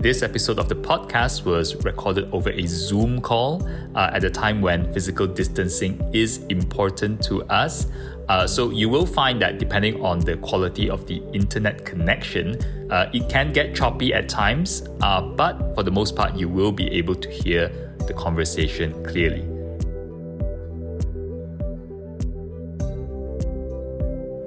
[0.00, 4.60] This episode of the podcast was recorded over a Zoom call uh, at a time
[4.60, 7.86] when physical distancing is important to us.
[8.28, 13.08] Uh, so you will find that depending on the quality of the internet connection, uh,
[13.14, 16.86] it can get choppy at times, uh, but for the most part, you will be
[16.90, 17.68] able to hear
[18.06, 19.57] the conversation clearly.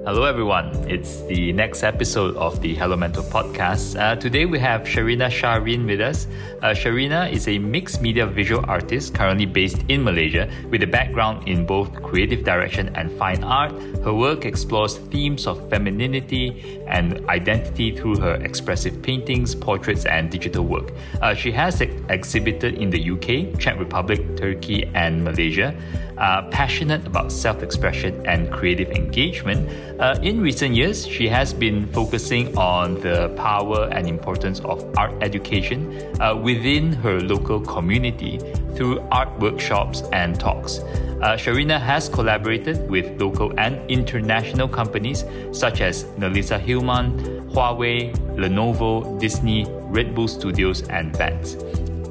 [0.04, 0.66] Hello, everyone.
[0.90, 3.96] It's the next episode of the Hello Mental podcast.
[3.96, 6.26] Uh, today we have Sharina Shahrin with us.
[6.60, 11.46] Uh, Sharina is a mixed media visual artist currently based in Malaysia with a background
[11.46, 13.70] in both creative direction and fine art.
[14.02, 20.64] Her work explores themes of femininity and identity through her expressive paintings, portraits, and digital
[20.64, 20.90] work.
[21.20, 25.76] Uh, she has ex- exhibited in the UK, Czech Republic, Turkey, and Malaysia
[26.18, 29.68] uh, passionate about self expression and creative engagement.
[30.02, 35.12] Uh, in recent years, she has been focusing on the power and importance of art
[35.22, 35.80] education
[36.20, 38.40] uh, within her local community
[38.74, 40.80] through art workshops and talks.
[40.80, 49.20] Uh, Sharina has collaborated with local and international companies such as Nelissa Hilman, Huawei, Lenovo,
[49.20, 51.54] Disney, Red Bull Studios, and Vans.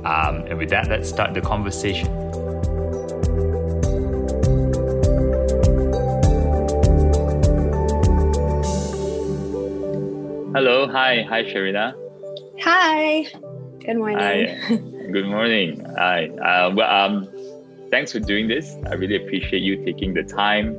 [0.06, 2.08] Um, and with that, let's start the conversation.
[10.53, 11.94] Hello, hi, hi, Sharina.
[12.59, 13.25] Hi.
[13.85, 14.17] Good morning.
[14.19, 14.75] Hi.
[15.13, 15.81] Good morning.
[15.95, 16.27] Hi.
[16.27, 17.30] Uh, well, um,
[17.89, 18.75] thanks for doing this.
[18.88, 20.75] I really appreciate you taking the time.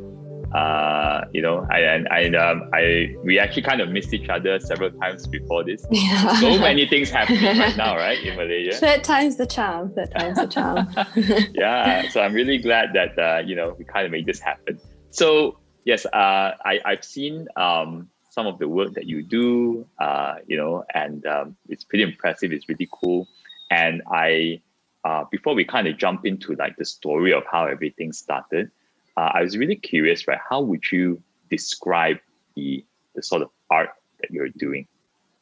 [0.55, 4.61] Uh, you know, I and I, um, I, we actually kind of missed each other
[4.61, 5.87] several times before this.
[5.91, 6.35] Yeah.
[6.39, 8.77] So many things happening right now, right, in Malaysia.
[8.77, 9.95] Third time's the charm.
[9.95, 10.87] Third time's the charm.
[11.55, 12.11] yeah.
[12.11, 14.79] So I'm really glad that uh, you know we kind of made this happen.
[15.09, 20.37] So yes, uh, I I've seen um some of the work that you do, uh,
[20.47, 22.51] you know, and um, it's pretty impressive.
[22.51, 23.29] It's really cool.
[23.71, 24.63] And I,
[25.05, 28.71] uh, before we kind of jump into like the story of how everything started,
[29.19, 30.39] uh, I was really curious, right?
[30.49, 32.17] How would you describe
[32.57, 32.83] the
[33.15, 33.91] the sort of art
[34.23, 34.89] that you're doing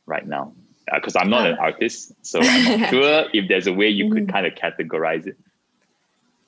[0.06, 0.52] right now?
[0.92, 1.68] Because uh, I'm not an uh.
[1.68, 4.32] artist, so I'm not sure if there's a way you could mm-hmm.
[4.32, 5.36] kind of categorize it.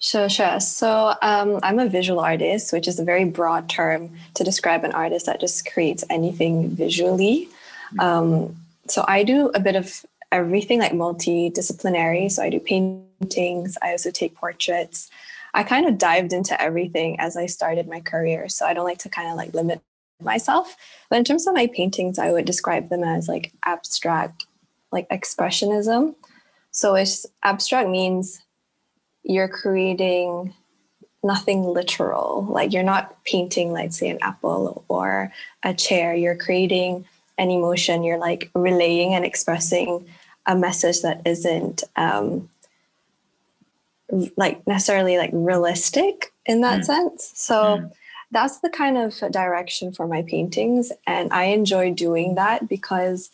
[0.03, 0.59] Sure, sure.
[0.59, 4.91] So um, I'm a visual artist, which is a very broad term to describe an
[4.91, 7.49] artist that just creates anything visually.
[8.01, 8.57] Um,
[8.89, 12.33] so I do a bit of everything, like multidisciplinary.
[12.33, 13.79] So I do paintings.
[13.81, 15.09] I also take portraits.
[15.55, 18.49] I kind of dived into everything as I started my career.
[18.49, 19.81] So I don't like to kind of like limit
[20.21, 20.77] myself.
[21.11, 24.47] But in terms of my paintings, I would describe them as like abstract,
[24.91, 26.17] like expressionism.
[26.73, 28.43] So it's abstract means
[29.25, 30.55] you're creating
[31.23, 32.47] nothing literal.
[32.49, 36.15] Like you're not painting, like, say, an apple or a chair.
[36.15, 37.05] You're creating
[37.39, 38.03] an emotion.
[38.03, 40.07] You're like relaying and expressing
[40.47, 42.49] a message that isn't um,
[44.37, 46.85] like necessarily like realistic in that mm.
[46.85, 47.33] sense.
[47.35, 47.93] So mm.
[48.31, 50.93] that's the kind of direction for my paintings.
[51.07, 53.31] And I enjoy doing that because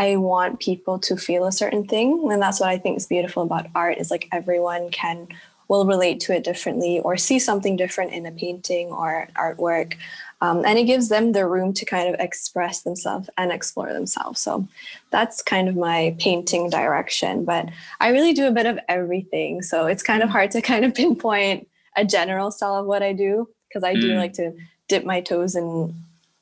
[0.00, 2.32] I want people to feel a certain thing.
[2.32, 5.28] And that's what I think is beautiful about art is like everyone can
[5.68, 9.96] will relate to it differently or see something different in a painting or artwork.
[10.40, 14.40] Um, and it gives them the room to kind of express themselves and explore themselves.
[14.40, 14.66] So
[15.10, 17.44] that's kind of my painting direction.
[17.44, 17.68] But
[18.00, 19.60] I really do a bit of everything.
[19.60, 23.12] So it's kind of hard to kind of pinpoint a general style of what I
[23.12, 24.16] do because I do mm.
[24.16, 24.54] like to
[24.88, 25.94] dip my toes in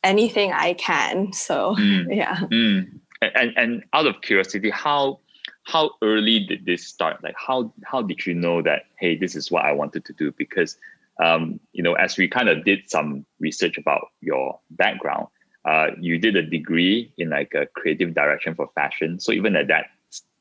[0.04, 1.32] anything I can.
[1.32, 2.06] So mm.
[2.16, 2.36] yeah.
[2.36, 5.18] Mm and and out of curiosity how
[5.64, 7.22] how early did this start?
[7.22, 10.32] Like how how did you know that hey this is what i wanted to do?
[10.32, 10.76] Because
[11.22, 15.26] um, you know as we kind of did some research about your background
[15.64, 19.18] uh, you did a degree in like a creative direction for fashion.
[19.20, 19.86] So even at that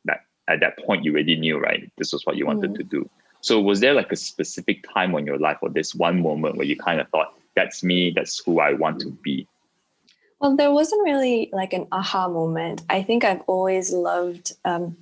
[0.05, 2.77] that at that point you already knew right this was what you wanted mm.
[2.77, 3.09] to do.
[3.41, 6.65] So was there like a specific time on your life or this one moment where
[6.65, 9.47] you kind of thought that's me that's who i want to be
[10.39, 12.83] well, there wasn't really like an aha moment.
[12.89, 14.95] I think I've always loved, um,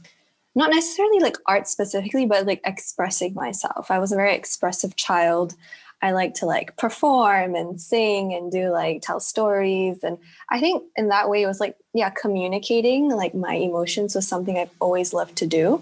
[0.56, 3.92] not necessarily like art specifically, but like expressing myself.
[3.92, 5.56] I was a very expressive child.
[6.02, 10.04] I like to like perform and sing and do like tell stories.
[10.04, 10.18] And
[10.50, 14.58] I think in that way, it was like, yeah, communicating like my emotions was something
[14.58, 15.82] I've always loved to do.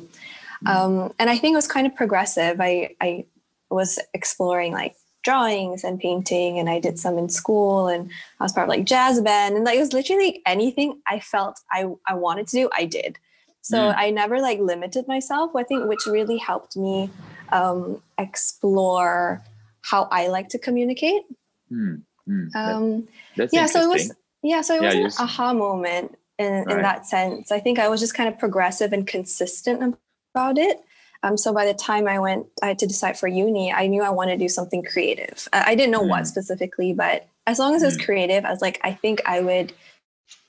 [0.66, 0.68] Mm-hmm.
[0.68, 2.60] Um, and I think it was kind of progressive.
[2.60, 3.26] I, I
[3.70, 8.54] was exploring like drawings and painting and I did some in school and I was
[8.54, 12.14] part of like jazz band and like it was literally anything I felt I, I
[12.14, 13.18] wanted to do, I did.
[13.62, 13.96] So mm.
[13.96, 17.10] I never like limited myself, I think which really helped me
[17.52, 19.42] um, explore
[19.82, 21.24] how I like to communicate.
[21.72, 22.04] Mm.
[22.28, 23.08] Mm, um,
[23.52, 24.12] yeah, so it was
[24.44, 26.76] yeah, so it yeah, was an aha moment in, right.
[26.76, 27.52] in that sense.
[27.52, 29.98] I think I was just kind of progressive and consistent
[30.34, 30.82] about it.
[31.24, 33.72] Um, so by the time I went, I had to decide for uni.
[33.72, 35.48] I knew I wanted to do something creative.
[35.54, 36.10] I, didn't know mm.
[36.10, 38.06] what specifically, but as long as it was mm.
[38.06, 39.74] creative, I was like, I think I would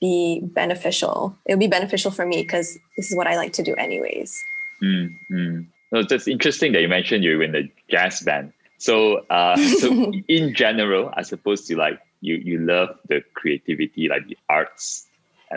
[0.01, 1.35] be beneficial.
[1.45, 4.37] It would be beneficial for me because this is what I like to do, anyways.
[4.83, 5.67] Mm, mm.
[5.93, 8.51] It's interesting that you mentioned you're in the jazz band.
[8.77, 14.27] So, uh, so in general, I suppose you like you you love the creativity, like
[14.27, 15.04] the arts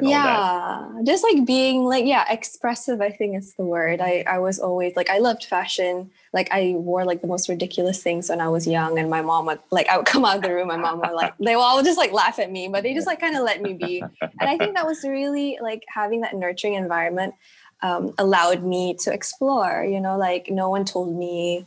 [0.03, 4.01] yeah just like being like yeah expressive i think is the word.
[4.01, 6.11] I i was always like i loved fashion.
[6.33, 9.47] Like i wore like the most ridiculous things when i was young and my mom
[9.47, 11.63] would like i would come out of the room my mom would like they would
[11.63, 14.03] all just like laugh at me but they just like kind of let me be.
[14.21, 17.35] And i think that was really like having that nurturing environment
[17.81, 21.65] um, allowed me to explore you know like no one told me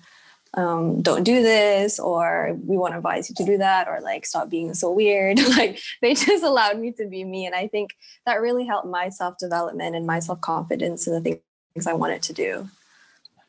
[0.55, 4.25] um, don't do this or we want to advise you to do that or like
[4.25, 7.95] stop being so weird like they just allowed me to be me and i think
[8.25, 12.67] that really helped my self-development and my self-confidence in the things i wanted to do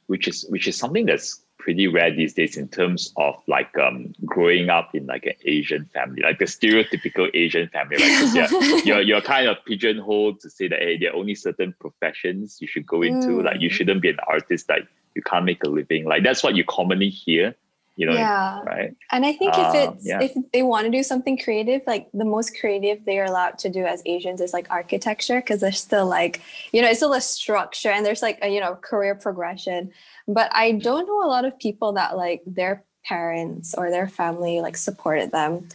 [0.06, 4.12] which is which is something that's pretty rare these days in terms of like um,
[4.24, 8.34] growing up in like an Asian family, like the stereotypical Asian family, right?
[8.34, 12.58] You're, you're, you're kind of pigeonholed to say that hey, there are only certain professions
[12.60, 13.28] you should go into.
[13.28, 13.44] Mm.
[13.44, 14.68] Like you shouldn't be an artist.
[14.68, 16.04] Like you can't make a living.
[16.04, 17.54] Like that's what you commonly hear,
[17.96, 18.60] you know, yeah.
[18.62, 18.94] right?
[19.10, 20.20] And I think if um, it's yeah.
[20.20, 23.68] if they want to do something creative, like the most creative they are allowed to
[23.68, 26.40] do as Asians is like architecture because there's still like
[26.72, 29.90] you know it's still a structure and there's like a you know career progression.
[30.26, 34.60] But I don't know a lot of people that like their parents or their family
[34.60, 35.68] like supported them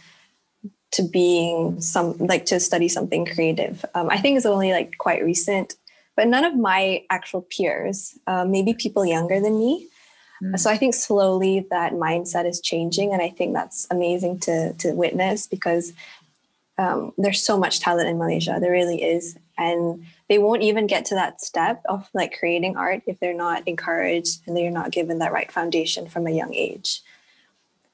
[0.90, 3.84] to being some like to study something creative.
[3.94, 5.74] Um, I think it's only like quite recent
[6.18, 9.86] but none of my actual peers, uh, maybe people younger than me.
[10.42, 10.58] Mm.
[10.58, 14.94] So I think slowly that mindset is changing, and I think that's amazing to to
[14.94, 15.92] witness because
[16.76, 18.58] um, there's so much talent in Malaysia.
[18.60, 23.02] There really is, and they won't even get to that step of like creating art
[23.06, 27.00] if they're not encouraged and they're not given that right foundation from a young age.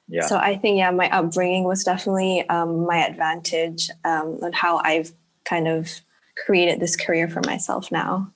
[0.07, 0.25] Yeah.
[0.25, 5.13] So I think yeah, my upbringing was definitely um, my advantage um, on how I've
[5.43, 6.01] kind of
[6.35, 8.31] created this career for myself now.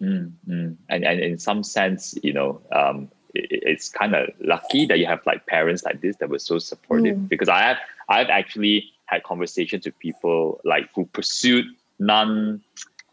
[0.00, 0.76] Mm, mm.
[0.88, 5.06] And, and in some sense, you know, um, it, it's kind of lucky that you
[5.06, 7.28] have like parents like this that were so supportive mm.
[7.28, 7.76] because I have
[8.08, 11.66] I've actually had conversations with people like who pursued
[11.98, 12.62] non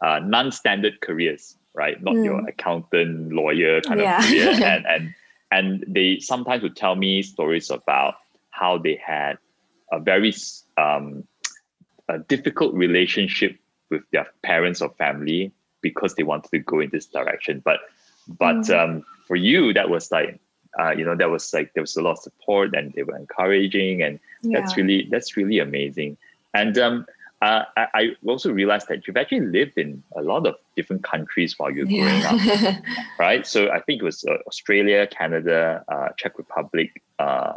[0.00, 2.02] uh, non-standard careers, right?
[2.02, 2.48] Not your mm.
[2.48, 4.18] accountant, lawyer kind yeah.
[4.18, 5.14] of career, and and
[5.52, 8.14] and they sometimes would tell me stories about
[8.50, 9.38] how they had
[9.92, 10.34] a very
[10.76, 11.24] um,
[12.08, 13.56] a difficult relationship
[13.90, 15.52] with their parents or family
[15.82, 17.62] because they wanted to go in this direction.
[17.64, 17.80] But
[18.28, 18.78] but mm.
[18.78, 20.40] um, for you, that was like
[20.78, 23.16] uh, you know that was like there was a lot of support and they were
[23.16, 24.60] encouraging, and yeah.
[24.60, 26.16] that's really that's really amazing.
[26.54, 27.06] And um,
[27.42, 31.58] uh, I, I, also realized that you've actually lived in a lot of different countries
[31.58, 32.76] while you're growing yeah.
[32.76, 32.84] up,
[33.18, 33.46] right?
[33.46, 37.54] So I think it was uh, Australia, Canada, uh, Czech Republic, uh,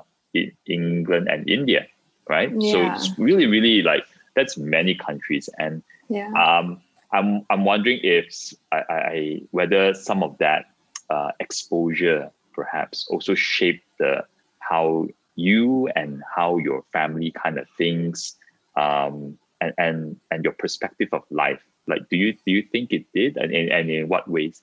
[0.65, 1.85] England, and India,
[2.29, 2.49] right?
[2.57, 2.71] Yeah.
[2.71, 4.05] So it's really, really like
[4.35, 6.31] that's many countries, and yeah.
[6.33, 10.65] Um, I'm I'm wondering if I, I whether some of that
[11.09, 14.25] uh, exposure perhaps also shaped the
[14.59, 18.35] how you and how your family kind of thinks
[18.75, 23.05] um, and, and and your perspective of life like do you do you think it
[23.13, 24.61] did and, and, and in what ways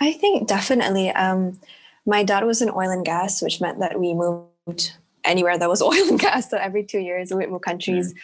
[0.00, 1.58] i think definitely um,
[2.06, 4.92] my dad was in oil and gas which meant that we moved
[5.24, 8.18] anywhere that was oil and gas so every two years we would move countries mm.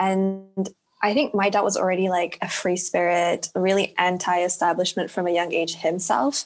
[0.00, 0.68] and
[1.02, 5.52] I think my dad was already like a free spirit, really anti-establishment from a young
[5.52, 6.44] age himself.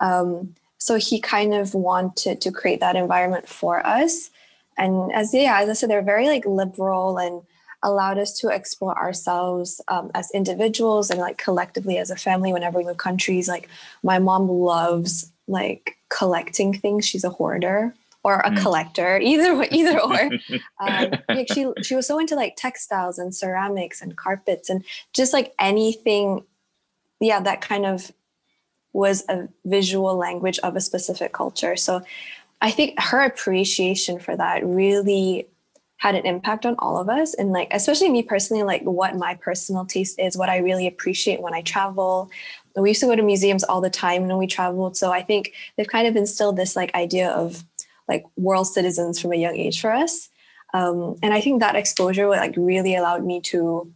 [0.00, 4.30] Um, so he kind of wanted to create that environment for us.
[4.76, 7.42] And as yeah, as I said, they're very like liberal and
[7.84, 12.78] allowed us to explore ourselves um, as individuals and like collectively as a family whenever
[12.78, 13.48] we move countries.
[13.48, 13.68] Like
[14.02, 17.06] my mom loves like collecting things.
[17.06, 18.62] She's a hoarder or a mm.
[18.62, 20.30] collector, either way, either or.
[20.80, 25.32] um, like she she was so into like textiles and ceramics and carpets and just
[25.32, 26.44] like anything,
[27.20, 28.12] yeah, that kind of
[28.92, 31.76] was a visual language of a specific culture.
[31.76, 32.02] So
[32.60, 35.48] I think her appreciation for that really
[36.02, 39.36] had an impact on all of us and like especially me personally like what my
[39.36, 42.28] personal taste is what i really appreciate when i travel
[42.74, 45.52] we used to go to museums all the time when we traveled so i think
[45.76, 47.62] they've kind of instilled this like idea of
[48.08, 50.28] like world citizens from a young age for us.
[50.74, 53.92] Um, and I think that exposure like really allowed me to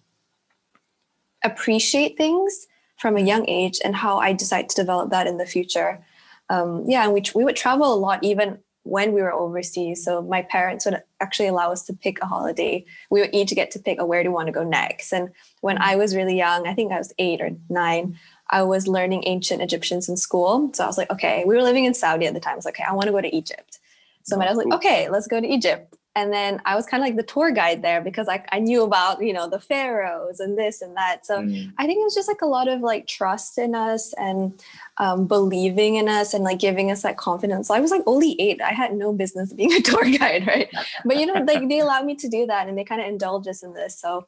[1.43, 2.67] appreciate things
[2.99, 6.03] from a young age and how I decide to develop that in the future.
[6.49, 10.05] Um, yeah, and we, we would travel a lot even when we were overseas.
[10.05, 12.85] So my parents would actually allow us to pick a holiday.
[13.11, 15.13] We would each get to pick a where do you want to go next.
[15.13, 18.17] And when I was really young, I think I was eight or nine,
[18.49, 20.71] I was learning ancient Egyptians in school.
[20.73, 22.57] So I was like, okay, we were living in Saudi at the time.
[22.65, 23.81] Like, okay, I want to go to Egypt.
[24.27, 25.97] So my dad was like, okay, let's go to Egypt.
[26.17, 28.83] And then I was kind of like the tour guide there because I, I knew
[28.83, 31.27] about, you know, the pharaohs and this and that.
[31.27, 31.71] So mm.
[31.77, 34.59] I think it was just like a lot of like trust in us and
[34.97, 37.69] um, believing in us and like giving us that confidence.
[37.69, 38.63] So I was like only eight.
[38.63, 40.71] I had no business being a tour guide, right?
[41.05, 43.47] But, you know, like they allowed me to do that and they kind of indulge
[43.47, 44.01] us in this.
[44.01, 44.27] So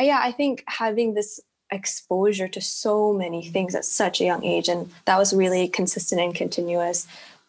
[0.00, 1.40] uh, yeah, I think having this
[1.70, 6.20] exposure to so many things at such a young age and that was really consistent
[6.20, 7.06] and continuous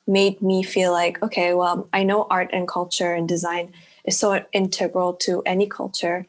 [0.10, 3.72] made me feel like okay well i know art and culture and design
[4.06, 6.26] is so integral to any culture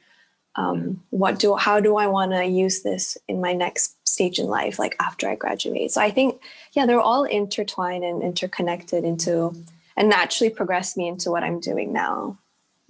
[0.57, 4.47] um, what do how do i want to use this in my next stage in
[4.47, 6.41] life like after i graduate so i think
[6.73, 9.55] yeah they're all intertwined and interconnected into
[9.97, 12.37] and naturally progress me into what i'm doing now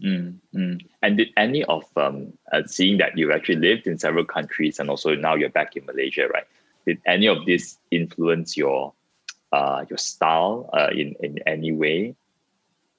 [0.02, 0.80] Mm, mm.
[1.02, 4.88] And did any of um, uh, seeing that you've actually lived in several countries and
[4.88, 6.46] also now you're back in Malaysia, right?
[6.86, 8.94] Did any of this influence your
[9.52, 12.14] uh, your style uh, in in any way?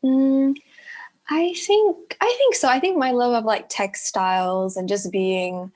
[0.03, 0.55] Mm,
[1.29, 2.67] I think I think so.
[2.67, 5.71] I think my love of like textiles and just being,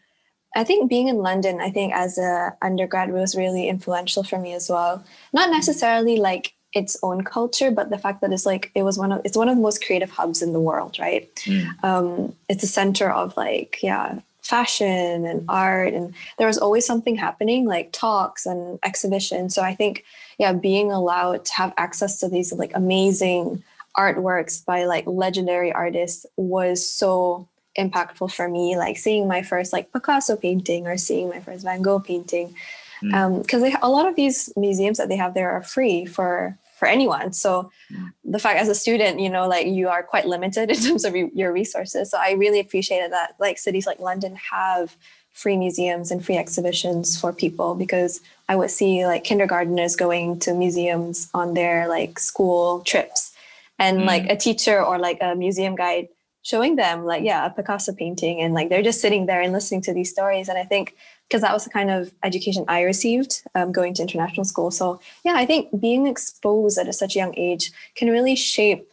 [0.55, 4.53] I think being in London, I think as a undergrad was really influential for me
[4.53, 5.03] as well.
[5.33, 9.11] Not necessarily like its own culture, but the fact that it's like it was one
[9.13, 11.33] of it's one of the most creative hubs in the world, right?
[11.45, 11.83] Mm.
[11.83, 17.15] Um, it's a center of like yeah fashion and art and there was always something
[17.15, 20.03] happening like talks and exhibitions so i think
[20.37, 23.63] yeah being allowed to have access to these like amazing
[23.97, 29.91] artworks by like legendary artists was so impactful for me like seeing my first like
[29.91, 32.53] picasso painting or seeing my first van gogh painting
[33.01, 33.73] because mm.
[33.73, 37.33] um, a lot of these museums that they have there are free for for anyone
[37.33, 38.13] so mm.
[38.23, 41.13] the fact as a student you know like you are quite limited in terms of
[41.13, 44.95] re- your resources so i really appreciated that like cities like london have
[45.33, 50.53] free museums and free exhibitions for people because i would see like kindergarteners going to
[50.53, 53.31] museums on their like school trips
[53.79, 54.05] and mm.
[54.05, 56.07] like a teacher or like a museum guide
[56.45, 59.81] showing them like yeah a picasso painting and like they're just sitting there and listening
[59.81, 60.47] to these stories.
[60.47, 60.95] And i think
[61.27, 64.69] because that was the kind of education i received um, going to international school.
[64.71, 68.87] So yeah i think being exposed at a such a young age can really shape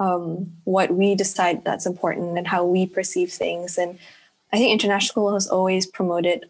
[0.00, 3.78] um, what we decide that's important and how we perceive things.
[3.78, 3.98] And
[4.52, 6.44] i think international school has always promoted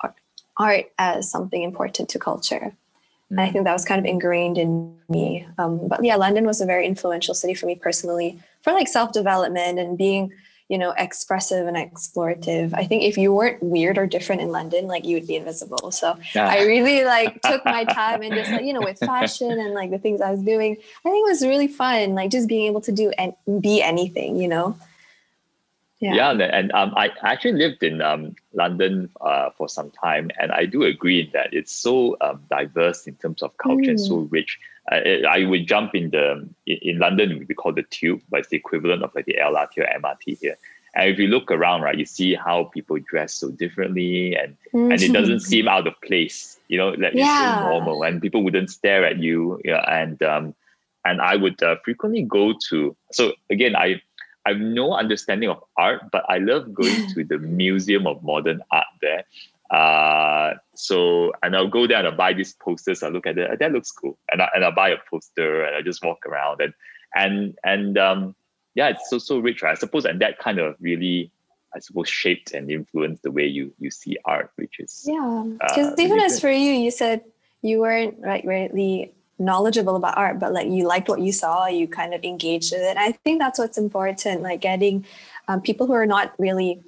[0.56, 2.72] art as something important to culture.
[3.30, 5.46] And I think that was kind of ingrained in me.
[5.58, 9.12] Um, but yeah, London was a very influential city for me personally for like self
[9.12, 10.32] development and being,
[10.68, 12.74] you know, expressive and explorative.
[12.74, 15.90] I think if you weren't weird or different in London, like you would be invisible.
[15.90, 16.48] So yeah.
[16.48, 19.90] I really like took my time and just like, you know, with fashion and like
[19.90, 22.14] the things I was doing, I think it was really fun.
[22.14, 24.76] Like just being able to do and be anything, you know.
[26.00, 30.52] Yeah, yeah and um, I actually lived in um, London uh, for some time, and
[30.52, 33.90] I do agree that it's so um, diverse in terms of culture mm.
[33.90, 34.60] and so rich.
[34.90, 38.56] Uh, I would jump in the in, London we call the tube, but it's the
[38.56, 40.56] equivalent of like the LRT or MRT here.
[40.94, 44.92] And if you look around, right, you see how people dress so differently, and mm.
[44.92, 46.58] and it doesn't seem out of place.
[46.68, 47.52] You know, like yeah.
[47.52, 49.60] it's so normal, and people wouldn't stare at you.
[49.64, 50.54] Yeah, and um,
[51.04, 52.96] and I would uh, frequently go to.
[53.12, 54.00] So again, I
[54.46, 58.62] I have no understanding of art, but I love going to the Museum of Modern
[58.70, 59.24] Art there.
[59.70, 63.02] Uh, so, and I'll go there and I'll buy these posters.
[63.02, 65.74] I look at it, that looks cool, and I and I buy a poster and
[65.74, 66.72] I just walk around and
[67.16, 68.36] and and um,
[68.76, 69.60] yeah, it's so so rich.
[69.60, 69.72] Right?
[69.72, 71.32] I suppose, and that kind of really,
[71.74, 75.44] I suppose, shaped and influenced the way you you see art, which is yeah.
[75.60, 77.24] Because uh, even as for you, you said
[77.60, 81.88] you weren't like really knowledgeable about art, but like you liked what you saw, you
[81.88, 82.96] kind of engaged with it.
[82.96, 85.04] I think that's what's important, like getting
[85.48, 86.82] um, people who are not really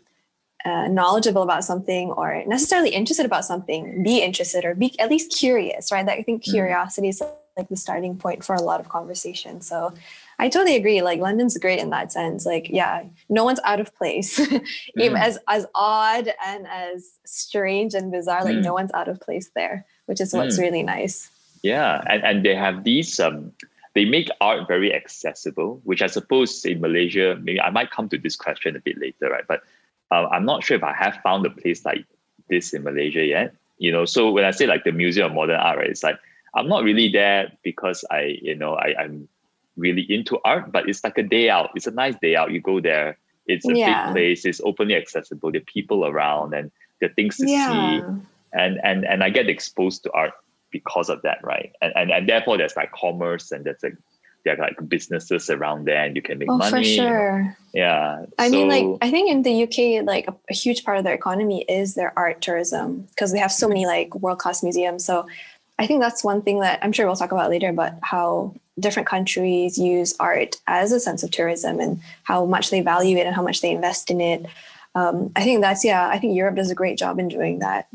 [0.64, 5.36] uh, knowledgeable about something or necessarily interested about something, be interested or be at least
[5.36, 6.04] curious, right?
[6.04, 6.50] That I think mm.
[6.50, 7.22] curiosity is
[7.56, 9.60] like the starting point for a lot of conversation.
[9.60, 9.92] So
[10.38, 11.02] I totally agree.
[11.02, 12.46] Like London's great in that sense.
[12.46, 14.38] Like, yeah, no one's out of place.
[14.40, 14.64] mm.
[14.96, 18.64] Even as as odd and as strange and bizarre, like mm.
[18.64, 20.62] no one's out of place there, which is what's mm.
[20.62, 21.30] really nice.
[21.62, 23.52] Yeah, and, and they have these um
[23.94, 28.18] they make art very accessible, which I suppose in Malaysia, maybe I might come to
[28.18, 29.44] this question a bit later, right?
[29.46, 29.62] But
[30.10, 32.04] uh, I'm not sure if I have found a place like
[32.48, 33.54] this in Malaysia yet.
[33.78, 36.18] You know, so when I say like the Museum of Modern Art, right, it's like
[36.54, 39.28] I'm not really there because I, you know, I, I'm
[39.76, 41.70] really into art, but it's like a day out.
[41.74, 42.50] It's a nice day out.
[42.50, 44.06] You go there, it's a yeah.
[44.06, 48.00] big place, it's openly accessible, there are people around and there are things to yeah.
[48.00, 48.04] see.
[48.52, 50.32] And and and I get exposed to art
[50.70, 51.72] because of that, right?
[51.80, 53.96] And, and and therefore there's like commerce and there's like
[54.44, 56.64] there are like businesses around there and you can make money.
[56.64, 56.96] oh, money.
[56.96, 57.56] For sure.
[57.74, 58.24] Yeah.
[58.38, 61.04] I so, mean, like, I think in the UK, like a, a huge part of
[61.04, 65.04] their economy is their art tourism because they have so many like world class museums.
[65.04, 65.26] So
[65.78, 69.08] I think that's one thing that I'm sure we'll talk about later, but how different
[69.08, 73.34] countries use art as a sense of tourism and how much they value it and
[73.34, 74.46] how much they invest in it.
[74.94, 77.88] Um, I think that's, yeah, I think Europe does a great job in doing that.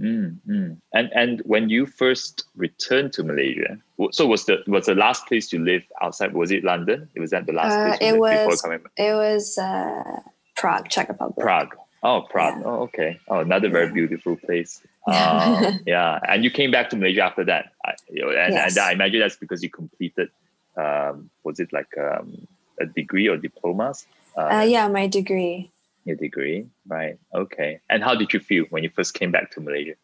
[0.00, 0.76] Mm, mm.
[0.94, 3.78] And and when you first returned to Malaysia,
[4.10, 6.32] so was the was the last place you lived outside?
[6.32, 7.08] Was it London?
[7.14, 8.64] It was that the last uh, place it was,
[8.96, 10.20] It was uh,
[10.56, 11.44] Prague, Czech Republic.
[11.44, 11.76] Prague.
[12.02, 12.58] Oh, Prague.
[12.58, 12.66] Yeah.
[12.66, 13.20] Oh, okay.
[13.28, 14.80] Oh, another very beautiful place.
[15.04, 17.72] Uh, yeah, and you came back to Malaysia after that.
[17.84, 18.76] I, you know, and, yes.
[18.76, 20.30] and I imagine that's because you completed.
[20.76, 22.46] Um, was it like um,
[22.78, 24.06] a degree or diplomas?
[24.36, 25.72] Uh, uh, yeah, my degree
[26.04, 27.18] your degree, right?
[27.34, 27.80] Okay.
[27.90, 29.94] And how did you feel when you first came back to Malaysia?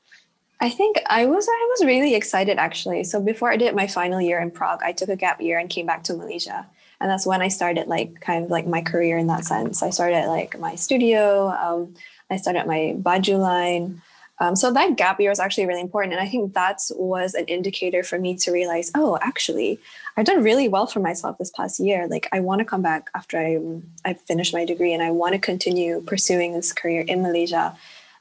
[0.61, 3.05] I think I was I was really excited actually.
[3.05, 5.71] So before I did my final year in Prague, I took a gap year and
[5.71, 6.67] came back to Malaysia.
[7.00, 9.83] And that's when I started like kind of like my career in that sense.
[9.83, 11.49] I started like my studio.
[11.50, 11.95] Um,
[12.28, 14.02] I started my baju line.
[14.40, 16.12] Um, so that gap year was actually really important.
[16.12, 19.80] And I think that was an indicator for me to realize, oh, actually,
[20.16, 22.07] I've done really well for myself this past year.
[22.07, 23.59] Like I want to come back after I,
[24.04, 27.76] I finished my degree and I want to continue pursuing this career in Malaysia.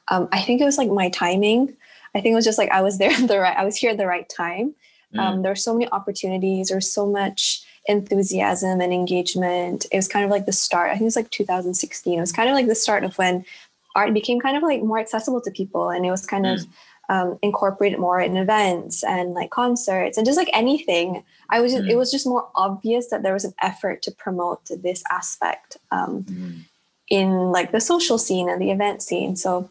[0.08, 1.76] Um, I think it was like my timing.
[2.14, 3.90] I think it was just like I was there at the right, I was here
[3.90, 4.74] at the right time.
[5.14, 5.18] Mm.
[5.20, 9.86] Um, there were so many opportunities, There was so much enthusiasm and engagement.
[9.90, 10.90] It was kind of like the start.
[10.90, 12.18] I think it was like 2016.
[12.18, 13.44] It was kind of like the start of when
[13.98, 16.54] art became kind of like more accessible to people and it was kind mm.
[16.54, 16.66] of
[17.10, 21.84] um, incorporated more in events and like concerts and just like anything i was just,
[21.84, 21.90] mm.
[21.90, 26.22] it was just more obvious that there was an effort to promote this aspect um,
[26.24, 26.60] mm.
[27.08, 29.68] in like the social scene and the event scene so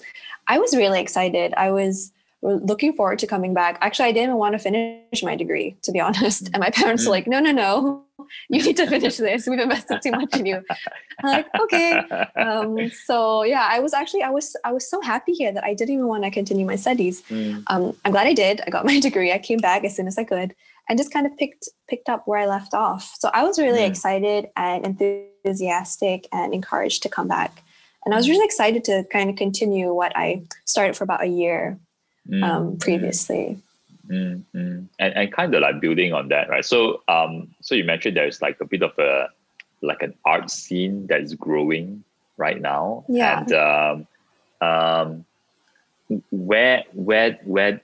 [0.48, 4.54] i was really excited i was looking forward to coming back actually i didn't want
[4.54, 7.12] to finish my degree to be honest and my parents were mm.
[7.12, 8.08] like no no no
[8.50, 9.48] you need to finish this.
[9.48, 10.64] We've invested too much in you.
[11.24, 12.02] I'm like, okay.
[12.36, 15.74] Um, so yeah, I was actually I was I was so happy here that I
[15.74, 17.22] didn't even want to continue my studies.
[17.24, 17.64] Mm.
[17.68, 18.62] Um, I'm glad I did.
[18.66, 19.32] I got my degree.
[19.32, 20.56] I came back as soon as I could
[20.90, 23.16] and just kind of picked picked up where I left off.
[23.20, 23.90] So I was really mm.
[23.90, 27.64] excited and enthusiastic and encouraged to come back.
[28.06, 31.28] And I was really excited to kind of continue what I started for about a
[31.28, 31.78] year
[32.30, 32.44] mm.
[32.44, 33.58] um, previously.
[34.08, 34.86] Mm-hmm.
[35.00, 36.64] And and kind of like building on that, right?
[36.64, 39.30] So um, so you mentioned there's like a bit of a
[39.82, 42.04] like an art scene that is growing
[42.38, 43.04] right now.
[43.08, 43.40] Yeah.
[43.40, 44.08] And
[44.62, 45.26] um, um,
[46.32, 47.82] where where where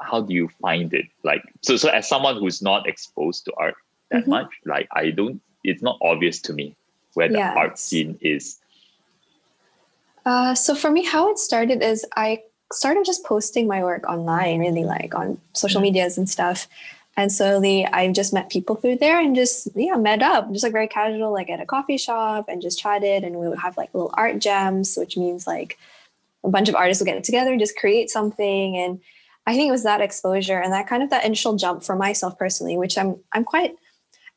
[0.00, 1.06] how do you find it?
[1.24, 3.76] Like so so as someone who's not exposed to art
[4.10, 4.30] that mm-hmm.
[4.30, 6.74] much, like I don't it's not obvious to me
[7.14, 8.58] where the art scene is.
[10.24, 14.60] Uh, so for me, how it started is I started just posting my work online,
[14.60, 15.84] really like on social mm.
[15.84, 16.68] medias and stuff.
[17.16, 20.72] And slowly I've just met people through there and just, yeah, met up, just like
[20.72, 23.24] very casual, like at a coffee shop and just chatted.
[23.24, 25.78] And we would have like little art jams, which means like
[26.44, 28.76] a bunch of artists will get together and just create something.
[28.76, 29.00] And
[29.46, 32.38] I think it was that exposure and that kind of that initial jump for myself
[32.38, 33.76] personally, which I'm, I'm quite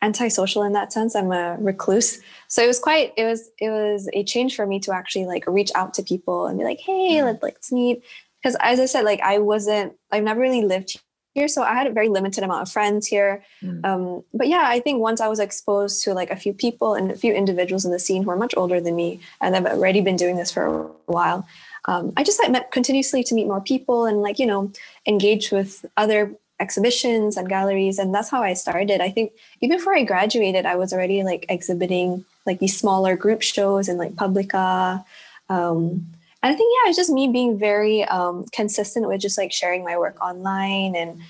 [0.02, 1.16] antisocial in that sense.
[1.16, 2.22] I'm a recluse.
[2.48, 5.46] So it was quite, it was, it was a change for me to actually like
[5.48, 7.26] reach out to people and be like, hey, mm.
[7.26, 8.04] let's, let's meet.
[8.42, 11.02] Because as I said, like I wasn't, I've never really lived
[11.36, 11.48] here.
[11.48, 13.44] So I had a very limited amount of friends here.
[13.62, 13.86] Mm.
[13.86, 17.12] Um, but yeah, I think once I was exposed to like a few people and
[17.12, 20.02] a few individuals in the scene who are much older than me and have already
[20.02, 21.48] been doing this for a while,
[21.86, 24.72] um, I just like met continuously to meet more people and like, you know,
[25.06, 29.02] engage with other exhibitions and galleries and that's how i started.
[29.02, 33.42] I think even before i graduated i was already like exhibiting like these smaller group
[33.42, 35.04] shows and like Publika.
[35.50, 36.06] Um,
[36.42, 39.84] and i think yeah it's just me being very um, consistent with just like sharing
[39.84, 41.22] my work online and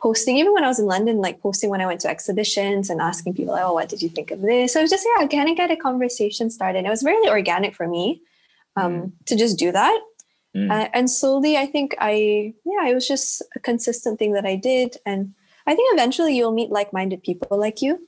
[0.00, 0.36] posting.
[0.36, 3.34] Even when i was in london like posting when i went to exhibitions and asking
[3.34, 4.72] people oh what did you think of this?
[4.72, 6.84] So it was just yeah kind of get a conversation started.
[6.84, 8.20] It was really organic for me
[8.76, 9.12] um, mm.
[9.26, 10.00] to just do that
[10.54, 10.70] Mm.
[10.70, 14.56] Uh, and slowly, I think I, yeah, it was just a consistent thing that I
[14.56, 14.96] did.
[15.04, 15.34] And
[15.66, 18.06] I think eventually you'll meet like minded people like you.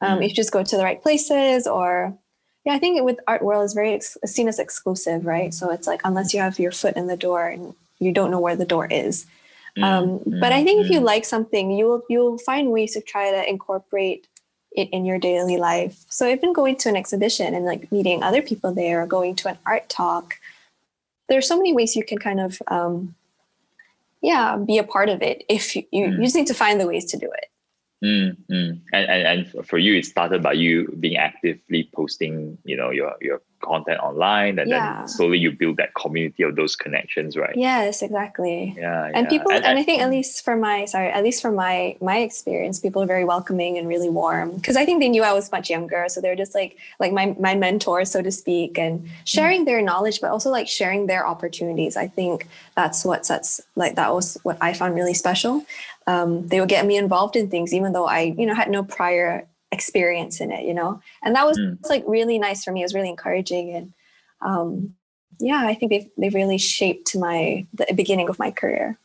[0.00, 0.24] Um, mm.
[0.24, 2.16] If you just go to the right places or,
[2.64, 5.52] yeah, I think with art world is very ex- seen as exclusive, right?
[5.54, 8.40] So it's like unless you have your foot in the door and you don't know
[8.40, 9.26] where the door is.
[9.76, 9.84] Mm.
[9.84, 11.04] Um, but I think if you mm.
[11.04, 14.26] like something, you'll you'll find ways to try to incorporate
[14.72, 16.04] it in your daily life.
[16.08, 19.48] So even going to an exhibition and like meeting other people there, or going to
[19.48, 20.34] an art talk,
[21.28, 23.14] there's so many ways you can kind of um,
[24.20, 26.18] yeah be a part of it if you, you, mm.
[26.18, 27.46] you just need to find the ways to do it
[28.04, 28.80] mm, mm.
[28.92, 33.14] And, and and for you it started by you being actively posting you know your
[33.20, 34.98] your content online and yeah.
[34.98, 39.30] then slowly you build that community of those connections right yes exactly yeah and yeah.
[39.30, 42.18] people and, and, i think at least for my sorry at least for my my
[42.18, 45.50] experience people are very welcoming and really warm because i think they knew i was
[45.50, 49.62] much younger so they're just like like my my mentor so to speak and sharing
[49.62, 49.66] mm.
[49.66, 52.46] their knowledge but also like sharing their opportunities i think
[52.76, 55.64] that's what sets like that was what i found really special
[56.06, 58.84] um, they would get me involved in things even though i you know had no
[58.84, 61.00] prior experience in it, you know?
[61.22, 61.78] And that was mm.
[61.88, 62.80] like really nice for me.
[62.80, 63.74] It was really encouraging.
[63.74, 63.92] And
[64.40, 64.94] um,
[65.40, 68.98] yeah, I think they've, they've really shaped my, the beginning of my career.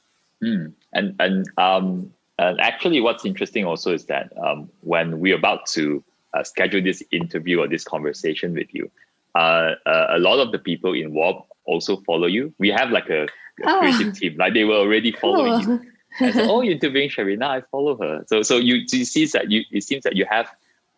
[0.43, 0.73] Mm.
[0.93, 6.03] And, and, um, and actually what's interesting also is that um, when we're about to
[6.33, 8.89] uh, schedule this interview or this conversation with you,
[9.35, 12.53] uh, uh, a lot of the people involved also follow you.
[12.57, 13.27] We have like a, a
[13.65, 13.79] oh.
[13.79, 15.75] creative team, like they were already following cool.
[15.75, 15.91] you.
[16.19, 18.23] So, oh, you're interviewing Sharina, I follow her.
[18.27, 20.49] So, so you, you see that you, it seems that you have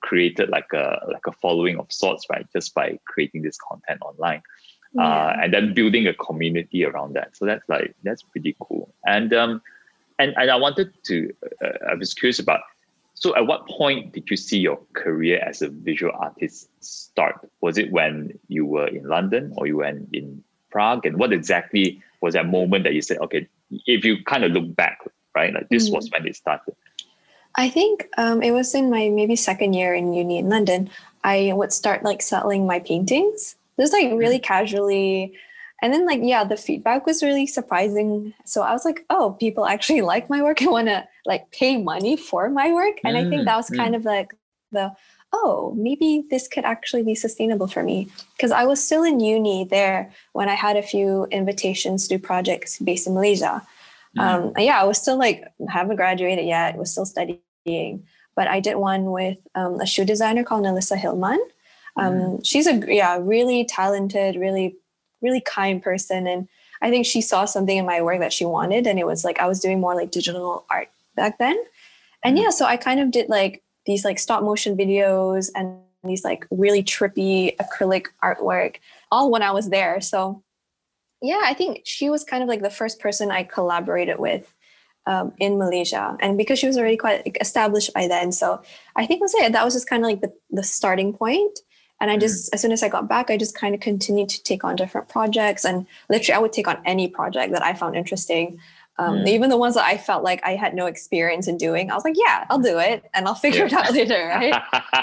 [0.02, 2.46] created like a like a following of sorts, right?
[2.52, 4.42] Just by creating this content online,
[5.00, 5.08] uh, yeah.
[5.08, 7.36] uh, and then building a community around that.
[7.38, 8.94] So that's like that's pretty cool.
[9.06, 9.62] And um,
[10.20, 12.62] and and I wanted to, uh, I was curious about.
[13.14, 17.48] So, at what point did you see your career as a visual artist start?
[17.62, 21.06] Was it when you were in London or you were in Prague?
[21.06, 23.48] And what exactly was that moment that you said, okay,
[23.86, 25.02] if you kind of look back,
[25.36, 25.94] right, like this mm.
[25.96, 26.76] was when it started?
[27.56, 30.90] I think um, it was in my maybe second year in uni in London.
[31.24, 34.44] I would start like selling my paintings, just like really mm.
[34.44, 35.34] casually.
[35.84, 38.34] And then, like, yeah, the feedback was really surprising.
[38.46, 41.78] So I was like, oh, people actually like my work and want to like pay
[41.78, 43.00] money for my work.
[43.04, 43.78] And mm, I think that was mm.
[43.78, 44.34] kind of like
[44.72, 44.94] the,
[45.34, 48.10] oh, maybe this could actually be sustainable for me.
[48.38, 52.24] Because I was still in uni there when I had a few invitations to do
[52.24, 53.66] projects based in Malaysia.
[54.18, 54.22] Mm.
[54.22, 58.04] Um, yeah, I was still like, haven't graduated yet, was still studying.
[58.36, 61.40] But I did one with um, a shoe designer called Nelissa Hilman.
[61.98, 62.46] Um, mm.
[62.46, 64.76] She's a yeah, really talented, really,
[65.22, 66.28] really kind person.
[66.28, 66.48] And
[66.82, 68.88] I think she saw something in my work that she wanted.
[68.88, 71.62] And it was like I was doing more like digital art back then.
[72.24, 72.44] And mm.
[72.44, 76.46] yeah, so I kind of did like these like stop motion videos and these like
[76.50, 78.78] really trippy acrylic artwork
[79.12, 80.02] all when I was there.
[80.02, 80.42] So
[81.22, 84.54] yeah, I think she was kind of like the first person I collaborated with
[85.06, 86.18] um, in Malaysia.
[86.20, 88.32] And because she was already quite established by then.
[88.32, 88.62] So
[88.96, 89.52] I think was it.
[89.52, 91.60] That was just kind of like the, the starting point.
[92.00, 92.56] And I just, mm.
[92.56, 95.08] as soon as I got back, I just kind of continued to take on different
[95.08, 95.64] projects.
[95.64, 98.60] And literally, I would take on any project that I found interesting.
[99.02, 99.28] Um, mm.
[99.28, 102.04] Even the ones that I felt like I had no experience in doing, I was
[102.04, 103.66] like, yeah, I'll do it and I'll figure yeah.
[103.66, 104.54] it out later, right?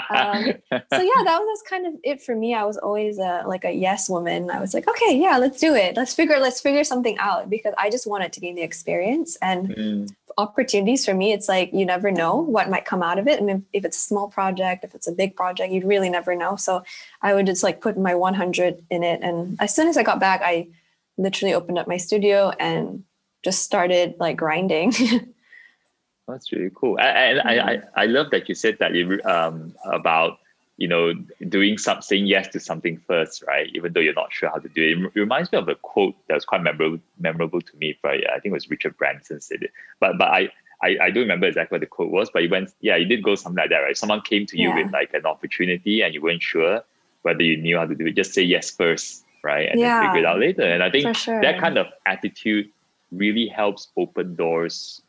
[0.09, 2.53] um, so yeah, that was kind of it for me.
[2.55, 4.49] I was always a, like a yes woman.
[4.51, 5.97] I was like, okay, yeah, let's do it.
[5.97, 9.67] Let's figure let's figure something out because I just wanted to gain the experience and
[9.67, 10.11] mm.
[10.37, 11.33] opportunities for me.
[11.33, 13.97] It's like you never know what might come out of it, and if, if it's
[13.97, 16.55] a small project, if it's a big project, you'd really never know.
[16.55, 16.83] So
[17.21, 20.21] I would just like put my 100 in it, and as soon as I got
[20.21, 20.69] back, I
[21.17, 23.03] literally opened up my studio and
[23.43, 24.93] just started like grinding.
[26.27, 26.99] That's really cool.
[26.99, 30.37] And I, I, I love that you said that you, um, about,
[30.77, 31.13] you know,
[31.49, 33.67] doing something, saying yes to something first, right?
[33.73, 35.11] Even though you're not sure how to do it.
[35.15, 37.97] It reminds me of a quote that was quite memorable, memorable to me.
[38.03, 38.23] Right?
[38.29, 39.71] I think it was Richard Branson said it.
[39.99, 40.49] But, but I,
[40.81, 43.23] I, I don't remember exactly what the quote was, but you went, yeah, you did
[43.23, 43.97] go something like that, right?
[43.97, 44.83] Someone came to you yeah.
[44.83, 46.83] with like an opportunity and you weren't sure
[47.23, 48.15] whether you knew how to do it.
[48.15, 49.69] Just say yes first, right?
[49.69, 50.61] And yeah, then figure it out later.
[50.61, 51.41] And I think sure.
[51.41, 52.69] that kind of attitude
[53.11, 55.01] really helps open doors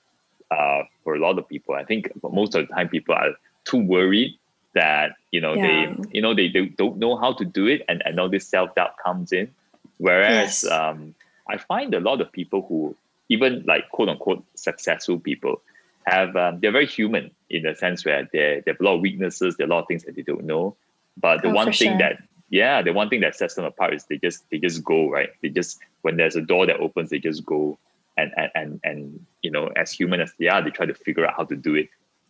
[0.50, 1.74] uh, for a lot of people.
[1.74, 3.30] I think most of the time people are
[3.64, 4.36] too worried
[4.74, 5.92] that you know yeah.
[5.96, 8.46] they you know they, they don't know how to do it, and and all this
[8.46, 9.50] self doubt comes in.
[9.98, 10.66] Whereas yes.
[10.66, 11.14] um,
[11.48, 12.96] I find a lot of people who
[13.28, 15.60] even like quote unquote successful people
[16.04, 19.00] have um, they're very human in the sense where they they have a lot of
[19.00, 20.76] weaknesses, there are a lot of things that they don't know.
[21.16, 21.98] But the oh, one thing sure.
[21.98, 25.10] that yeah, the one thing that sets them apart is they just they just go
[25.10, 25.30] right.
[25.42, 27.78] They just when there's a door that opens, they just go
[28.16, 31.26] and and and, and you know as human as they are they try to figure
[31.26, 31.88] out how to do it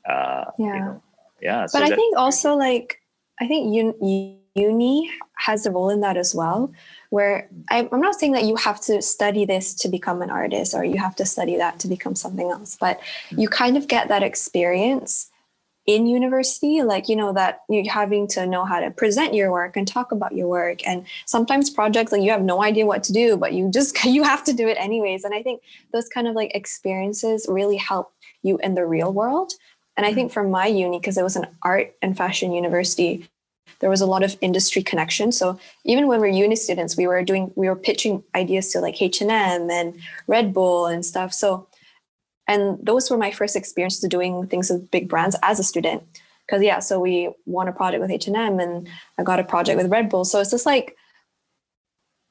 [0.09, 0.75] uh yeah.
[0.75, 1.03] you know,
[1.41, 3.01] yeah but so i think also like
[3.41, 6.73] i think un- uni has a role in that as well
[7.11, 10.85] where I'm not saying that you have to study this to become an artist or
[10.85, 14.23] you have to study that to become something else, but you kind of get that
[14.23, 15.29] experience
[15.87, 19.77] in university like you know that you're having to know how to present your work
[19.77, 20.87] and talk about your work.
[20.87, 24.23] And sometimes projects like you have no idea what to do but you just you
[24.23, 25.25] have to do it anyways.
[25.25, 25.63] And i think
[25.93, 28.13] those kind of like experiences really help
[28.43, 29.53] you in the real world.
[29.97, 30.35] And i think mm-hmm.
[30.35, 33.29] for my uni because it was an art and fashion university
[33.81, 37.07] there was a lot of industry connection so even when we we're uni students we
[37.07, 39.95] were doing we were pitching ideas to like h&m and
[40.27, 41.33] red bull and stuff.
[41.33, 41.67] So
[42.51, 46.03] and those were my first experiences doing things with big brands as a student
[46.47, 49.91] because yeah so we won a project with h&m and i got a project with
[49.91, 50.97] red bull so it's just like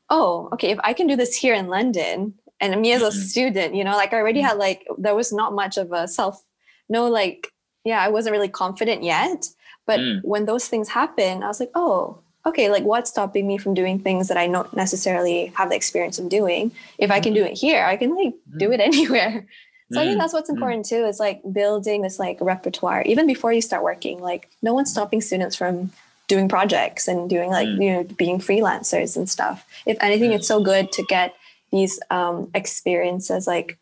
[0.09, 3.19] oh, okay, if I can do this here in London, and me as a mm-hmm.
[3.19, 6.43] student, you know, like I already had like there was not much of a self,
[6.89, 7.47] no, like
[7.85, 9.45] yeah, I wasn't really confident yet.
[9.85, 10.19] But mm.
[10.23, 13.97] when those things happen, I was like, oh, okay, like what's stopping me from doing
[13.99, 16.71] things that I don't necessarily have the experience of doing?
[16.97, 17.53] If I can do mm-hmm.
[17.53, 19.47] it here, I can like do it anywhere.
[19.91, 23.51] So I think that's what's important too, is like building this like repertoire, even before
[23.51, 24.19] you start working.
[24.19, 25.91] Like no one's stopping students from
[26.27, 27.83] doing projects and doing like, mm.
[27.83, 29.65] you know, being freelancers and stuff.
[29.87, 31.33] If anything, it's so good to get
[31.71, 33.79] these um, experiences like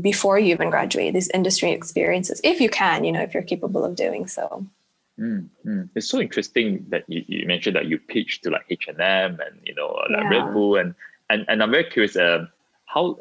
[0.00, 3.84] before you even graduate, these industry experiences, if you can, you know, if you're capable
[3.84, 4.66] of doing so.
[5.18, 5.88] Mm, mm.
[5.94, 9.38] It's so interesting that you, you mentioned that you pitched to like H and M
[9.44, 10.28] and you know like yeah.
[10.28, 10.94] Red Bull and
[11.30, 12.16] and and I'm very curious.
[12.16, 12.46] Uh,
[12.86, 13.16] how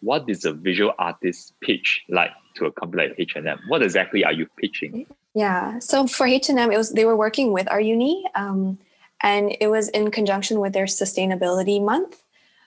[0.00, 3.58] what is a visual artist pitch like to a company like H&M?
[3.68, 5.06] What exactly are you pitching?
[5.34, 8.78] Yeah, so for H&M, it was they were working with our uni, um,
[9.22, 12.22] and it was in conjunction with their sustainability month.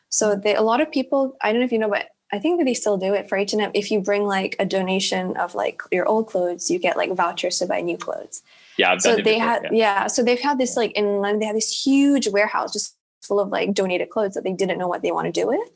[0.10, 2.60] So they, a lot of people, I don't know if you know, but I think
[2.60, 3.72] that they still do it for H&M.
[3.74, 7.60] If you bring like a donation of like your old clothes, you get like vouchers
[7.60, 8.42] to buy new clothes.
[8.78, 9.70] Yeah, so they before, had yeah.
[9.72, 10.08] yeah.
[10.08, 13.50] so they've had this like in London, they had this huge warehouse just full of
[13.50, 15.70] like donated clothes that they didn't know what they want to do with.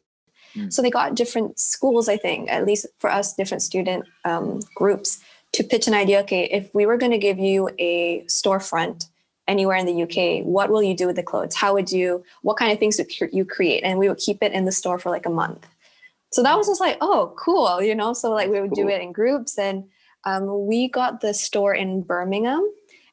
[0.56, 0.72] Mm.
[0.72, 5.20] So they got different schools, I think, at least for us, different student um, groups
[5.54, 6.22] to pitch an idea.
[6.22, 9.08] Okay, if we were going to give you a storefront
[9.48, 11.56] anywhere in the UK, what will you do with the clothes?
[11.56, 13.84] How would you, what kind of things would you create?
[13.84, 15.68] And we would keep it in the store for like a month.
[16.32, 18.14] So that was just like, oh, cool, you know?
[18.14, 18.84] So like we would cool.
[18.84, 19.58] do it in groups.
[19.58, 19.86] And
[20.26, 22.68] um, we got the store in Birmingham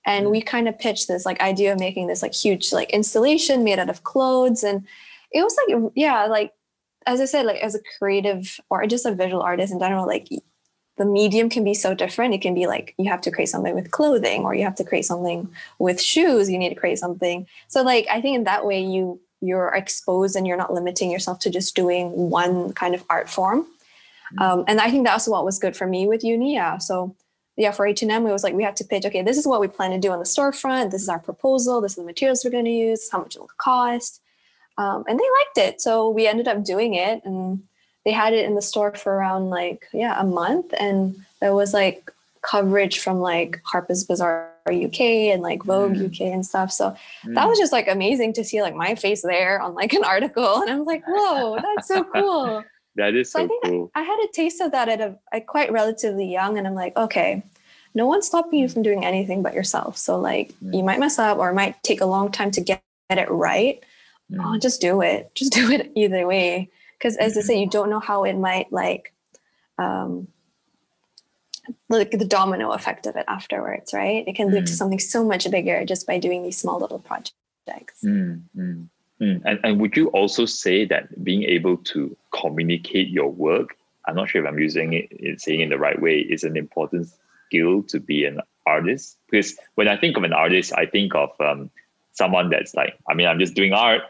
[0.06, 0.30] and mm.
[0.30, 3.78] we kind of pitched this like idea of making this like huge like installation made
[3.78, 4.64] out of clothes.
[4.64, 4.86] And
[5.30, 6.52] it was like, yeah, like
[7.06, 10.28] as I said, like as a creative or just a visual artist in general, like
[10.96, 12.34] the medium can be so different.
[12.34, 14.84] It can be like you have to create something with clothing or you have to
[14.84, 16.50] create something with shoes.
[16.50, 17.46] You need to create something.
[17.68, 21.40] So like I think in that way you you're exposed and you're not limiting yourself
[21.40, 23.62] to just doing one kind of art form.
[23.62, 24.42] Mm-hmm.
[24.42, 26.54] Um, and I think that's what was good for me with uni.
[26.54, 26.78] Yeah.
[26.78, 27.16] So
[27.56, 29.68] yeah, for H&M, it was like we had to pitch, okay, this is what we
[29.68, 30.90] plan to do on the storefront.
[30.90, 31.80] This is our proposal.
[31.80, 34.22] This is the materials we're going to use, how much it will cost.
[34.78, 35.80] Um, and they liked it.
[35.80, 37.62] So we ended up doing it and
[38.04, 40.72] they had it in the store for around like, yeah, a month.
[40.78, 42.10] And there was like
[42.42, 46.06] coverage from like Harper's Bazaar UK and like Vogue mm.
[46.06, 46.72] UK and stuff.
[46.72, 47.34] So mm.
[47.34, 50.42] that was just like amazing to see like my face there on like an article.
[50.62, 52.64] And I was like, whoa, that's so cool.
[52.96, 53.90] that is so, so I think cool.
[53.94, 56.58] I, I, had a taste of that at a, a quite relatively young.
[56.58, 57.42] And I'm like, okay,
[57.94, 59.96] no one's stopping you from doing anything but yourself.
[59.96, 60.76] So like mm.
[60.76, 63.30] you might mess up or it might take a long time to get, get it
[63.30, 63.84] right mm.
[64.40, 65.30] Oh, just do it.
[65.34, 66.70] Just do it either way.
[66.98, 69.12] Because as I say, you don't know how it might like,
[69.78, 70.28] um,
[71.88, 74.26] like the domino effect of it afterwards, right?
[74.26, 74.76] It can lead to mm.
[74.76, 78.02] something so much bigger just by doing these small little projects.
[78.04, 78.88] Mm, mm,
[79.20, 79.42] mm.
[79.44, 84.28] And, and would you also say that being able to communicate your work, I'm not
[84.28, 87.08] sure if I'm using it, saying it in the right way, is an important
[87.46, 89.18] skill to be an artist?
[89.30, 91.70] Because when I think of an artist, I think of um,
[92.12, 94.02] someone that's like, I mean, I'm just doing art.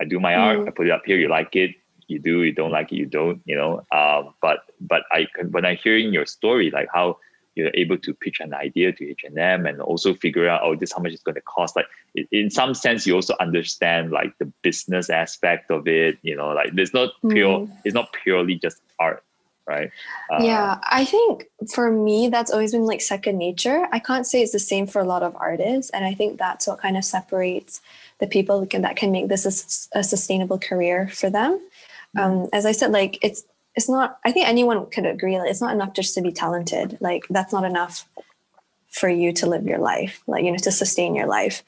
[0.00, 0.38] I do my mm.
[0.38, 1.74] art, I put it up here, you like it,
[2.08, 3.84] you do, you don't like it, you don't, you know.
[3.92, 7.18] Um, but but I when I hearing your story, like how
[7.54, 11.02] you're able to pitch an idea to H&M and also figure out, oh, this how
[11.02, 11.76] much it's going to cost.
[11.76, 11.86] Like
[12.30, 16.74] in some sense, you also understand like the business aspect of it, you know, like
[16.74, 17.76] there's not pure, mm.
[17.84, 19.22] it's not purely just art,
[19.70, 19.90] right?
[20.30, 23.86] Uh, yeah, I think for me, that's always been like second nature.
[23.92, 25.90] I can't say it's the same for a lot of artists.
[25.94, 27.80] And I think that's what kind of separates
[28.18, 31.52] the people can, that can make this a, a sustainable career for them.
[32.16, 32.20] Mm-hmm.
[32.20, 33.44] Um, as I said, like it's
[33.76, 34.18] it's not.
[34.24, 35.38] I think anyone could agree.
[35.38, 36.98] Like, it's not enough just to be talented.
[37.00, 38.04] Like that's not enough
[38.90, 40.20] for you to live your life.
[40.26, 41.62] Like you know to sustain your life.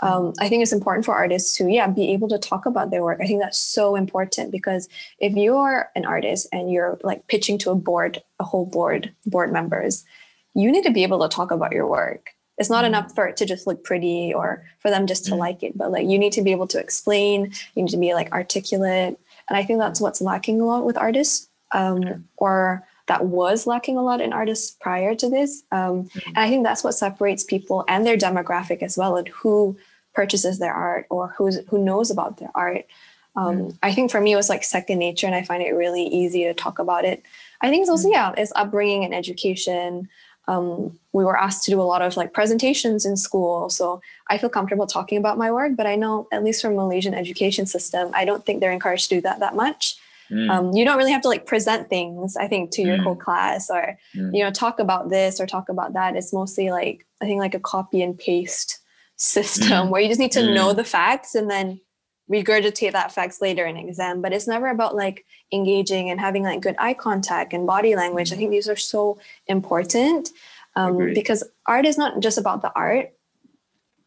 [0.00, 3.02] Um, I think it's important for artists to yeah be able to talk about their
[3.02, 3.18] work.
[3.20, 7.70] I think that's so important because if you're an artist and you're like pitching to
[7.70, 10.04] a board, a whole board, board members,
[10.54, 12.88] you need to be able to talk about your work it's not mm.
[12.88, 15.38] enough for it to just look pretty or for them just to mm.
[15.38, 18.12] like it but like you need to be able to explain you need to be
[18.14, 23.26] like articulate and i think that's what's lacking a lot with artists um, or that
[23.26, 26.26] was lacking a lot in artists prior to this um, mm.
[26.26, 29.76] and i think that's what separates people and their demographic as well and who
[30.18, 32.84] purchases their art or who's who knows about their art
[33.36, 33.78] um, mm.
[33.84, 36.42] i think for me it was like second nature and i find it really easy
[36.42, 37.22] to talk about it
[37.60, 38.14] i think it's also mm.
[38.14, 40.08] yeah it's upbringing and education
[40.48, 44.36] um, we were asked to do a lot of like presentations in school so i
[44.36, 48.10] feel comfortable talking about my work but i know at least from malaysian education system
[48.12, 49.94] i don't think they're encouraged to do that that much
[50.32, 50.50] mm.
[50.50, 53.04] um, you don't really have to like present things i think to your mm.
[53.04, 54.34] whole class or mm.
[54.34, 57.54] you know talk about this or talk about that it's mostly like i think like
[57.54, 58.80] a copy and paste
[59.18, 59.90] system mm.
[59.90, 60.76] where you just need to know mm.
[60.76, 61.80] the facts and then
[62.30, 66.60] regurgitate that facts later in exam but it's never about like engaging and having like
[66.60, 70.30] good eye contact and body language i think these are so important
[70.76, 73.12] um, because art is not just about the art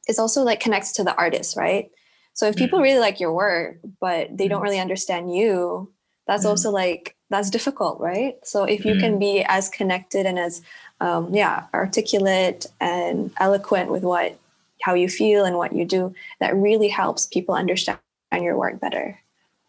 [0.08, 1.92] it's also like connects to the artist right
[2.34, 2.84] so if people mm.
[2.84, 4.66] really like your work but they don't mm.
[4.66, 5.92] really understand you
[6.26, 6.50] that's mm.
[6.50, 10.62] also like that's difficult right so if you can be as connected and as
[11.02, 14.38] um, yeah articulate and eloquent with what
[14.82, 18.00] how you feel and what you do that really helps people understand
[18.40, 19.18] your work better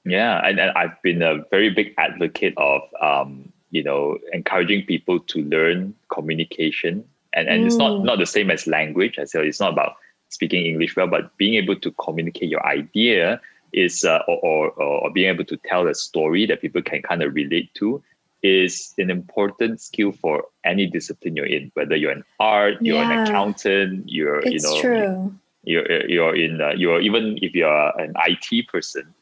[0.04, 5.18] yeah and, and i've been a very big advocate of um, you know encouraging people
[5.20, 7.66] to learn communication and, and mm.
[7.66, 8.04] it's not mm.
[8.04, 9.94] not the same as language i said it's not about
[10.28, 13.40] speaking english well but being able to communicate your idea
[13.72, 17.22] is uh, or, or, or being able to tell a story that people can kind
[17.22, 18.02] of relate to
[18.42, 23.22] is an important skill for any discipline you're in, whether you're an art, you're yeah.
[23.22, 25.34] an accountant, you're it's you know true.
[25.62, 29.14] you're you're in uh, you're even if you're an IT person,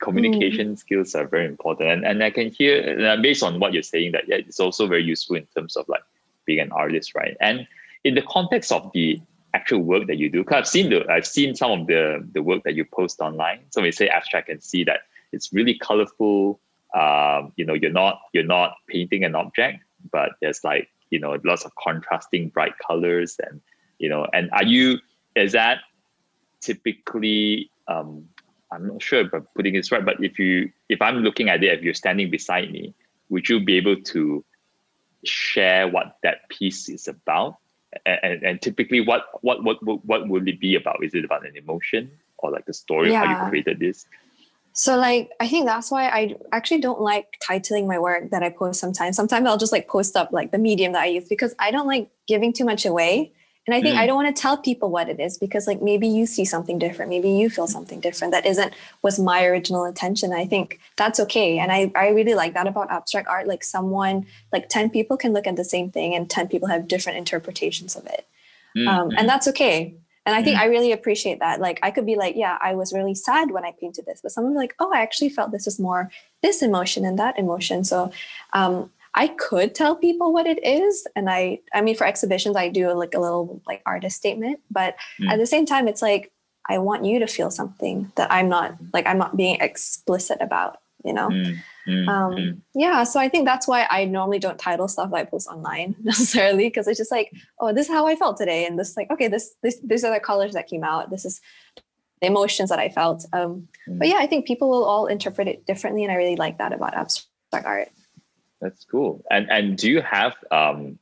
[0.00, 0.78] communication mm.
[0.78, 1.90] skills are very important.
[1.90, 4.86] And and I can hear uh, based on what you're saying that yeah, it's also
[4.86, 6.02] very useful in terms of like
[6.46, 7.36] being an artist, right?
[7.40, 7.66] And
[8.04, 9.20] in the context of the
[9.54, 12.42] actual work that you do, because I've seen the I've seen some of the the
[12.42, 13.60] work that you post online.
[13.70, 15.00] So when you say abstract, I can see that
[15.32, 16.60] it's really colorful
[16.94, 21.38] um, you know you're not you're not painting an object but there's like you know
[21.44, 23.60] lots of contrasting bright colors and
[23.98, 24.98] you know and are you
[25.36, 25.78] is that
[26.60, 28.28] typically um,
[28.70, 31.62] i'm not sure if i'm putting this right but if you if i'm looking at
[31.62, 32.94] it if you're standing beside me
[33.32, 34.44] would you be able to
[35.24, 37.58] share what that piece is about?
[38.06, 41.02] And, and, and typically what, what what what what would it be about?
[41.02, 43.24] Is it about an emotion or like the story yeah.
[43.24, 44.06] how you created this
[44.72, 48.50] so like I think that's why I actually don't like titling my work that I
[48.50, 49.16] post sometimes.
[49.16, 51.86] Sometimes I'll just like post up like the medium that I use because I don't
[51.86, 53.32] like giving too much away.
[53.64, 53.98] And I think mm.
[53.98, 56.80] I don't want to tell people what it is because like maybe you see something
[56.80, 60.32] different, maybe you feel something different that isn't was my original intention.
[60.32, 61.60] I think that's okay.
[61.60, 63.46] And I, I really like that about abstract art.
[63.46, 66.88] Like someone like 10 people can look at the same thing and 10 people have
[66.88, 68.26] different interpretations of it.
[68.76, 68.88] Mm-hmm.
[68.88, 70.64] Um, and that's okay and I think mm-hmm.
[70.64, 71.60] I really appreciate that.
[71.60, 74.30] Like I could be like, yeah, I was really sad when I painted this, but
[74.30, 76.10] someone like, oh, I actually felt this was more
[76.42, 77.82] this emotion and that emotion.
[77.82, 78.12] So
[78.52, 81.06] um, I could tell people what it is.
[81.16, 84.96] And I I mean for exhibitions, I do like a little like artist statement, but
[85.20, 85.28] mm.
[85.28, 86.30] at the same time, it's like
[86.68, 90.78] I want you to feel something that I'm not like I'm not being explicit about,
[91.04, 91.28] you know?
[91.28, 91.56] Mm.
[91.86, 92.60] Mm, um, mm.
[92.74, 95.96] Yeah, so I think that's why I normally don't title stuff that I post online
[96.02, 99.10] necessarily because it's just like, oh, this is how I felt today, and this like,
[99.10, 101.10] okay, this this these are the colors that came out.
[101.10, 101.40] This is
[102.20, 103.26] the emotions that I felt.
[103.32, 103.98] Um, mm.
[103.98, 106.72] But yeah, I think people will all interpret it differently, and I really like that
[106.72, 107.88] about abstract art.
[108.60, 109.24] That's cool.
[109.30, 110.98] And and do you have um,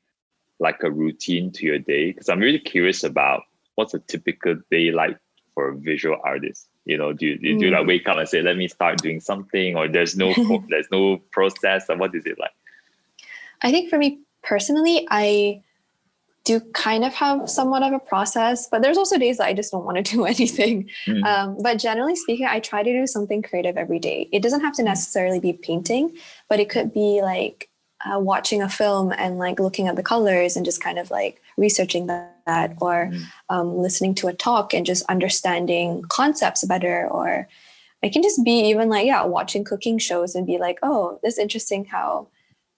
[0.60, 2.12] like a routine to your day?
[2.12, 3.42] Because I'm really curious about
[3.74, 5.18] what's a typical day like
[5.54, 7.88] for a visual artist you know do you, do you like mm.
[7.88, 10.32] wake up and say let me start doing something or there's no
[10.68, 12.50] there's no process and what is it like
[13.62, 15.62] i think for me personally i
[16.44, 19.70] do kind of have somewhat of a process but there's also days that i just
[19.70, 21.24] don't want to do anything mm.
[21.24, 24.74] um, but generally speaking i try to do something creative every day it doesn't have
[24.74, 26.14] to necessarily be painting
[26.48, 27.68] but it could be like
[28.04, 31.42] uh, watching a film and like looking at the colors and just kind of like
[31.56, 32.39] researching that
[32.80, 33.22] or mm.
[33.48, 37.48] um, listening to a talk and just understanding concepts better or
[38.02, 41.38] it can just be even like yeah watching cooking shows and be like oh this
[41.38, 42.26] interesting how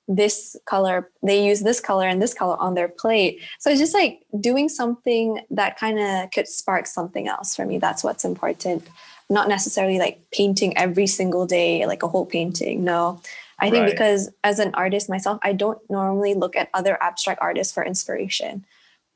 [0.08, 3.40] this color they use this color and this color on their plate.
[3.58, 7.78] So it's just like doing something that kind of could spark something else for me.
[7.78, 8.86] That's what's important.
[9.30, 13.20] Not necessarily like painting every single day like a whole painting no.
[13.58, 13.92] I think right.
[13.92, 18.64] because as an artist myself, I don't normally look at other abstract artists for inspiration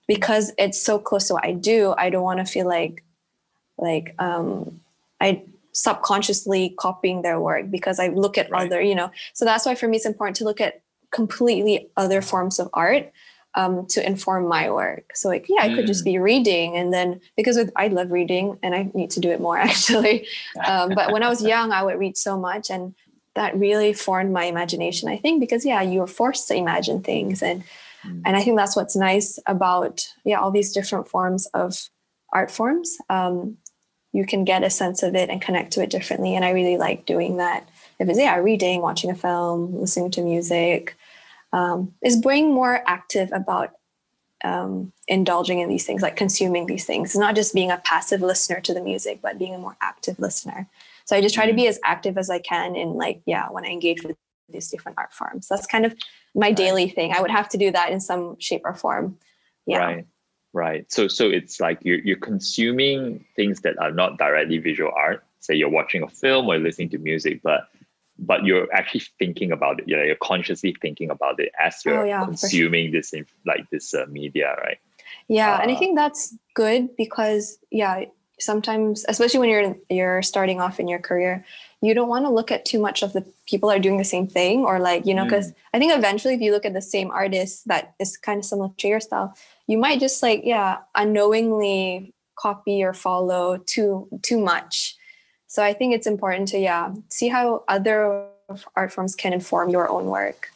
[0.06, 1.94] because it's so close to what I do.
[1.96, 3.02] I don't want to feel like
[3.78, 4.80] like um,
[5.20, 5.42] I
[5.72, 8.66] subconsciously copying their work because I look at right.
[8.66, 9.10] other, you know.
[9.34, 13.12] So that's why for me it's important to look at completely other forms of art
[13.54, 15.12] um, to inform my work.
[15.14, 16.12] So like, yeah, I could just mm.
[16.12, 19.40] be reading, and then because with, I love reading, and I need to do it
[19.40, 20.26] more actually.
[20.66, 22.94] Um, but when I was young, I would read so much, and
[23.34, 27.42] that really formed my imagination i think because yeah you were forced to imagine things
[27.42, 27.62] and
[28.06, 28.22] mm.
[28.24, 31.88] and i think that's what's nice about yeah all these different forms of
[32.32, 33.56] art forms um,
[34.12, 36.76] you can get a sense of it and connect to it differently and i really
[36.76, 40.96] like doing that if it's yeah reading watching a film listening to music
[41.52, 43.72] um, is being more active about
[44.44, 48.20] um, indulging in these things like consuming these things it's not just being a passive
[48.20, 50.68] listener to the music but being a more active listener
[51.06, 51.68] so I just try to be mm-hmm.
[51.70, 54.16] as active as I can in like, yeah, when I engage with
[54.48, 55.48] these different art forms.
[55.48, 55.94] That's kind of
[56.34, 56.56] my right.
[56.56, 57.12] daily thing.
[57.12, 59.18] I would have to do that in some shape or form.
[59.66, 59.78] Yeah.
[59.78, 60.06] Right.
[60.52, 60.90] Right.
[60.90, 65.22] So so it's like you're you're consuming things that are not directly visual art.
[65.40, 67.68] say you're watching a film or listening to music, but
[68.18, 69.88] but you're actually thinking about it.
[69.88, 73.00] You know, you're consciously thinking about it as you're oh, yeah, consuming sure.
[73.00, 73.12] this
[73.44, 74.78] like this uh, media, right?
[75.28, 78.04] Yeah, uh, and I uh, think that's good because yeah,
[78.38, 81.44] sometimes especially when you're you're starting off in your career,
[81.82, 84.26] you don't want to look at too much of the people are doing the same
[84.26, 85.54] thing or like you know because mm.
[85.74, 88.70] i think eventually if you look at the same artist that is kind of similar
[88.76, 89.34] to your style
[89.66, 94.96] you might just like yeah unknowingly copy or follow too too much
[95.46, 98.26] so i think it's important to yeah see how other
[98.74, 100.50] art forms can inform your own work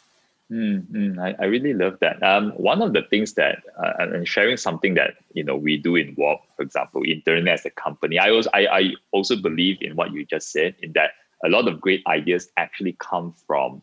[0.51, 2.21] Mm, I, I really love that.
[2.21, 5.95] Um, one of the things that uh, and sharing something that you know we do
[5.95, 8.19] in WARP, for example, internally as a company.
[8.19, 11.11] I also I, I also believe in what you just said in that
[11.45, 13.81] a lot of great ideas actually come from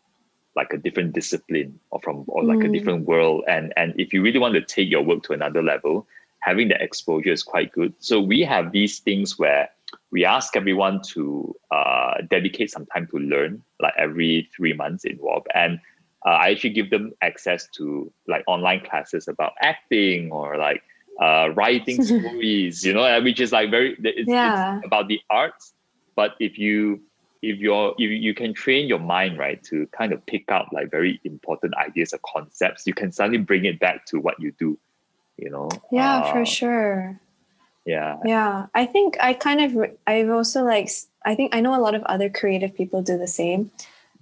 [0.55, 2.69] like a different discipline or from or like mm.
[2.69, 3.43] a different world.
[3.47, 6.05] And and if you really want to take your work to another level,
[6.41, 7.93] having that exposure is quite good.
[7.97, 9.69] So we have these things where
[10.11, 15.17] we ask everyone to uh, dedicate some time to learn, like every three months in
[15.17, 15.45] WARP.
[15.55, 15.79] And
[16.25, 20.83] uh, I actually give them access to like online classes about acting or like
[21.19, 24.77] uh, writing stories, you know, which is like very it's, yeah.
[24.77, 25.73] it's about the arts.
[26.15, 27.01] But if you
[27.41, 30.91] if you're if you can train your mind right to kind of pick up like
[30.91, 34.77] very important ideas or concepts, you can suddenly bring it back to what you do.
[35.37, 35.69] You know.
[35.91, 37.19] Yeah, uh, for sure.
[37.85, 38.17] Yeah.
[38.25, 40.89] Yeah, I think I kind of I've also like
[41.25, 43.71] I think I know a lot of other creative people do the same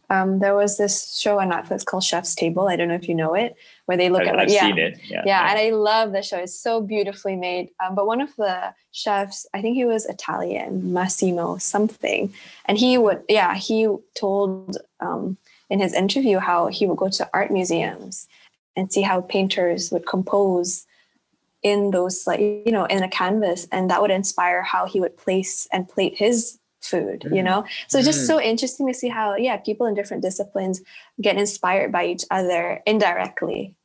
[0.10, 2.68] um, there was this show on Netflix called Chef's Table.
[2.68, 3.56] I don't know if you know it,
[3.86, 5.00] where they look I, at like, yeah, seen it.
[5.04, 5.24] Yeah.
[5.26, 6.38] yeah, and I love the show.
[6.38, 7.70] It's so beautifully made.
[7.84, 12.34] Um, but one of the chefs, I think he was Italian, Massimo something,
[12.66, 15.38] and he would yeah he told um,
[15.70, 18.28] in his interview how he would go to art museums
[18.78, 20.86] and see how painters would compose
[21.64, 25.18] in those like you know in a canvas, and that would inspire how he would
[25.18, 27.36] place and plate his food mm.
[27.36, 28.28] you know so it's just mm.
[28.28, 30.82] so interesting to see how yeah people in different disciplines
[31.22, 33.76] get inspired by each other indirectly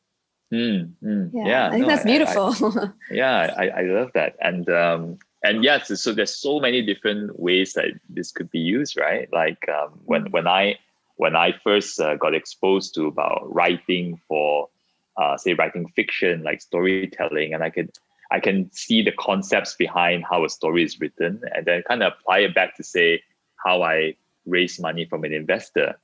[0.53, 1.31] mm, mm.
[1.35, 4.69] yeah, yeah, i think no, that's beautiful I, I, yeah I, I love that and
[4.71, 9.29] um and yes so there's so many different ways that this could be used right
[9.33, 10.79] like um, when when i
[11.17, 14.69] when i first uh, got exposed to about writing for
[15.17, 17.91] uh, say writing fiction like storytelling and i could
[18.33, 22.15] I can see the concepts behind how a story is written and then kind of
[22.15, 23.23] apply it back to say
[23.63, 24.17] how I
[24.47, 25.99] raise money from an investor.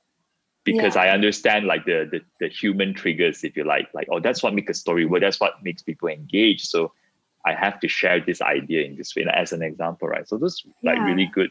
[0.63, 1.03] Because yeah.
[1.03, 4.53] I understand like the, the the human triggers, if you like, like, oh, that's what
[4.53, 6.61] makes a story work, that's what makes people engage.
[6.65, 6.91] So
[7.45, 10.27] I have to share this idea in this way as an example, right?
[10.27, 11.05] So this like yeah.
[11.05, 11.49] really good.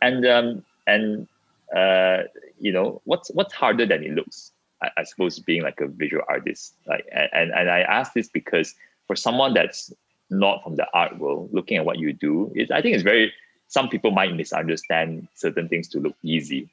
[0.00, 1.26] And um and
[1.74, 2.24] uh
[2.60, 6.22] you know what's what's harder than it looks I, I suppose being like a visual
[6.28, 8.74] artist like and and I ask this because
[9.06, 9.92] for someone that's
[10.38, 13.32] not from the art world, looking at what you do, I think it's very,
[13.68, 16.68] some people might misunderstand certain things to look easy,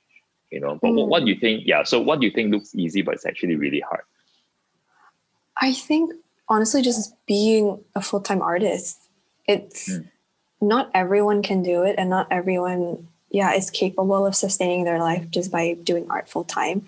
[0.51, 0.80] you know.
[0.82, 0.95] But mm.
[0.95, 1.64] what, what do you think?
[1.66, 1.84] Yeah.
[1.84, 4.03] So what do you think looks easy, but it's actually really hard?
[5.62, 6.14] I think
[6.49, 8.99] honestly, just being a full time artist,
[9.47, 10.07] it's mm.
[10.59, 15.30] not everyone can do it, and not everyone, yeah, is capable of sustaining their life
[15.30, 16.86] just by doing art full time.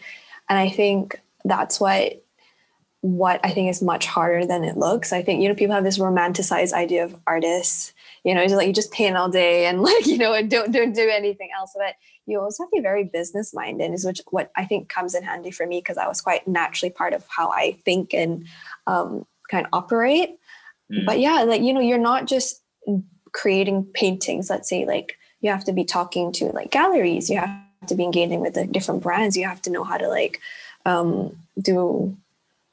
[0.49, 2.22] And I think that's what
[3.03, 5.11] what I think is much harder than it looks.
[5.11, 7.91] I think, you know, people have this romanticized idea of artists,
[8.23, 10.71] you know, it's like you just paint all day and like, you know, and don't
[10.71, 11.73] don't do anything else.
[11.75, 11.95] But
[12.25, 15.23] you also have to be very business minded, is which what I think comes in
[15.23, 18.45] handy for me because I was quite naturally part of how I think and
[18.87, 20.39] um, kind of operate.
[20.89, 21.05] Mm.
[21.05, 22.61] But yeah, like, you know, you're not just
[23.33, 27.59] creating paintings, let's say like you have to be talking to like galleries, you have
[27.87, 30.39] to be engaging with the different brands, you have to know how to like
[30.85, 32.15] um, do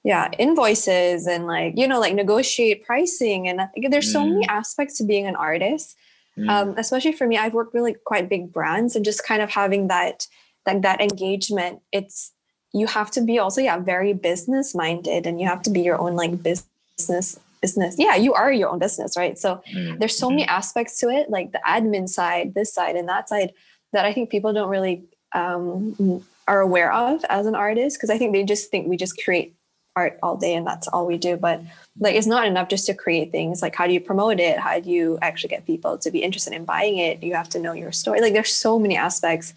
[0.05, 4.51] yeah invoices and like you know like negotiate pricing and there's so many mm.
[4.51, 5.97] aspects to being an artist
[6.39, 6.49] mm.
[6.49, 9.89] um, especially for me i've worked really quite big brands and just kind of having
[9.89, 10.27] that
[10.67, 12.33] like that engagement it's
[12.73, 16.01] you have to be also yeah very business minded and you have to be your
[16.01, 19.99] own like business business yeah you are your own business right so mm.
[19.99, 20.51] there's so many mm-hmm.
[20.51, 23.53] aspects to it like the admin side this side and that side
[23.93, 28.17] that i think people don't really um, are aware of as an artist because i
[28.17, 29.55] think they just think we just create
[29.97, 31.61] art all day and that's all we do but
[31.99, 33.61] like it's not enough just to create things.
[33.63, 34.59] Like how do you promote it?
[34.59, 37.23] How do you actually get people to be interested in buying it?
[37.23, 38.21] You have to know your story.
[38.21, 39.55] Like there's so many aspects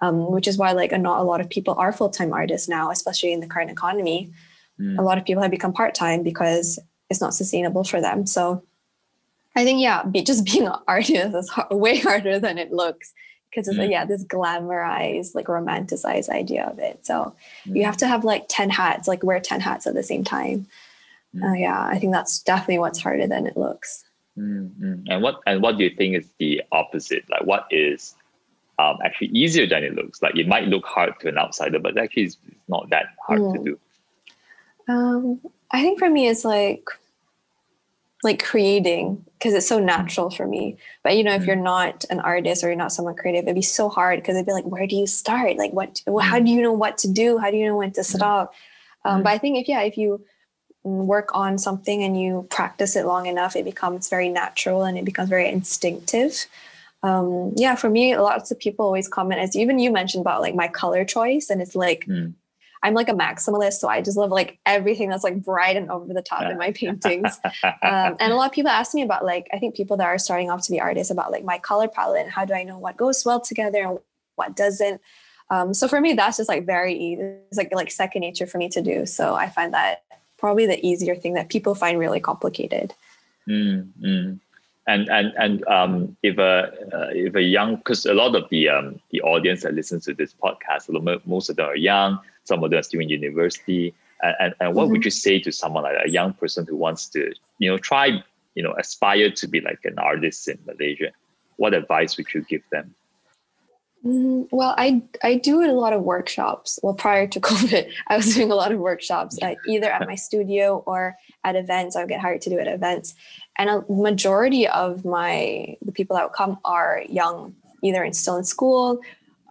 [0.00, 3.32] um, which is why like not a lot of people are full-time artists now especially
[3.32, 4.32] in the current economy.
[4.80, 4.98] Mm.
[4.98, 6.78] a lot of people have become part-time because
[7.10, 8.26] it's not sustainable for them.
[8.26, 8.64] So
[9.54, 13.12] i think yeah be, just being an artist is hard, way harder than it looks
[13.52, 13.90] because it's mm.
[13.90, 17.34] yeah this glamorized like romanticized idea of it so
[17.66, 17.76] mm.
[17.76, 20.66] you have to have like 10 hats like wear 10 hats at the same time
[21.36, 21.48] mm.
[21.48, 24.04] uh, yeah i think that's definitely what's harder than it looks
[24.38, 24.94] mm-hmm.
[25.08, 28.14] and what and what do you think is the opposite like what is
[28.78, 30.22] um, actually easier than it looks.
[30.22, 33.40] Like it might look hard to an outsider, but actually it's, it's not that hard
[33.40, 33.52] mm.
[33.52, 33.64] to hmm.
[33.64, 33.78] do.
[34.88, 35.40] Um,
[35.70, 36.88] I think for me, it's like
[38.24, 40.76] like creating because it's so natural for me.
[41.02, 41.64] But you know, if you're mm.
[41.64, 44.52] not an artist or you're not someone creative, it'd be so hard because it'd be
[44.52, 45.56] like, where do you start?
[45.56, 46.00] Like, what?
[46.06, 46.46] How mm.
[46.46, 47.38] do you know what to do?
[47.38, 48.04] How do you know when to mm.
[48.04, 48.54] stop?
[49.04, 50.24] Um, but I think if yeah, if you
[50.84, 55.04] work on something and you practice it long enough, it becomes very natural and it
[55.04, 56.46] becomes very instinctive.
[57.02, 60.54] Um, yeah, for me, lots of people always comment as even you mentioned about like
[60.54, 62.32] my color choice, and it's like mm.
[62.82, 66.12] I'm like a maximalist, so I just love like everything that's like bright and over
[66.12, 67.38] the top in my paintings.
[67.64, 70.18] Um, and a lot of people ask me about like I think people that are
[70.18, 72.78] starting off to be artists about like my color palette and how do I know
[72.78, 73.98] what goes well together and
[74.34, 75.00] what doesn't.
[75.50, 77.22] Um, so for me, that's just like very easy.
[77.22, 79.06] It's like like second nature for me to do.
[79.06, 80.02] So I find that
[80.38, 82.94] probably the easier thing that people find really complicated.
[83.48, 83.90] Mm,
[84.88, 88.68] And and and um, if a uh, if a young because a lot of the
[88.68, 90.88] um, the audience that listens to this podcast,
[91.26, 93.94] most of them are young some of them are still in university.
[94.22, 94.92] And, and, and what mm-hmm.
[94.92, 98.22] would you say to someone like a young person who wants to, you know, try,
[98.54, 101.10] you know, aspire to be like an artist in Malaysia?
[101.56, 102.94] What advice would you give them?
[104.04, 106.78] Mm, well, I I do a lot of workshops.
[106.82, 110.16] Well, prior to COVID, I was doing a lot of workshops, like either at my
[110.16, 111.94] studio or at events.
[111.94, 113.14] I would get hired to do at events,
[113.56, 118.36] and a majority of my the people that would come are young, either in still
[118.36, 119.00] in school,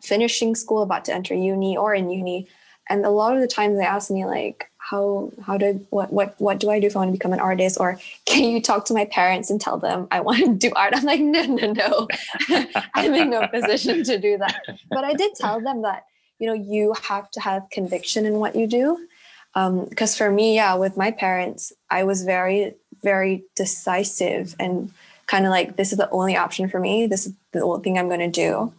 [0.02, 2.48] finishing school, about to enter uni, or in uni
[2.92, 6.36] and a lot of the times they ask me like how how do what what
[6.40, 7.78] what do I do if I want to become an artist?
[7.80, 10.94] Or can you talk to my parents and tell them I want to do art?
[10.96, 12.08] I'm like no no no.
[12.96, 14.62] I'm in no position to do that.
[14.90, 16.06] But I did tell them that
[16.40, 19.08] you know you have to have conviction in what you do.
[19.54, 24.92] Because um, for me yeah with my parents I was very very decisive and
[25.28, 27.08] kind of like this is the only option for me.
[27.08, 28.74] This is the only thing I'm going to do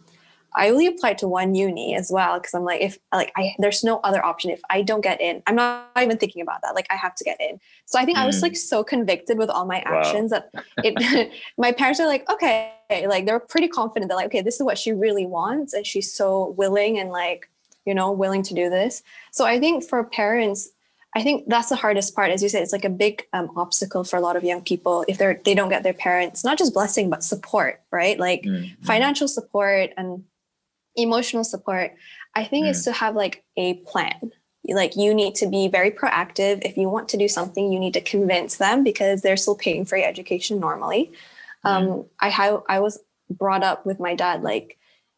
[0.55, 3.83] I only applied to one uni as well because I'm like, if like I there's
[3.83, 4.51] no other option.
[4.51, 6.75] If I don't get in, I'm not even thinking about that.
[6.75, 7.59] Like I have to get in.
[7.85, 8.21] So I think mm.
[8.21, 8.57] I was like mm.
[8.57, 10.43] so convicted with all my actions wow.
[10.53, 12.73] that it my parents are like, okay,
[13.07, 16.13] like they're pretty confident that like, okay, this is what she really wants, and she's
[16.13, 17.49] so willing and like,
[17.85, 19.03] you know, willing to do this.
[19.31, 20.69] So I think for parents,
[21.15, 22.31] I think that's the hardest part.
[22.31, 25.05] As you said, it's like a big um, obstacle for a lot of young people
[25.07, 28.19] if they're they don't get their parents not just blessing but support, right?
[28.19, 28.71] Like mm.
[28.83, 30.23] financial support and
[30.95, 31.93] emotional support
[32.35, 32.69] i think mm.
[32.69, 34.31] is to have like a plan.
[34.65, 36.61] Like you need to be very proactive.
[36.63, 39.83] If you want to do something you need to convince them because they're still paying
[39.83, 41.11] for your education normally.
[41.65, 41.69] Mm.
[41.69, 44.77] um, i have i was brought up with my dad like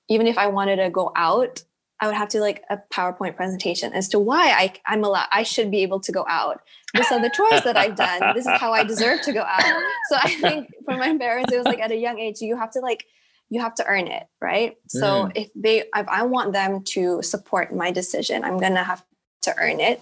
[0.10, 1.64] even if i wanted to go out
[2.00, 5.42] i would have to like a powerpoint presentation as to why I, i'm allowed i
[5.42, 6.62] should be able to go out.
[6.94, 8.36] These are the chores that i've done.
[8.36, 9.64] This is how i deserve to go out.
[10.10, 12.72] So i think for my parents it was like at a young age you have
[12.72, 13.06] to like
[13.50, 14.76] you have to earn it right?
[14.88, 15.32] So mm.
[15.36, 19.04] if they if i want them to support my decision i'm gonna have
[19.46, 20.02] to earn it.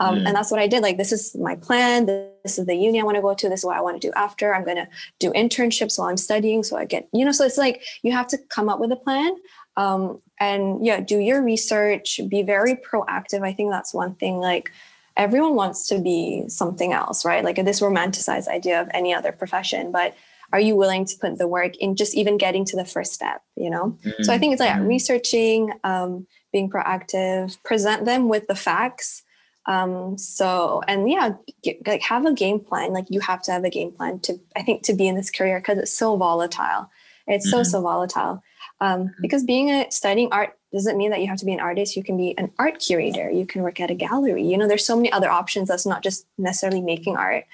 [0.00, 0.26] Um, mm.
[0.26, 0.82] and that's what i did.
[0.82, 2.06] Like this is my plan.
[2.06, 3.48] This is the uni i want to go to.
[3.48, 4.54] This is what i want to do after.
[4.54, 4.88] I'm gonna
[5.18, 8.28] do internships while i'm studying so i get you know so it's like you have
[8.28, 9.34] to come up with a plan.
[9.76, 12.20] Um, and yeah do your research.
[12.28, 13.42] Be very proactive.
[13.42, 14.70] I think that's one thing like
[15.16, 17.44] everyone wants to be something else right?
[17.44, 20.14] Like this romanticized idea of any other profession but
[20.52, 23.42] are you willing to put the work in just even getting to the first step
[23.56, 23.96] you know?
[24.04, 24.22] Mm-hmm.
[24.22, 24.86] so i think it's like mm-hmm.
[24.86, 29.22] researching um, being proactive present them with the facts.
[29.66, 32.92] Um, so and yeah get, like have a game plan.
[32.92, 35.30] Like you have to have a game plan to i think to be in this
[35.30, 36.90] career because it's so volatile.
[37.26, 37.62] It's mm-hmm.
[37.64, 38.42] so so volatile.
[38.80, 39.22] Um, mm-hmm.
[39.22, 41.96] because being a studying art doesn't mean that you have to be an artist.
[41.96, 43.30] You can be an art curator.
[43.30, 44.44] You can work at a gallery.
[44.44, 47.44] You know there's so many other options that's not just necessarily making art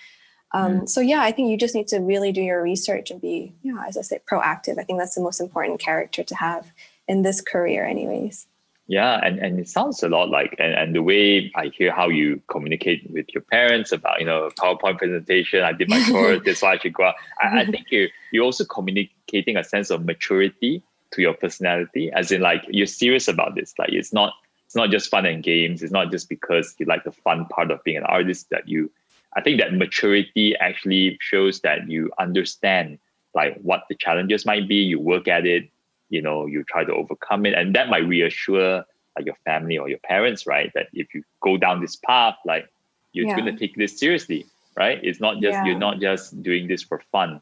[0.53, 0.89] um, mm.
[0.89, 3.85] So yeah, I think you just need to really do your research and be, yeah,
[3.87, 4.79] as I say, proactive.
[4.79, 6.73] I think that's the most important character to have
[7.07, 8.47] in this career, anyways.
[8.87, 12.09] Yeah, and, and it sounds a lot like and, and the way I hear how
[12.09, 16.63] you communicate with your parents about, you know, PowerPoint presentation, I did my course, this
[16.63, 17.15] why I should go out.
[17.43, 22.33] I, I think you you're also communicating a sense of maturity to your personality, as
[22.33, 23.75] in like you're serious about this.
[23.79, 24.33] Like it's not
[24.65, 25.83] it's not just fun and games.
[25.83, 28.91] It's not just because you like the fun part of being an artist that you
[29.37, 32.99] I think that maturity actually shows that you understand
[33.35, 34.77] like what the challenges might be.
[34.77, 35.69] You work at it,
[36.09, 38.85] you know, you try to overcome it, and that might reassure
[39.17, 40.73] like your family or your parents, right?
[40.75, 42.69] That if you go down this path, like
[43.13, 43.37] you're yeah.
[43.37, 44.99] going to take this seriously, right?
[45.03, 45.65] It's not just yeah.
[45.67, 47.41] you're not just doing this for fun,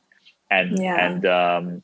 [0.50, 1.06] and yeah.
[1.06, 1.82] and um,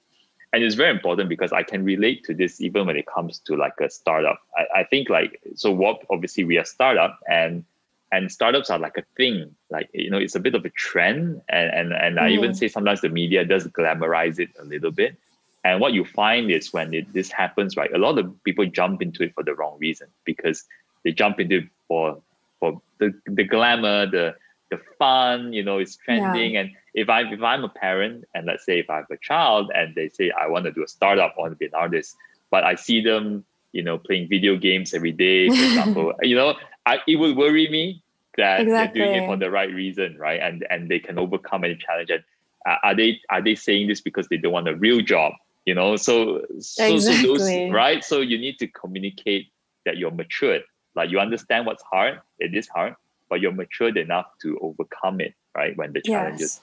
[0.52, 3.56] and it's very important because I can relate to this even when it comes to
[3.56, 4.40] like a startup.
[4.56, 7.64] I, I think like so what obviously we are startup and
[8.12, 11.40] and startups are like a thing like you know it's a bit of a trend
[11.48, 12.22] and and, and mm.
[12.22, 12.56] i even mm.
[12.56, 15.16] say sometimes the media does glamorize it a little bit
[15.64, 19.00] And what you find is when it, this happens, right, a lot of people jump
[19.00, 20.64] into it for the wrong reason because
[21.04, 22.20] they jump into it for
[22.58, 24.34] for the, the glamour, the
[24.70, 26.54] the fun, you know, it's trending.
[26.54, 26.60] Yeah.
[26.60, 29.70] And if I if I'm a parent and let's say if I have a child
[29.74, 32.16] and they say I want to do a startup, I want to be an artist,
[32.50, 36.54] but I see them, you know, playing video games every day, for example, you know,
[36.86, 38.01] I, it would worry me
[38.36, 39.00] that exactly.
[39.00, 40.40] they're doing it for the right reason, right?
[40.40, 42.10] And and they can overcome any challenge.
[42.10, 42.22] And
[42.66, 45.32] uh, are they are they saying this because they don't want a real job?
[45.66, 47.22] You know, so so, exactly.
[47.22, 48.02] so those right.
[48.04, 49.48] So you need to communicate
[49.84, 50.62] that you're matured,
[50.94, 52.20] like you understand what's hard.
[52.38, 52.94] It is hard,
[53.28, 55.76] but you're matured enough to overcome it, right?
[55.76, 56.60] When the challenges,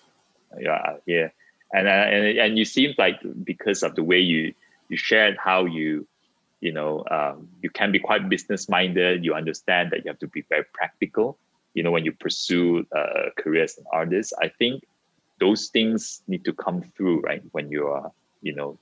[0.59, 0.61] yes.
[0.61, 1.28] yeah, yeah,
[1.74, 4.53] and uh, and and you seem like because of the way you
[4.89, 6.07] you shared how you
[6.61, 10.28] you know um, you can be quite business minded you understand that you have to
[10.28, 11.38] be very practical
[11.80, 14.84] you know when you pursue uh, career as an artist i think
[15.39, 17.41] those things need to come through right?
[17.51, 18.11] When you are
[18.41, 18.77] you know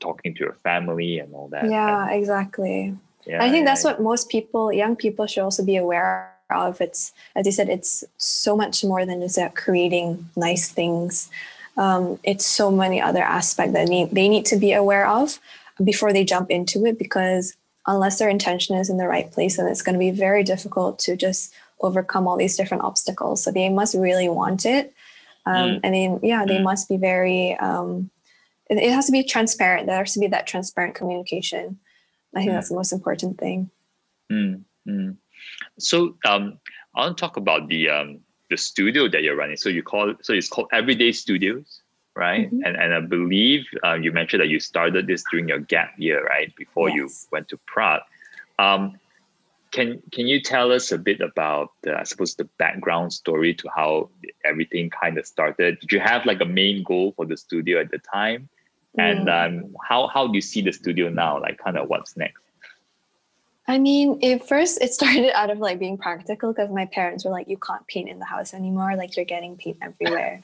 [0.00, 1.68] talking to your family and all that.
[1.68, 2.94] Yeah and, exactly.
[3.26, 3.92] Yeah, i think yeah, that's yeah.
[3.92, 6.80] what most people young people should also be aware of.
[6.80, 11.30] It's as you said it's so much more than just creating nice things.
[11.76, 15.38] Um, it's so many other aspects that need, they need to be aware of
[15.84, 17.54] before they jump into it because
[17.86, 20.98] unless their intention is in the right place then it's going to be very difficult
[20.98, 24.94] to just overcome all these different obstacles so they must really want it
[25.46, 25.80] um, mm.
[25.82, 26.62] and then yeah they mm.
[26.62, 28.10] must be very um,
[28.68, 31.78] it, it, has to be transparent there has to be that transparent communication
[32.34, 32.54] i think mm.
[32.54, 33.70] that's the most important thing
[34.30, 35.16] mm, mm.
[35.78, 36.58] so um,
[36.94, 38.18] i want to talk about the um,
[38.50, 41.82] the studio that you're running so you call so it's called everyday studios
[42.18, 42.52] right?
[42.52, 42.64] Mm-hmm.
[42.64, 46.26] And and I believe uh, you mentioned that you started this during your gap year,
[46.26, 46.54] right?
[46.56, 46.96] Before yes.
[46.96, 48.02] you went to Prague.
[48.58, 48.98] Um,
[49.70, 53.68] can can you tell us a bit about the, I suppose the background story to
[53.74, 54.10] how
[54.44, 55.78] everything kind of started?
[55.80, 58.48] Did you have like a main goal for the studio at the time?
[58.98, 59.02] Mm.
[59.10, 61.40] And um, how how do you see the studio now?
[61.40, 62.42] Like kind of what's next?
[63.66, 67.30] I mean, it first it started out of like being practical because my parents were
[67.30, 68.96] like, "You can't paint in the house anymore.
[68.96, 70.42] Like you're getting paint everywhere."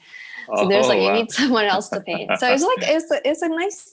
[0.55, 1.07] So there's like, wow.
[1.07, 2.31] you need someone else to paint.
[2.39, 3.91] So it's like, it's a, it's a nice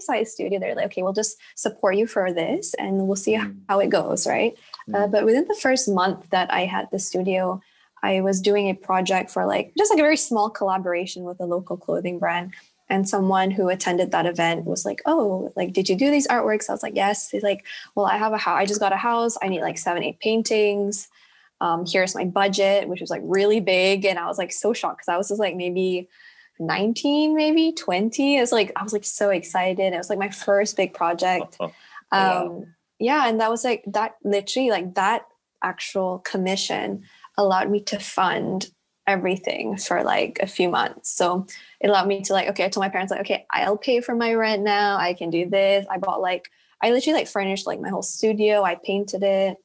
[0.00, 0.58] size studio.
[0.58, 3.56] They're like, okay, we'll just support you for this and we'll see mm.
[3.68, 4.56] how it goes, right?
[4.88, 5.04] Uh, mm.
[5.04, 7.60] Uh, but within the first month that I had the studio,
[8.02, 11.46] I was doing a project for like just like a very small collaboration with a
[11.46, 12.52] local clothing brand.
[12.88, 16.68] And someone who attended that event was like, "Oh, like, did you do these artworks?"
[16.68, 17.64] I was like, "Yes." He's like,
[17.94, 18.58] "Well, I have a house.
[18.58, 19.38] I just got a house.
[19.40, 21.08] I need like seven, eight paintings
[21.62, 24.04] um, here's my budget, which was like really big.
[24.04, 26.08] And I was like so shocked because I was just like maybe
[26.58, 28.36] 19, maybe 20.
[28.36, 29.92] It's like, I was like so excited.
[29.92, 31.56] It was like my first big project.
[32.14, 33.28] Oh, oh, um, Yeah.
[33.28, 35.26] And that was like, that literally, like that
[35.62, 37.02] actual commission
[37.36, 38.70] allowed me to fund
[39.06, 41.10] everything for like a few months.
[41.10, 41.46] So
[41.80, 44.14] it allowed me to like, okay, I told my parents like, okay, I'll pay for
[44.14, 44.96] my rent now.
[44.96, 45.84] I can do this.
[45.90, 46.48] I bought like,
[46.80, 48.62] I literally like furnished like my whole studio.
[48.62, 49.56] I painted it.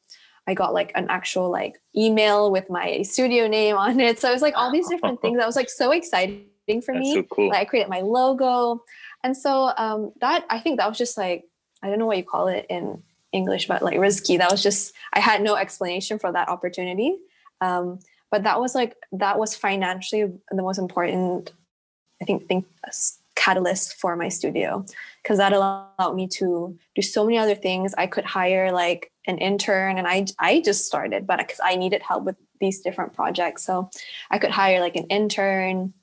[0.47, 4.19] I got like an actual like email with my studio name on it.
[4.19, 6.99] So it was like all these different things that was like so exciting for That's
[6.99, 7.13] me.
[7.13, 7.49] So cool.
[7.49, 8.83] Like I created my logo.
[9.23, 11.43] And so um, that I think that was just like,
[11.83, 14.38] I don't know what you call it in English, but like risky.
[14.38, 17.17] That was just, I had no explanation for that opportunity.
[17.61, 17.99] Um,
[18.32, 21.53] but that was like, that was financially the most important,
[22.21, 22.65] I think, thing,
[23.38, 24.84] catalyst for my studio
[25.21, 27.93] because that allowed me to do so many other things.
[27.97, 32.01] I could hire like an intern and I I just started, but because I needed
[32.01, 33.63] help with these different projects.
[33.63, 33.89] So
[34.32, 35.93] I could hire like an intern.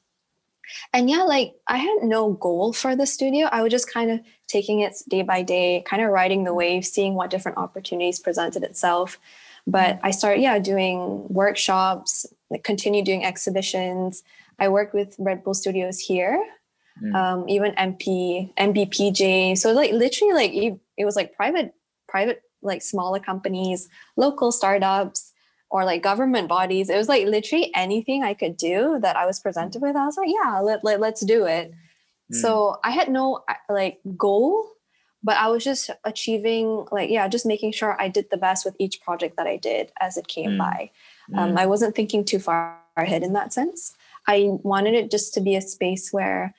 [0.92, 3.48] And yeah, like I had no goal for the studio.
[3.50, 6.84] I was just kind of taking it day by day, kind of riding the wave,
[6.84, 9.18] seeing what different opportunities presented itself.
[9.66, 14.22] But I started, yeah, doing workshops, like continue doing exhibitions.
[14.58, 16.44] I worked with Red Bull Studios here,
[17.02, 17.14] mm.
[17.14, 19.56] um, even MP, MBPJ.
[19.56, 21.74] So like literally, like it, it was like private,
[22.08, 25.32] private like smaller companies, local startups,
[25.70, 26.88] or like government bodies.
[26.88, 29.96] It was like literally anything I could do that I was presented with.
[29.96, 31.72] I was like, yeah, let, let, let's do it.
[32.32, 32.36] Mm.
[32.36, 34.68] So I had no like goal,
[35.22, 38.76] but I was just achieving like, yeah, just making sure I did the best with
[38.78, 40.58] each project that I did as it came mm.
[40.58, 40.90] by.
[41.34, 41.58] Um, mm.
[41.58, 43.94] I wasn't thinking too far ahead in that sense.
[44.26, 46.54] I wanted it just to be a space where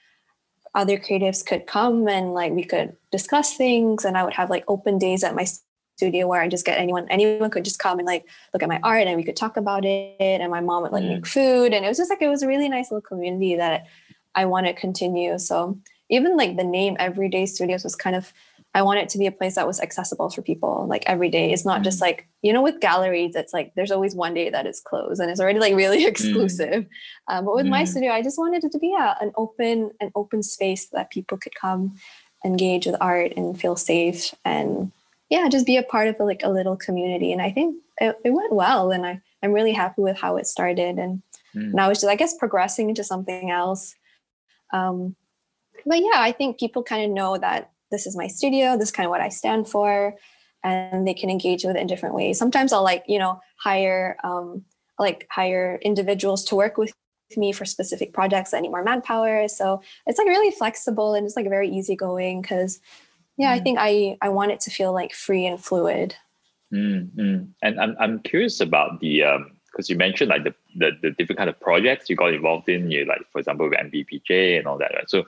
[0.75, 4.65] other creatives could come and like we could discuss things and I would have like
[4.67, 5.47] open days at my
[5.95, 8.79] studio where I just get anyone anyone could just come and like look at my
[8.83, 11.15] art and we could talk about it and my mom would like mm.
[11.15, 13.85] make food and it was just like it was a really nice little community that
[14.33, 15.77] I want to continue so
[16.09, 18.33] even like the name everyday studios was kind of
[18.75, 21.53] I want it to be a place that was accessible for people like every day.
[21.53, 21.85] It's not mm.
[21.85, 25.21] just like, you know, with galleries, it's like there's always one day that it's closed
[25.21, 26.83] and it's already like really exclusive.
[26.83, 26.87] Mm.
[27.29, 27.69] Um, but with mm.
[27.69, 31.09] my studio, I just wanted it to be yeah, an open, an open space that
[31.09, 31.95] people could come
[32.43, 34.91] engage with art and feel safe and
[35.29, 37.31] yeah, just be a part of like a little community.
[37.31, 40.47] And I think it, it went well, and I I'm really happy with how it
[40.47, 40.97] started.
[40.97, 41.21] And
[41.55, 41.73] mm.
[41.73, 43.95] now it's just I guess progressing into something else.
[44.73, 45.15] Um,
[45.85, 48.77] but yeah, I think people kind of know that this is my studio.
[48.77, 50.15] This is kind of what I stand for,
[50.63, 52.37] and they can engage with it in different ways.
[52.37, 54.63] Sometimes I'll like you know hire um,
[54.99, 56.93] like hire individuals to work with
[57.35, 59.47] me for specific projects that need more manpower.
[59.47, 62.79] So it's like really flexible and it's like very easygoing because
[63.37, 63.59] yeah, mm.
[63.59, 66.15] I think I I want it to feel like free and fluid.
[66.73, 67.45] Mm-hmm.
[67.61, 71.37] And I'm I'm curious about the um because you mentioned like the, the the different
[71.37, 72.91] kind of projects you got involved in.
[72.91, 74.93] You like for example with MBPJ and all that.
[74.93, 75.09] Right?
[75.09, 75.25] So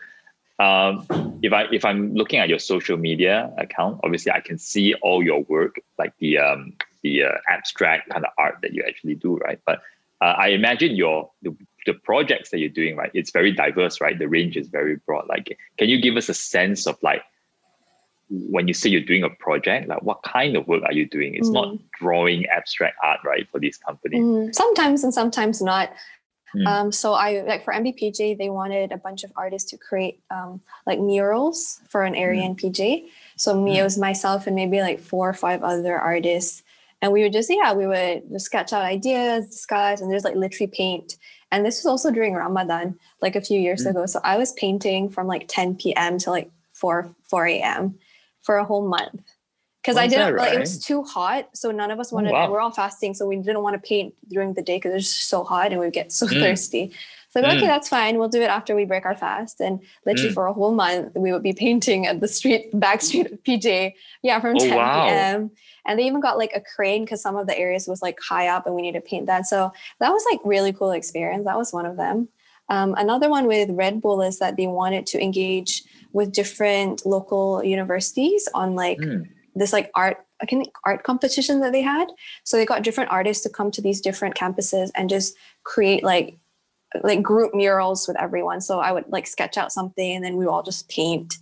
[0.60, 1.06] um,
[1.44, 5.24] if I if I'm looking at your social media account, obviously I can see all
[5.24, 9.38] your work, like the um, the uh, abstract kind of art that you actually do,
[9.38, 9.60] right?
[9.66, 9.82] But
[10.22, 11.56] uh, I imagine your the,
[11.86, 13.12] the projects that you're doing, right?
[13.14, 14.18] It's very diverse, right?
[14.18, 15.28] The range is very broad.
[15.28, 17.22] Like, can you give us a sense of like
[18.30, 21.36] when you say you're doing a project, like what kind of work are you doing?
[21.36, 21.54] It's mm.
[21.54, 24.22] not drawing abstract art, right, for these companies.
[24.22, 24.56] Mm.
[24.56, 25.94] Sometimes and sometimes not.
[26.56, 26.68] Mm.
[26.68, 30.62] Um, so I like for MBPJ, they wanted a bunch of artists to create um,
[30.86, 32.46] like murals for an area mm.
[32.48, 33.06] in PJ.
[33.38, 36.64] So me, it was myself and maybe like four or five other artists,
[37.02, 40.36] and we would just yeah, we would just sketch out ideas, discuss, and there's like
[40.36, 41.18] literally paint.
[41.50, 43.92] And this was also during Ramadan, like a few years mm.
[43.92, 44.06] ago.
[44.06, 46.18] So I was painting from like 10 p.m.
[46.20, 47.98] to like 4 4 a.m
[48.48, 49.22] for a whole month
[49.88, 50.48] because I didn't right?
[50.48, 52.32] like it was too hot, so none of us wanted.
[52.32, 52.52] Oh, wow.
[52.52, 55.10] We're all fasting, so we didn't want to paint during the day because it was
[55.10, 56.40] so hot and we would get so mm.
[56.42, 56.92] thirsty.
[57.30, 57.56] So mm.
[57.56, 58.18] okay, that's fine.
[58.18, 59.62] We'll do it after we break our fast.
[59.62, 60.34] And literally mm.
[60.34, 63.94] for a whole month, we would be painting at the street back street of PJ.
[64.24, 65.06] Yeah, from oh, 10 wow.
[65.06, 65.52] p.m.
[65.86, 68.48] And they even got like a crane because some of the areas was like high
[68.48, 69.46] up and we needed to paint that.
[69.46, 71.46] So that was like really cool experience.
[71.46, 72.28] That was one of them.
[72.70, 77.64] Um, another one with Red Bull is that they wanted to engage with different local
[77.64, 79.28] universities on like mm.
[79.56, 80.18] this like art
[80.86, 82.08] art competition that they had.
[82.44, 86.38] So they got different artists to come to these different campuses and just create like
[87.04, 88.62] like group murals with everyone.
[88.62, 91.38] So I would like sketch out something and then we would all just paint.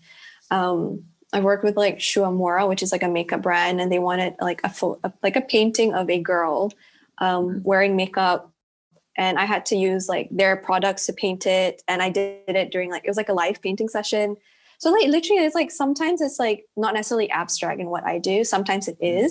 [0.52, 1.04] Um,
[1.34, 4.36] I worked with like Shu Uemura, which is like a makeup brand, and they wanted
[4.40, 6.72] like a full like a painting of a girl
[7.18, 7.64] um, hmm.
[7.64, 8.52] wearing makeup
[9.18, 11.82] and I had to use like their products to paint it.
[11.88, 14.36] And I did it during like it was like a live painting session.
[14.78, 18.44] So like literally, it's like sometimes it's like not necessarily abstract in what I do.
[18.44, 19.28] Sometimes it mm-hmm.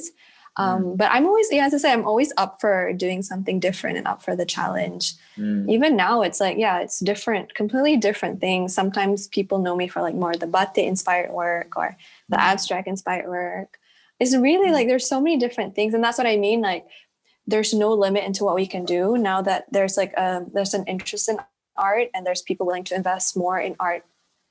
[0.56, 0.96] Um, mm.
[0.96, 4.06] But I'm always, yeah, as I say, I'm always up for doing something different and
[4.06, 5.14] up for the challenge.
[5.36, 5.68] Mm.
[5.70, 8.74] Even now, it's like, yeah, it's different, completely different things.
[8.74, 11.96] Sometimes people know me for like more the batik inspired work or
[12.28, 12.40] the mm.
[12.40, 13.78] abstract inspired work.
[14.20, 16.60] It's really like there's so many different things, and that's what I mean.
[16.60, 16.86] Like
[17.46, 20.74] there's no limit into what we can do now that there's like a um, there's
[20.74, 21.38] an interest in
[21.76, 24.04] art and there's people willing to invest more in art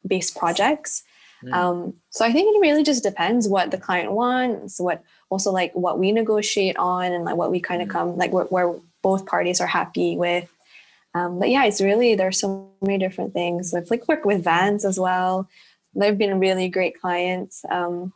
[0.06, 1.04] based projects.
[1.44, 1.54] Mm.
[1.54, 5.74] um, so i think it really just depends what the client wants what also like
[5.74, 7.92] what we negotiate on and like what we kind of mm.
[7.92, 10.50] come like where, where, both parties are happy with.
[11.14, 13.74] Um, but yeah it's really there's so many different things.
[13.74, 15.50] I've like worked with vans as well.
[15.94, 17.66] They've been really great clients.
[17.70, 18.14] Um,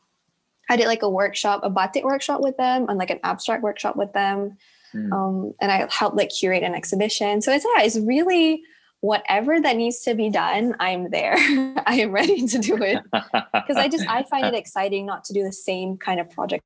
[0.69, 3.95] I did like a workshop, a batik workshop with them, and like an abstract workshop
[3.95, 4.57] with them.
[4.93, 5.11] Mm.
[5.11, 7.41] Um, and I helped like curate an exhibition.
[7.41, 8.63] So it's yeah, it's really
[9.01, 11.35] whatever that needs to be done, I'm there.
[11.85, 15.33] I am ready to do it because I just I find it exciting not to
[15.33, 16.63] do the same kind of project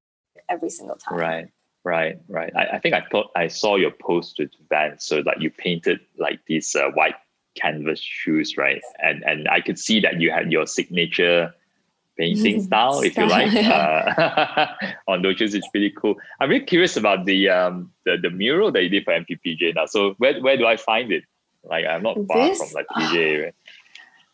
[0.49, 1.17] every single time.
[1.17, 1.47] Right,
[1.83, 2.51] right, right.
[2.55, 5.99] I, I think I thought I saw your post with Van, so like you painted
[6.17, 7.15] like these uh, white
[7.59, 8.81] canvas shoes, right?
[9.03, 11.53] And and I could see that you had your signature
[12.17, 14.67] painting style, if you like, uh,
[15.07, 15.39] on those.
[15.39, 16.15] It's pretty cool.
[16.39, 19.85] I'm really curious about the um the, the mural that you did for MBPJ now.
[19.85, 21.23] So where where do I find it?
[21.63, 23.43] Like I'm not far this, from like PJ.
[23.43, 23.55] Right?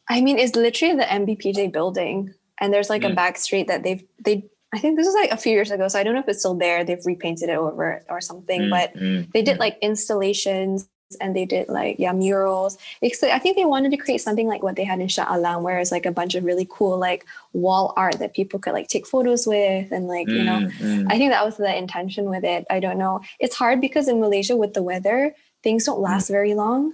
[0.09, 3.11] I mean, it's literally the MBPJ building, and there's like mm.
[3.11, 4.45] a back street that they've they.
[4.73, 6.39] I think this was like a few years ago, so I don't know if it's
[6.39, 6.83] still there.
[6.83, 9.59] They've repainted it over or something, mm, but mm, they did mm.
[9.61, 10.89] like installations
[11.21, 14.75] and they did like yeah murals i think they wanted to create something like what
[14.75, 17.93] they had in shah alam where it's like a bunch of really cool like wall
[17.95, 21.07] art that people could like take photos with and like you know mm-hmm.
[21.09, 24.19] i think that was the intention with it i don't know it's hard because in
[24.19, 25.33] malaysia with the weather
[25.63, 26.03] things don't mm.
[26.03, 26.31] last mm.
[26.31, 26.93] very long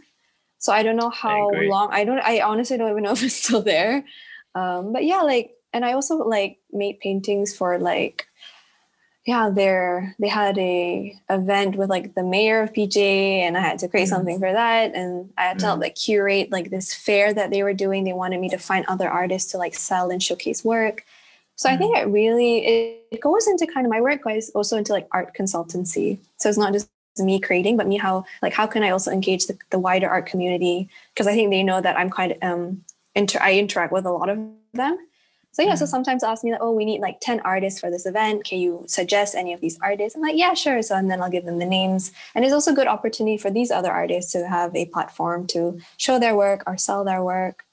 [0.59, 3.23] so i don't know how I long i don't i honestly don't even know if
[3.23, 4.05] it's still there
[4.55, 8.27] um, but yeah like and i also like made paintings for like
[9.25, 13.79] yeah, there they had a event with like the mayor of PJ, and I had
[13.79, 15.83] to create mm something for that, and I had to help mm.
[15.83, 18.03] like curate like this fair that they were doing.
[18.03, 21.05] They wanted me to find other artists to like sell and showcase work.
[21.55, 22.01] So mm I think mm.
[22.01, 25.33] it really it, it goes into kind of my work goes also into like art
[25.33, 26.17] consultancy.
[26.37, 29.47] So it's not just me creating, but me how like how can I also engage
[29.47, 32.83] the, the wider art community because I think they know that I'm quite um
[33.15, 34.37] inter I interact with a lot of
[34.73, 34.97] them.
[35.53, 35.87] So yeah, so mm.
[35.87, 38.43] sometimes ask me like, oh, we need like 10 artists for this event.
[38.43, 40.15] Can you suggest any of these artists?
[40.15, 40.81] I'm like, yeah, sure.
[40.81, 42.11] So and then I'll give them the names.
[42.33, 45.79] And it's also a good opportunity for these other artists to have a platform to
[45.97, 47.63] show their work or sell their work.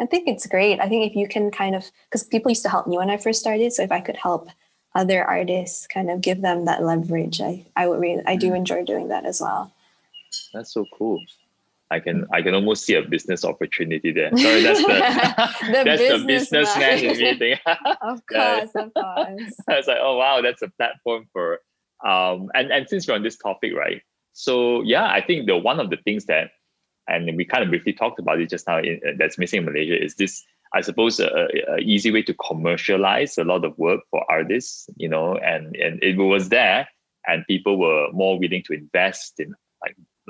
[0.00, 0.80] I think it's great.
[0.80, 3.18] I think if you can kind of because people used to help me when I
[3.18, 3.72] first started.
[3.72, 4.48] So if I could help
[4.94, 8.56] other artists kind of give them that leverage, I, I would really I do mm.
[8.56, 9.72] enjoy doing that as well.
[10.54, 11.20] That's so cool.
[11.90, 14.30] I can I can almost see a business opportunity there.
[14.36, 14.86] Sorry, that's the,
[15.66, 17.58] the that's business the businessman in me thing.
[18.02, 19.54] of course, of course.
[19.68, 21.60] I was like, oh wow, that's a platform for
[22.06, 24.02] um and and since we're on this topic, right?
[24.34, 26.50] So yeah, I think the one of the things that
[27.08, 29.64] and we kind of briefly talked about it just now in, uh, that's missing in
[29.64, 34.00] Malaysia is this I suppose a, a, easy way to commercialize a lot of work
[34.10, 36.86] for artists, you know, and and it was there
[37.26, 39.54] and people were more willing to invest in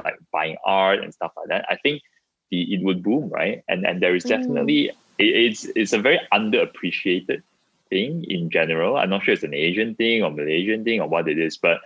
[0.04, 2.02] like buying art and stuff like that, I think
[2.50, 3.62] the, it would boom, right?
[3.68, 4.30] And and there is mm.
[4.30, 4.90] definitely mm.
[5.18, 7.42] it, it's it's a very underappreciated
[7.90, 8.96] thing in general.
[8.96, 11.80] I'm not sure it's an Asian thing or Malaysian thing or what it is, but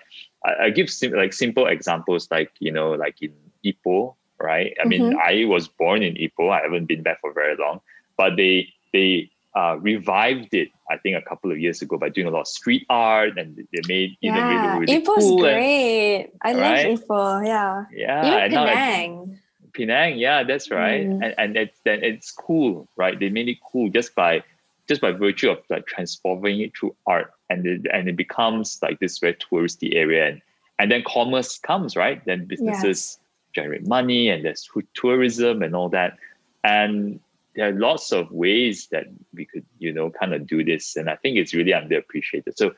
[0.44, 3.32] I, I give sim- like simple examples like you know like in
[3.64, 4.76] Ipoh, right?
[4.80, 5.18] I mean, mm-hmm.
[5.18, 6.50] I was born in Ipoh.
[6.50, 7.80] I haven't been back for very long,
[8.16, 12.26] but they they uh, revived it, I think, a couple of years ago by doing
[12.26, 15.38] a lot of street art, and they made you yeah, know really, really Ipoh's cool
[15.38, 16.30] great.
[16.42, 16.90] And, I right?
[16.90, 17.46] love Ipoh.
[17.46, 17.84] Yeah.
[17.92, 18.46] Yeah.
[18.46, 19.38] Even Penang.
[19.72, 21.07] Penang, yeah, that's right.
[21.07, 21.24] Mm.
[21.24, 23.18] And and it's then it's cool, right?
[23.18, 24.42] They made it cool just by
[24.88, 29.00] just by virtue of like transforming it through art, and it, and it becomes like
[29.00, 30.42] this very touristy area, and
[30.78, 32.24] and then commerce comes, right?
[32.24, 33.18] Then businesses yes.
[33.55, 36.18] generate money, and there's tourism and all that,
[36.64, 37.20] and
[37.55, 40.96] there are lots of ways that we could, you know, kind of do this.
[40.96, 42.57] And I think it's really underappreciated.
[42.57, 42.72] So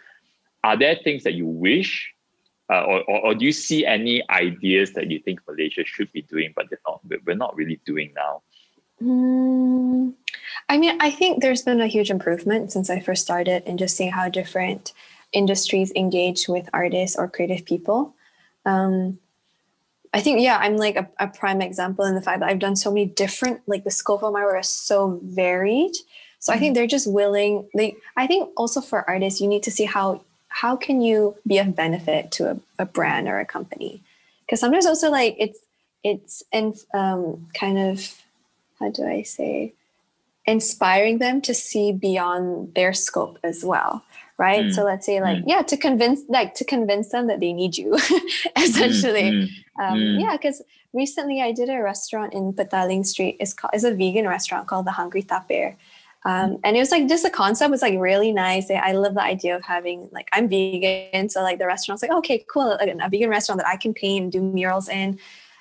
[0.64, 2.10] are there things that you wish
[2.72, 6.22] uh, or, or, or, do you see any ideas that you think Malaysia should be
[6.22, 8.42] doing, but they're not, we're not really doing now?
[9.02, 10.14] Mm,
[10.70, 13.98] I mean, I think there's been a huge improvement since I first started in just
[13.98, 14.94] seeing how different
[15.32, 18.14] industries engage with artists or creative people.
[18.64, 19.18] Um,
[20.14, 22.76] I think, yeah, I'm like a, a, prime example in the fact that I've done
[22.76, 25.92] so many different, like the scope of my work is so varied.
[25.96, 26.50] So mm-hmm.
[26.50, 26.74] I think mm-hmm.
[26.74, 27.68] they're just willing.
[27.74, 31.58] They, I think also for artists, you need to see how how can you be
[31.58, 34.00] of benefit to a, a brand or a company,
[34.46, 35.58] because sometimes also like it's
[36.04, 38.22] it's and um, kind of
[38.78, 39.72] how do I say
[40.46, 44.04] inspiring them to see beyond their scope as well
[44.38, 44.74] right mm.
[44.74, 45.44] so let's say like mm.
[45.46, 47.94] yeah to convince like to convince them that they need you
[48.56, 49.48] essentially mm.
[49.80, 50.20] Um, mm.
[50.20, 50.62] yeah because
[50.92, 54.86] recently i did a restaurant in petaling street it's called it's a vegan restaurant called
[54.86, 55.76] the hungry tapir
[56.26, 56.60] um, mm.
[56.64, 59.54] and it was like just the concept was like really nice i love the idea
[59.54, 63.30] of having like i'm vegan so like the restaurant's like okay cool like a vegan
[63.30, 65.18] restaurant that i can paint and do murals in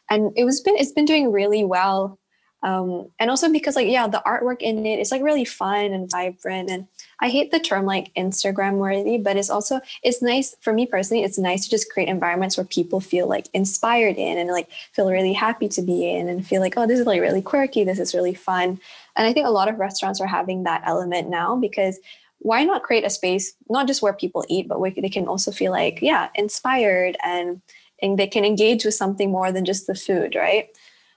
[0.09, 2.19] and it was been it's been doing really well
[2.63, 6.09] um, and also because like yeah the artwork in it is like really fun and
[6.09, 6.87] vibrant and
[7.23, 11.23] i hate the term like instagram worthy but it's also it's nice for me personally
[11.23, 15.09] it's nice to just create environments where people feel like inspired in and like feel
[15.09, 17.99] really happy to be in and feel like oh this is like really quirky this
[17.99, 18.79] is really fun
[19.15, 21.99] and i think a lot of restaurants are having that element now because
[22.39, 25.51] why not create a space not just where people eat but where they can also
[25.51, 27.61] feel like yeah inspired and
[28.01, 30.67] and they can engage with something more than just the food right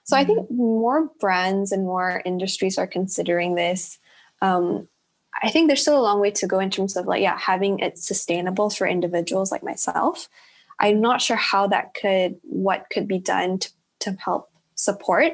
[0.07, 0.55] so I think mm-hmm.
[0.55, 3.99] more brands and more industries are considering this.
[4.41, 4.87] Um,
[5.41, 7.79] I think there's still a long way to go in terms of like, yeah, having
[7.79, 10.29] it sustainable for individuals like myself.
[10.79, 15.33] I'm not sure how that could, what could be done to, to help support.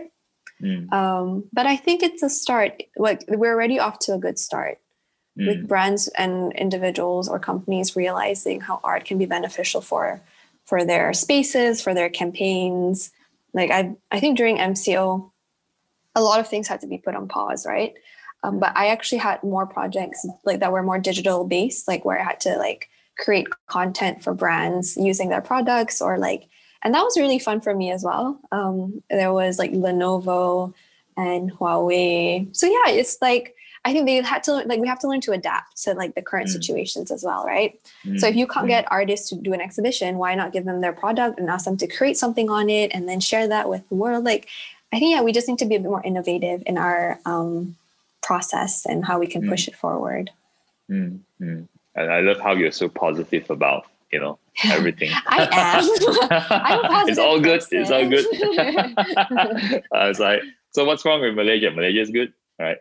[0.62, 0.92] Mm.
[0.92, 2.84] Um, but I think it's a start.
[2.98, 4.80] Like we're already off to a good start
[5.38, 5.48] mm.
[5.48, 10.22] with brands and individuals or companies realizing how art can be beneficial for
[10.66, 13.12] for their spaces, for their campaigns,
[13.54, 15.32] like I, I think during MCO,
[16.16, 17.94] a lot of things had to be put on pause, right?
[18.44, 22.20] Um, but I actually had more projects like that were more digital based, like where
[22.20, 26.50] I had to like create content for brands using their products or like,
[26.84, 28.40] and that was really fun for me as well.
[28.52, 30.74] Um, there was like Lenovo
[31.16, 32.54] and Huawei.
[32.56, 35.34] So yeah, it's like I think they had to like we have to learn to
[35.34, 36.54] adapt to like the current mm.
[36.54, 37.80] situations as well, right?
[38.06, 38.20] Mm.
[38.20, 40.94] So if you can't get artists to do an exhibition, why not give them their
[40.94, 43.96] product and ask them to create something on it and then share that with the
[43.96, 44.24] world?
[44.24, 44.48] Like,
[44.94, 47.76] I think yeah, we just need to be a bit more innovative in our um,
[48.24, 49.70] process and how we can push mm.
[49.70, 50.32] it forward.
[50.90, 51.68] Mm, mm.
[51.96, 55.12] And I love how you're so positive about you know everything.
[55.28, 55.84] I am.
[57.10, 57.64] it's all good.
[57.72, 58.26] It's all good.
[59.92, 61.72] I was like, so what's wrong with Malaysia?
[61.72, 62.78] Malaysia is good right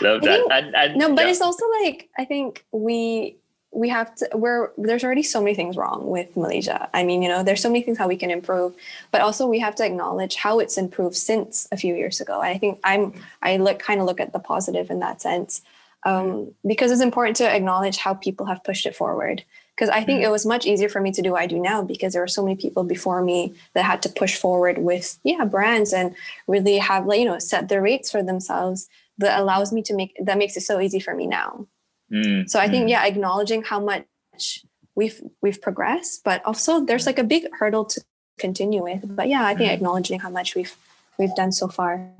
[0.00, 1.30] love that think, and, and, no but yeah.
[1.30, 3.36] it's also like i think we
[3.70, 6.88] we have to we're there's already so many things wrong with malaysia.
[6.94, 8.74] I mean you know there's so many things how we can improve
[9.10, 12.40] but also we have to acknowledge how it's improved since a few years ago.
[12.40, 13.12] And i think i'm
[13.42, 15.62] i look kind of look at the positive in that sense
[16.04, 19.44] um, because it's important to acknowledge how people have pushed it forward.
[19.74, 20.28] Because i think mm-hmm.
[20.28, 22.26] it was much easier for me to do what i do now because there were
[22.36, 26.16] so many people before me that had to push forward with yeah brands and
[26.48, 28.88] really have like you know set the rates for themselves
[29.18, 31.64] that allows me to make that makes it so easy for me now
[32.12, 32.90] Mm, so I think mm.
[32.90, 38.00] yeah, acknowledging how much we've we've progressed, but also there's like a big hurdle to
[38.38, 39.04] continue with.
[39.04, 39.74] But yeah, I think mm.
[39.74, 40.74] acknowledging how much we've
[41.18, 42.10] we've done so far.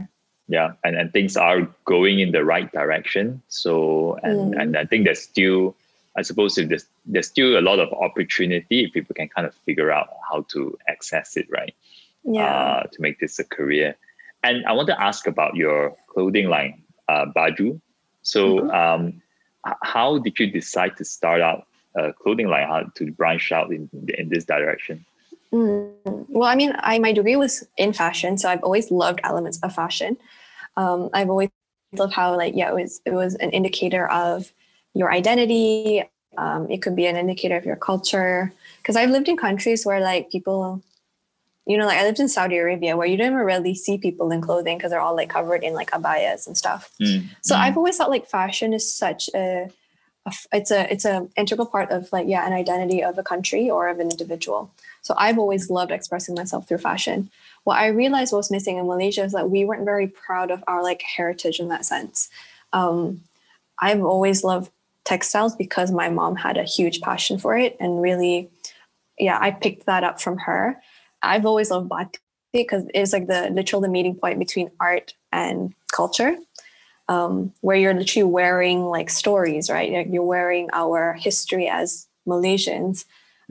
[0.49, 3.43] Yeah, and, and things are going in the right direction.
[3.49, 4.61] So and mm.
[4.61, 5.75] and I think there's still
[6.17, 9.55] I suppose if there's there's still a lot of opportunity if people can kind of
[9.67, 11.75] figure out how to access it, right?
[12.25, 12.45] Yeah.
[12.45, 13.97] Uh, to make this a career.
[14.43, 17.81] And I want to ask about your clothing line, uh, Baju.
[18.23, 18.71] So mm-hmm.
[18.71, 19.23] um,
[19.83, 22.67] how did you decide to start out a clothing line?
[22.67, 25.05] How to branch out in, in this direction?
[25.51, 25.95] Mm.
[26.29, 29.75] well i mean i my degree was in fashion so i've always loved elements of
[29.75, 30.19] fashion.
[30.77, 31.49] Um, i've always
[31.95, 34.53] loved how like yeah it was it was an indicator of
[34.93, 36.05] your identity.
[36.37, 38.53] Um, it could be an indicator of your culture.
[38.77, 40.83] Because i've lived in countries where like people
[41.69, 44.33] you know, like I lived in Saudi Arabia where you don't even really see people
[44.33, 46.91] in clothing because they're all like covered in like abayas and stuff.
[47.01, 47.29] Mm.
[47.43, 47.59] So mm.
[47.59, 49.71] I've always thought like fashion is such a,
[50.25, 53.69] a, it's a it's a integral part of like yeah an identity of a country
[53.69, 54.73] or of an individual.
[55.03, 57.31] So I've always loved expressing myself through fashion.
[57.65, 60.83] What I realized was missing in Malaysia is that we weren't very proud of our
[60.83, 62.31] like heritage in that sense.
[62.73, 63.21] Um,
[63.79, 64.71] I've always loved
[65.05, 68.51] textiles because my mom had a huge passion for it and really
[69.19, 70.79] yeah i picked that up from her
[71.23, 72.21] I've always loved batik
[72.53, 76.37] because it's like the literal the meeting point between art and culture,
[77.09, 79.93] um, where you're literally wearing like stories, right?
[79.93, 83.05] Like you're wearing our history as Malaysians.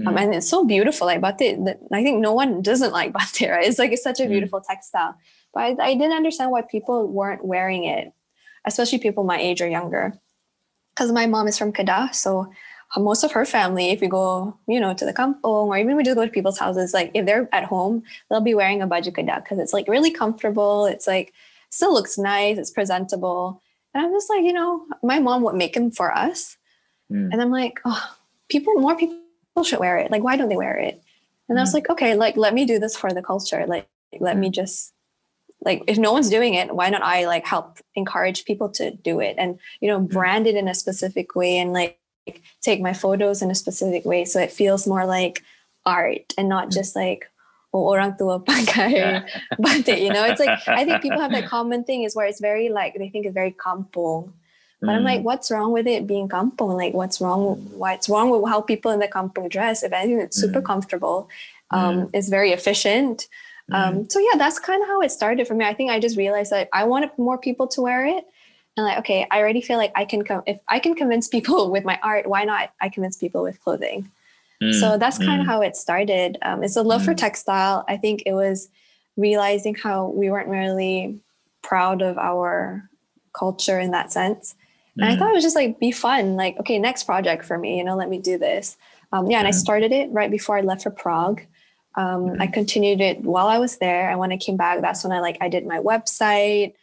[0.06, 0.22] Um, mm.
[0.22, 1.08] and it's so beautiful.
[1.08, 1.58] Like batik,
[1.92, 3.66] I think no one doesn't like batik, right?
[3.66, 4.30] It's like it's such a mm.
[4.30, 4.68] beautiful mm.
[4.68, 5.16] textile.
[5.54, 8.12] But I, I didn't understand why people weren't wearing it,
[8.66, 10.14] especially people my age or younger.
[10.96, 12.52] Because my mom is from Kedah, so
[12.96, 16.04] most of her family, if we go, you know, to the kampong or even we
[16.04, 19.14] just go to people's houses, like if they're at home, they'll be wearing a baju
[19.44, 20.86] because it's like really comfortable.
[20.86, 21.34] It's like
[21.70, 22.58] still looks nice.
[22.58, 23.62] It's presentable.
[23.94, 26.58] And I'm just like, you know, my mom would make them for us.
[27.12, 27.30] Mm.
[27.32, 28.16] And I'm like, oh,
[28.50, 29.18] people, more people
[29.64, 30.12] should wear it.
[30.12, 31.02] Like, why don't they wear it?
[31.50, 31.60] And mm.
[31.60, 31.78] I was hmm.
[31.78, 33.66] like, okay, like, let me do this for the culture.
[33.66, 33.88] Like,
[34.20, 34.42] let mm.
[34.42, 34.94] me just,
[35.64, 39.20] like, if no one's doing it, why don't I like help encourage people to do
[39.20, 40.06] it and, you know, hmm.
[40.06, 42.00] brand it in a specific way and like,
[42.62, 45.44] take my photos in a specific way so it feels more like
[45.86, 47.30] art and not just like
[47.74, 49.24] oh orang tua pakai
[49.64, 52.42] batik you know it's like i think people have that common thing is where it's
[52.42, 54.34] very like they think it's very kampong
[54.80, 54.96] but mm.
[54.96, 55.24] I'm like, mm.
[55.24, 56.78] what's wrong with it being kampong?
[56.78, 57.56] Like, what's wrong?
[57.74, 59.82] What's wrong with how people in the kampong dress?
[59.84, 60.66] If anything, it's super mm.
[60.66, 61.30] comfortable.
[61.72, 62.10] Um, mm.
[62.14, 63.28] It's very efficient.
[63.72, 64.12] Um, mm.
[64.12, 65.66] so yeah, that's kind of how it started for me.
[65.66, 68.26] I think I just realized that I wanted more people to wear it,
[68.78, 71.72] and like okay i already feel like i can come if i can convince people
[71.72, 74.10] with my art why not i convince people with clothing
[74.62, 75.50] mm, so that's kind of mm.
[75.50, 77.06] how it started um, it's a love mm.
[77.06, 78.70] for textile i think it was
[79.18, 81.20] realizing how we weren't really
[81.64, 82.88] proud of our
[83.34, 84.56] culture in that sense
[84.96, 85.20] and i mm.
[85.20, 87.96] thought it was just like be fun like okay next project for me you know
[87.96, 88.78] let me do this
[89.12, 91.42] um, yeah and i started it right before i left for prague
[91.96, 92.54] um, i mm.
[92.54, 95.38] continued it while i was there and when i came back that's when i like
[95.42, 96.74] i did my website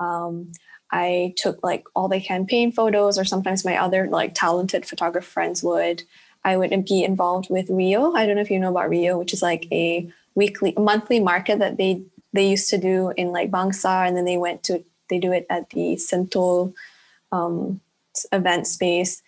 [0.00, 0.50] um,
[0.94, 5.62] I took like all the campaign photos, or sometimes my other like talented photographer friends
[5.62, 6.04] would.
[6.44, 8.16] I would be involved with Riuh.
[8.16, 11.58] I don't know if you know about Riuh, which is like a weekly, monthly market
[11.58, 15.18] that they they used to do in like Bangsar, and then they went to they
[15.18, 16.74] do it at the Sentul
[17.32, 17.80] um,
[18.30, 19.20] event space.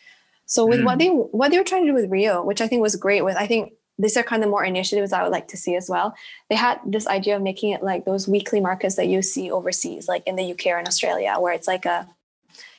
[0.47, 0.85] So with mm.
[0.85, 3.23] what they what they were trying to do with Riuh, which I think was great,
[3.23, 5.89] with I think these are kind of more initiatives I would like to see as
[5.89, 6.15] well.
[6.51, 10.09] They had this idea of making it like those weekly markets that you see overseas,
[10.09, 12.09] like in the UK or in Australia, where it's like a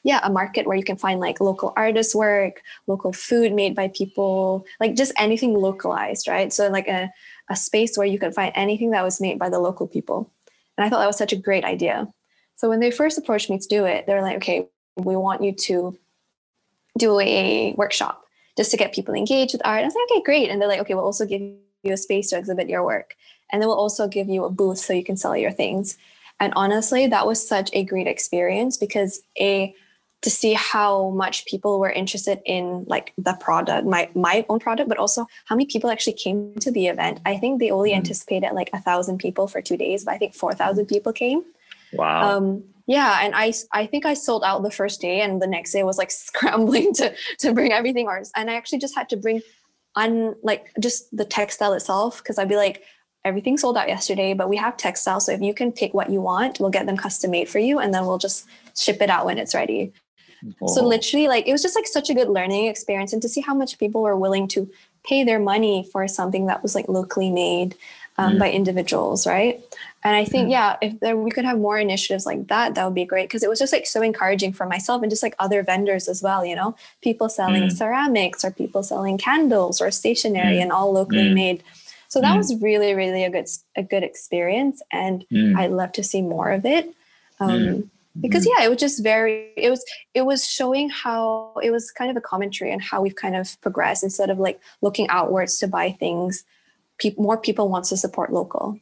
[0.04, 3.90] yeah, a market where you can find like local artist work, local food made by
[3.90, 6.54] people, like just anything localized, right?
[6.54, 7.12] So like a,
[7.50, 10.32] a space where you can find anything that was made by the local people.
[10.78, 12.08] And I thought that was such a great idea.
[12.56, 15.52] So when they first approached me to do it, they're like, okay, we want you
[15.52, 15.98] to
[16.98, 18.24] do a workshop
[18.58, 19.78] just to get people engaged with art.
[19.78, 20.50] And I was like, okay, great.
[20.50, 23.16] And they're like, okay, we'll also give you a space to exhibit your work.
[23.52, 25.98] And then we'll also give you a booth so you can sell your things.
[26.40, 29.74] And honestly, that was such a great experience because a
[30.24, 34.90] to see how much people were interested in like the product, my my own product,
[34.90, 37.22] but also how many people actually came to the event.
[37.26, 37.98] I think they only mm.
[37.98, 41.44] anticipated like a thousand people for two days, but I think four thousand people came.
[41.94, 42.38] Wow.
[42.38, 45.72] Um, yeah and i i think i sold out the first day and the next
[45.72, 49.18] day was like scrambling to to bring everything ours and i actually just had to
[49.18, 49.42] bring
[49.96, 52.84] on like just the textile itself because i'd be like
[53.26, 56.22] everything sold out yesterday but we have textile so if you can pick what you
[56.22, 59.26] want we'll get them custom made for you and then we'll just ship it out
[59.26, 59.92] when it's ready
[60.62, 60.68] oh.
[60.68, 63.42] so literally like it was just like such a good learning experience and to see
[63.42, 64.70] how much people were willing to
[65.04, 67.76] pay their money for something that was like locally made
[68.18, 68.40] um, mm.
[68.40, 69.62] by individuals right
[70.08, 72.96] and I think, yeah, if there, we could have more initiatives like that, that would
[72.96, 75.64] be great because it was just like so encouraging for myself and just like other
[75.64, 77.72] vendors as well, you know, people selling mm.
[77.72, 80.62] ceramics or people selling candles or stationery mm.
[80.62, 81.34] and all locally mm.
[81.34, 81.64] made.
[82.08, 85.26] So that was really, really a good a good experience, and
[85.58, 86.90] I'd love to see more of it.
[87.42, 87.92] Um,
[88.22, 92.10] because yeah, it was just very it was it was showing how it was kind
[92.10, 95.68] of a commentary on how we've kind of progressed instead of like looking outwards to
[95.68, 96.46] buy things.
[97.00, 98.80] Pe- more people wants to support local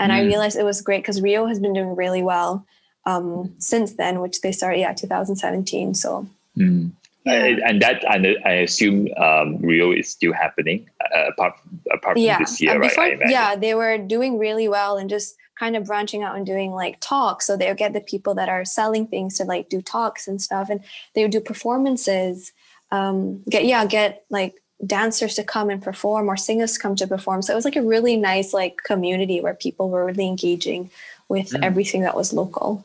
[0.00, 0.16] and mm.
[0.16, 2.66] I realized it was great because Riuh has been doing really well
[3.04, 5.94] um, since then, which they started, yeah, 2017.
[5.94, 6.90] So, mm.
[7.26, 7.56] yeah.
[7.66, 11.54] and that, and I assume um, Riuh is still happening uh, apart,
[11.92, 12.38] apart from yeah.
[12.38, 13.18] this year, before, right?
[13.26, 16.98] Yeah, they were doing really well and just kind of branching out and doing like
[17.00, 17.46] talks.
[17.46, 20.70] So they'll get the people that are selling things to like do talks and stuff,
[20.70, 20.80] and
[21.14, 22.52] they would do performances.
[22.90, 24.54] Um, get yeah, get like
[24.86, 27.42] dancers to come and perform or singers come to perform.
[27.42, 30.90] So it was like a really nice like community where people were really engaging
[31.28, 31.62] with mm.
[31.62, 32.84] everything that was local.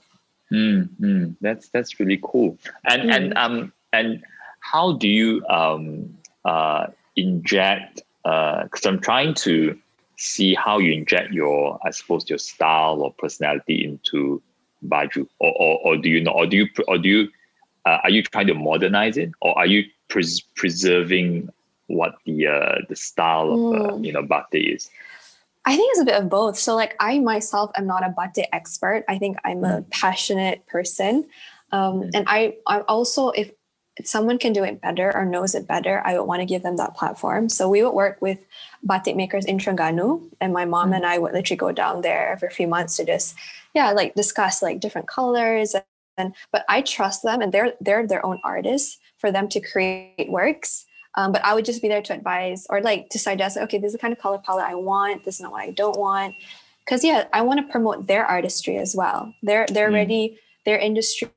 [0.52, 1.36] Mm, mm.
[1.42, 2.58] That's that's really cool.
[2.86, 3.38] And and mm.
[3.38, 4.24] um and
[4.60, 9.78] how do you um uh inject uh because I'm trying to
[10.18, 14.42] see how you inject your I suppose your style or personality into
[14.86, 17.30] baju or or, or do you know or do you or do you
[17.86, 21.50] uh, are you trying to modernize it or are you pres- preserving
[21.88, 24.06] what the uh, the style of uh, mm.
[24.06, 24.90] you know batik is?
[25.66, 26.58] I think it's a bit of both.
[26.58, 29.04] So like I myself am not a batik expert.
[29.08, 29.80] I think I'm mm.
[29.80, 31.28] a passionate person,
[31.72, 32.12] um, mm.
[32.14, 33.52] and I I also if
[34.04, 36.76] someone can do it better or knows it better, I would want to give them
[36.78, 37.48] that platform.
[37.48, 38.40] So we would work with
[38.84, 40.98] batik makers in Terengganu, and my mom mm.
[40.98, 43.36] and I would literally go down there every few months to just
[43.74, 45.76] yeah like discuss like different colors
[46.18, 50.30] and but I trust them and they're they're their own artists for them to create
[50.30, 50.86] works
[51.16, 53.88] um, but I would just be there to advise or like to suggest, okay, this
[53.88, 55.24] is the kind of color palette I want.
[55.24, 56.36] This is not what I don't want.
[56.84, 59.34] Because yeah, I want to promote their artistry as well.
[59.42, 59.96] They're they're mm.
[59.96, 61.30] ready, their industry.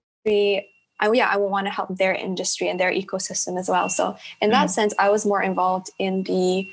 [1.00, 3.88] I, yeah, I would want to help their industry and their ecosystem as well.
[3.88, 4.52] So in mm.
[4.52, 6.68] that sense, I was more involved in the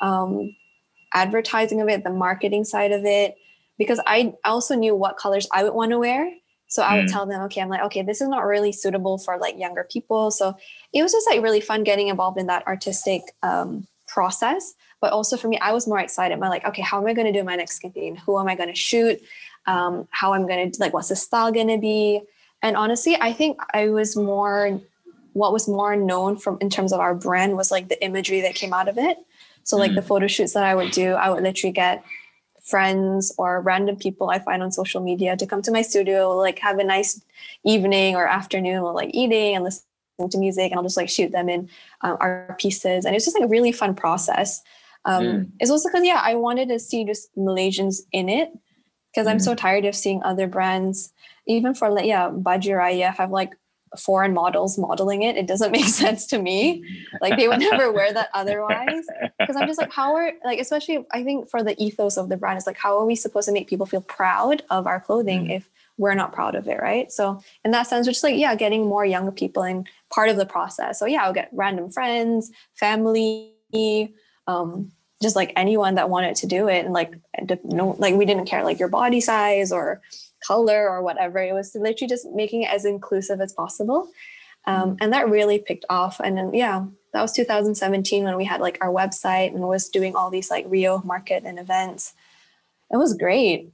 [0.00, 0.56] um,
[1.12, 3.36] advertising of it, the marketing side of it,
[3.76, 6.32] because I also knew what colors I would want to wear
[6.68, 7.12] so I would mm.
[7.12, 10.30] tell them, okay, I'm like, okay, this is not really suitable for like younger people.
[10.30, 10.54] So
[10.92, 14.74] it was just like really fun getting involved in that artistic um, process.
[15.00, 16.34] But also for me, I was more excited.
[16.34, 18.16] I'm like, okay, how am I going to do my next campaign?
[18.16, 19.20] Who am I going to shoot?
[19.66, 22.20] Um, how I'm going to like, what's the style going to be?
[22.62, 24.80] And honestly, I think I was more,
[25.32, 28.54] what was more known from in terms of our brand was like the imagery that
[28.54, 29.16] came out of it.
[29.62, 29.96] So like mm.
[29.96, 32.04] the photo shoots that I would do, I would literally get
[32.68, 36.58] friends or random people I find on social media to come to my studio, like
[36.58, 37.20] have a nice
[37.64, 41.32] evening or afternoon while like eating and listening to music, and I'll just like shoot
[41.32, 41.70] them in
[42.02, 44.62] um, our pieces, and it's just like a really fun process.
[45.04, 45.50] Um, mm.
[45.60, 48.50] It's also because yeah, I wanted to see just Malaysians in it
[49.12, 49.30] because mm.
[49.30, 51.12] I'm so tired of seeing other brands,
[51.46, 53.52] even for like yeah, Baju Raya have like
[53.96, 56.84] foreign models modeling it it doesn't make sense to me.
[57.20, 59.06] Like they would never wear that otherwise
[59.38, 62.36] because i'm just like how are like especially i think for the ethos of the
[62.36, 65.46] brand is like how are we supposed to make people feel proud of our clothing
[65.46, 65.56] mm.
[65.56, 67.10] if we're not proud of it right?
[67.10, 70.46] So in that sense just like yeah getting more younger people in part of the
[70.46, 70.98] process.
[70.98, 73.52] So yeah i'll get random friends family
[74.46, 77.12] um just like anyone that wanted to do it and like
[77.64, 80.00] no like we didn't care like your body size or
[80.46, 81.38] color or whatever.
[81.38, 84.08] It was literally just making it as inclusive as possible.
[84.66, 86.20] Um, and that really picked off.
[86.20, 86.84] And then, yeah,
[87.14, 90.68] that was 2017 when we had like our website and was doing all these like
[90.68, 92.12] Riuh market and events.
[92.92, 93.72] It was great.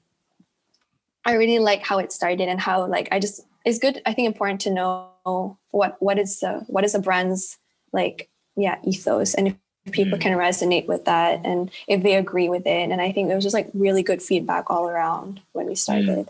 [1.25, 4.03] I really like how it started and how like I just it's good.
[4.07, 7.59] I think important to know what what is the what is a brand's
[7.93, 9.57] like yeah ethos and if
[9.91, 10.21] people mm.
[10.21, 12.91] can resonate with that and if they agree with it.
[12.91, 16.29] And I think it was just like really good feedback all around when we started.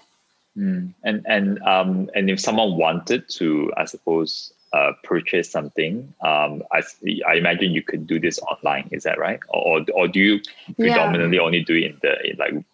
[0.56, 0.94] Mm.
[1.02, 6.82] And and um and if someone wanted to, I suppose, uh, purchase something, um, I
[7.26, 8.88] I imagine you could do this online.
[8.92, 9.40] Is that right?
[9.48, 10.40] Or or, do you
[10.76, 11.42] predominantly yeah.
[11.42, 12.64] only do it in the in like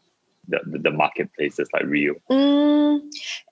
[0.49, 2.21] the, the marketplaces like Riuh?
[2.31, 3.03] Mm,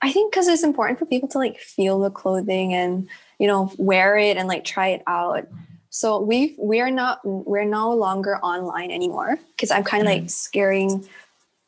[0.02, 3.72] I think because it's important for people to like feel the clothing and you know
[3.78, 5.46] wear it and like try it out.
[5.90, 10.20] So we we are not we're no longer online anymore because I'm kind of mm.
[10.20, 11.08] like scaring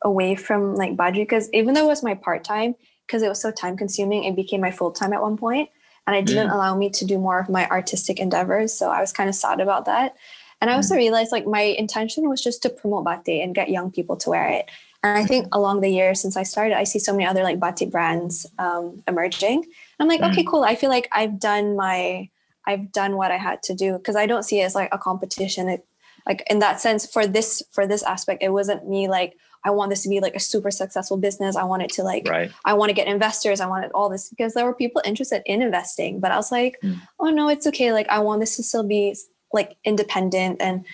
[0.03, 2.75] away from like baju because even though it was my part time,
[3.05, 5.69] because it was so time consuming, it became my full time at one point,
[6.07, 6.53] and it didn't mm.
[6.53, 8.73] allow me to do more of my artistic endeavors.
[8.73, 10.15] So I was kind of sad about that.
[10.59, 10.99] And I also mm.
[10.99, 14.47] realized like my intention was just to promote batik and get young people to wear
[14.47, 14.69] it.
[15.03, 17.59] And I think along the years since I started, I see so many other like
[17.59, 19.65] batik brands um, emerging.
[19.99, 20.31] I'm like, mm.
[20.31, 20.63] okay, cool.
[20.63, 22.29] I feel like I've done my,
[22.67, 24.99] I've done what I had to do because I don't see it as like a
[24.99, 25.69] competition.
[25.69, 25.85] It,
[26.27, 29.89] like in that sense, for this for this aspect, it wasn't me like I want
[29.89, 31.55] this to be like a super successful business.
[31.55, 32.51] I want it to like, right.
[32.65, 33.61] I want to get investors.
[33.61, 36.19] I wanted all this because there were people interested in investing.
[36.19, 36.99] But I was like, mm.
[37.19, 37.93] oh no, it's okay.
[37.93, 39.15] Like I want this to still be
[39.53, 40.85] like independent and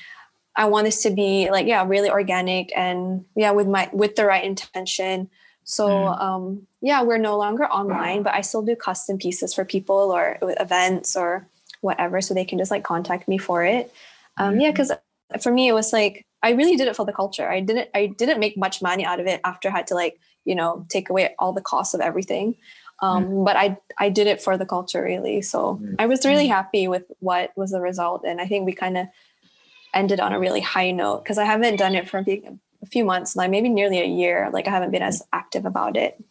[0.55, 4.25] I want this to be like yeah really organic and yeah with my with the
[4.25, 5.29] right intention.
[5.63, 6.21] So mm.
[6.21, 10.37] um, yeah, we're no longer online, but I still do custom pieces for people or
[10.41, 11.47] events or
[11.81, 13.93] whatever, so they can just like contact me for it.
[14.37, 14.63] Um, mm.
[14.63, 14.91] Yeah, because
[15.41, 17.49] for me it was like I really did it for the culture.
[17.49, 20.19] I didn't I didn't make much money out of it after I had to like
[20.45, 22.55] you know take away all the costs of everything.
[23.01, 23.45] Um, mm.
[23.45, 25.41] But I I did it for the culture really.
[25.41, 25.95] So mm.
[25.99, 26.51] I was really mm.
[26.51, 29.07] happy with what was the result, and I think we kind of
[29.93, 33.35] ended on a really high note because I haven't done it for a few months,
[33.35, 34.49] like maybe nearly a year.
[34.51, 36.23] Like I haven't been as active about it.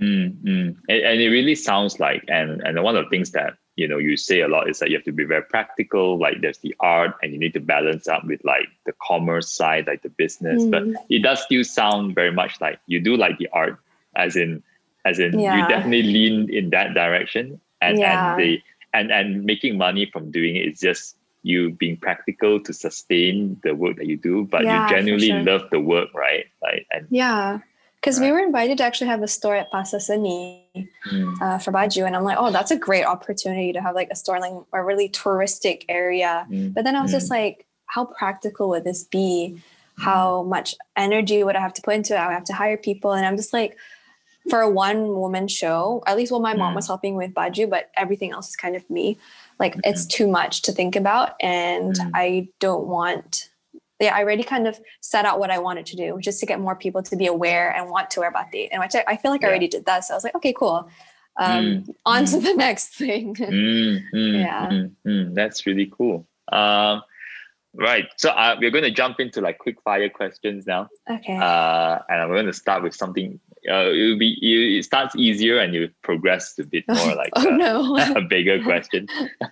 [0.00, 0.46] Mm-hmm.
[0.46, 3.96] And, and, it really sounds like, and and one of the things that you know
[3.96, 6.18] you say a lot is that you have to be very practical.
[6.18, 9.86] Like there's the art, and you need to balance up with like the commerce side,
[9.86, 10.62] like the business.
[10.62, 10.70] Mm.
[10.70, 13.78] But it does still sound very much like you do like the art,
[14.16, 14.62] as in,
[15.06, 15.56] as in yeah.
[15.56, 18.32] you definitely lean in that direction, and yeah.
[18.32, 18.62] and the
[18.92, 23.74] and and making money from doing it is just you being practical to sustain the
[23.74, 25.42] work that you do, but yeah, you genuinely sure.
[25.42, 26.44] love the work, right?
[26.60, 27.60] Like and yeah,
[28.00, 28.26] because right.
[28.26, 30.66] we were invited to actually have a store at Pasar Seni
[31.06, 31.42] mm.
[31.42, 34.16] uh, for Baju, and I'm like, oh, that's a great opportunity to have like a
[34.16, 36.46] store in like a really touristic area.
[36.50, 36.74] Mm.
[36.74, 37.14] But then I was mm.
[37.14, 39.62] just like, how practical would this be?
[39.98, 42.16] How much energy would I have to put into it?
[42.16, 43.76] I would have to hire people, and I'm just like,
[44.48, 47.90] for a one woman show, at least well, my mom was helping with Baju, but
[47.98, 49.18] everything else is kind of me
[49.60, 53.49] like it's too much to think about and i don't want
[54.00, 56.60] yeah i already kind of set out what i wanted to do just to get
[56.60, 59.30] more people to be aware and want to wear batik and which I, I feel
[59.30, 59.48] like yeah.
[59.48, 60.88] i already did that so i was like okay cool
[61.38, 61.90] um mm-hmm.
[62.06, 64.18] on to the next thing mm-hmm.
[64.18, 65.34] yeah mm-hmm.
[65.34, 67.02] that's really cool um
[67.72, 68.08] Right.
[68.16, 70.88] So uh, we're going to jump into like quick fire questions now.
[71.08, 71.36] Okay.
[71.36, 75.58] Uh, and I'm going to start with something uh, it will be it starts easier
[75.58, 77.96] and you progress a bit more like oh, a, no.
[78.16, 79.06] a bigger question.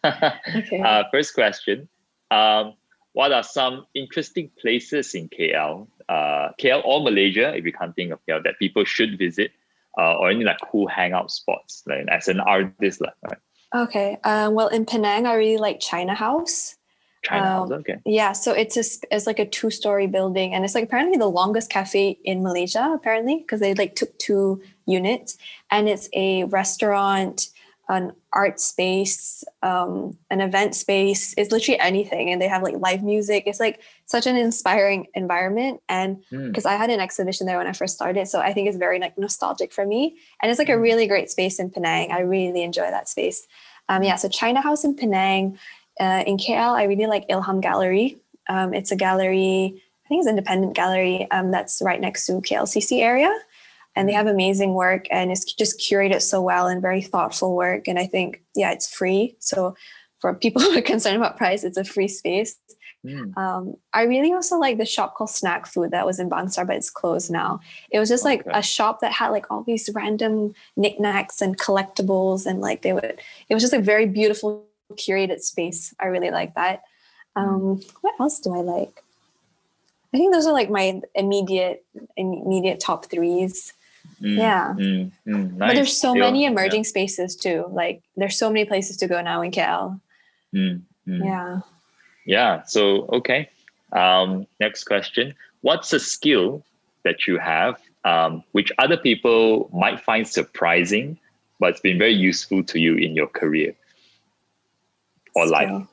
[0.05, 0.81] okay.
[0.81, 1.89] Uh, first question:
[2.31, 2.75] um,
[3.19, 8.13] What are some interesting places in KL, uh, KL or Malaysia, if you can't think
[8.13, 9.51] of KL, that people should visit,
[9.99, 13.39] uh, or any like cool hangout spots, like as an artist, like, right?
[13.75, 14.19] Okay.
[14.23, 16.77] Uh, well, in Penang, I really like China House.
[17.25, 17.97] China um, okay.
[18.07, 21.27] Yeah, so it's a, it's like a two story building, and it's like apparently the
[21.27, 22.93] longest cafe in Malaysia.
[22.95, 25.37] Apparently, because they like took two units,
[25.73, 27.49] and it's a restaurant,
[27.89, 31.35] an art space, um, an event space.
[31.39, 33.45] It's literally anything, and they have like live music.
[33.47, 36.71] It's like such an inspiring environment, and because mm.
[36.71, 39.17] I had an exhibition there when I first started, so I think it's very like
[39.17, 40.83] nostalgic for me, and it's like a hmm.
[40.83, 42.13] really great space in Penang.
[42.13, 43.47] I really enjoy that space.
[43.89, 45.59] Um, yeah, so China House in Penang
[46.01, 48.19] uh, in KL, I really like Ilham Gallery.
[48.49, 52.33] Um, it's a gallery, I think it's an independent gallery um, that's right next to
[52.35, 53.31] KLCC area.
[53.99, 57.89] And they have amazing work and it's just curated so well and very thoughtful work.
[57.89, 59.35] And I think, yeah, it's free.
[59.41, 59.75] So
[60.21, 62.57] for people who are concerned about price, it's a free space.
[63.05, 63.37] Mm.
[63.37, 66.77] Um, I really also like the shop called Snack Food that was in Bangsar, but
[66.77, 67.61] it's closed now.
[67.91, 72.47] It was just like a shop that had like all these random knickknacks and collectibles,
[72.47, 73.21] and like they would.
[73.49, 74.65] It was just a very beautiful
[74.95, 75.95] curated space.
[76.01, 76.83] I really like that.
[77.37, 79.03] Um, what else do I like?
[80.13, 81.85] I think those are like my immediate
[82.17, 83.75] immediate top threes.
[84.23, 84.75] Mm, yeah.
[84.77, 85.69] Mm, mm, nice.
[85.71, 86.89] But there's so many emerging yeah.
[86.89, 87.67] spaces too.
[87.71, 90.01] Like there's so many places to go now in KL.
[90.55, 91.61] Mm, mm, yeah.
[92.27, 92.63] Yeah.
[92.65, 93.51] So okay.
[93.93, 95.35] Um, next question.
[95.61, 96.65] What's a skill
[97.05, 101.19] that you have um, which other people might find surprising,
[101.61, 103.75] but it's been very useful to you in your career?
[105.39, 105.53] or skill.
[105.53, 105.87] life?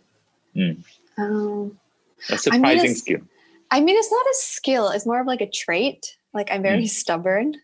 [0.56, 0.84] Mm.
[1.18, 1.80] Um,
[2.30, 3.19] a surprising I mean, skill.
[3.72, 4.89] I mean, it's not a skill.
[4.89, 6.18] It's more of like a trait.
[6.34, 7.56] Like I'm very stubborn.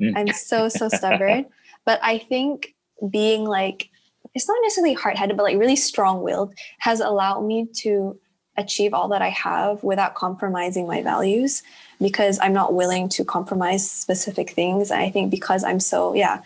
[0.00, 0.16] Mm.
[0.16, 1.46] I'm so so stubborn.
[1.84, 2.74] But I think
[3.10, 3.90] being like
[4.34, 8.18] it's not necessarily hard-headed, but like really strong-willed has allowed me to
[8.56, 11.62] achieve all that I have without compromising my values
[12.00, 14.90] because I'm not willing to compromise specific things.
[14.90, 16.42] And I think because I'm so, yeah,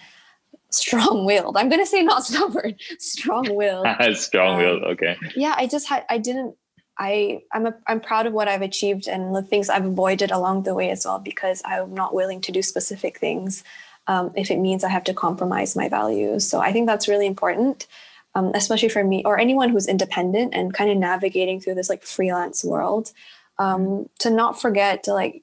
[0.70, 6.05] strong-willed i'm going to say not stubborn strong-willed strong-willed um, okay yeah i just had
[6.09, 6.55] i didn't
[7.01, 10.62] i i'm a, i'm proud of what i've achieved and the things i've avoided along
[10.62, 13.64] the way as well because i'm not willing to do specific things
[14.10, 16.48] um, if it means I have to compromise my values.
[16.48, 17.86] So I think that's really important,
[18.35, 22.02] um, especially for me or anyone who's independent and kind of navigating through this like
[22.02, 23.12] freelance world,
[23.59, 25.43] um, to not forget to like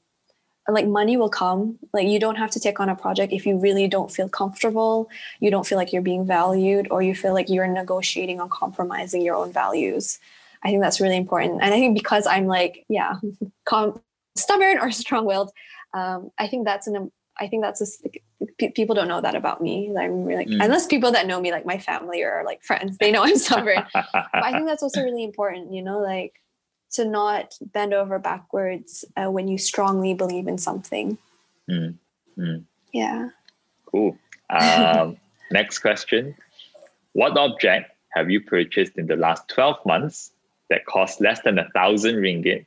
[0.70, 3.58] like money will come like you don't have to take on a project if you
[3.58, 5.10] really don't feel comfortable
[5.40, 9.22] you don't feel like you're being valued or you feel like you're negotiating on compromising
[9.22, 10.20] your own values
[10.64, 13.16] i think that's really important and i think because i'm like yeah
[13.66, 14.02] com-
[14.36, 15.52] stubborn or strong-willed
[15.94, 19.92] um, i think that's an i think that's a, people don't know that about me
[19.98, 20.64] i'm really mm.
[20.64, 23.84] unless people that know me like my family or like friends they know i'm stubborn
[23.94, 26.42] but i think that's also really important you know like
[26.92, 31.18] to not bend over backwards uh, when you strongly believe in something.
[31.70, 31.96] Mm.
[32.38, 32.64] Mm.
[32.94, 33.30] Yeah.
[33.86, 34.18] Cool.
[34.50, 35.18] Um,
[35.52, 36.36] next question.
[37.14, 40.32] What object have you purchased in the last 12 months
[40.70, 42.66] that cost less than a thousand ringgit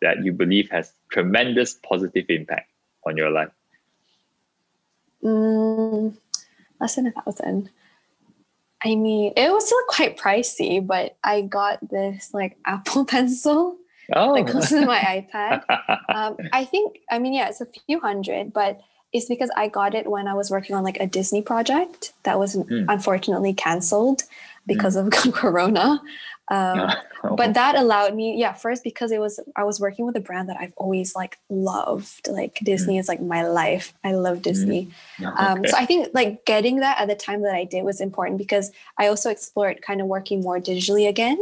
[0.00, 2.70] that you believe has tremendous positive impact
[3.06, 3.50] on your life?
[5.22, 6.16] Mm,
[6.80, 7.70] less than a thousand.
[8.84, 13.76] I mean, it was still quite pricey, but I got this like Apple Pencil
[14.14, 14.34] oh.
[14.34, 15.62] that goes in my iPad.
[16.12, 18.82] Um, I think, I mean, yeah, it's a few hundred, but
[19.14, 22.38] it's because I got it when I was working on like a Disney project that
[22.38, 22.84] was mm.
[22.86, 24.24] unfortunately canceled
[24.66, 25.06] because mm.
[25.06, 26.02] of Corona.
[26.52, 26.90] Um.
[27.36, 30.48] But that allowed me, yeah, first because it was I was working with a brand
[30.48, 32.26] that I've always like loved.
[32.28, 32.98] Like Disney mm.
[32.98, 33.94] is like my life.
[34.02, 34.42] I love mm.
[34.42, 34.90] Disney.
[35.18, 35.38] Mm.
[35.40, 35.66] Um.
[35.66, 38.72] So I think like getting that at the time that I did was important because
[38.98, 41.38] I also explored kind of working more digitally again,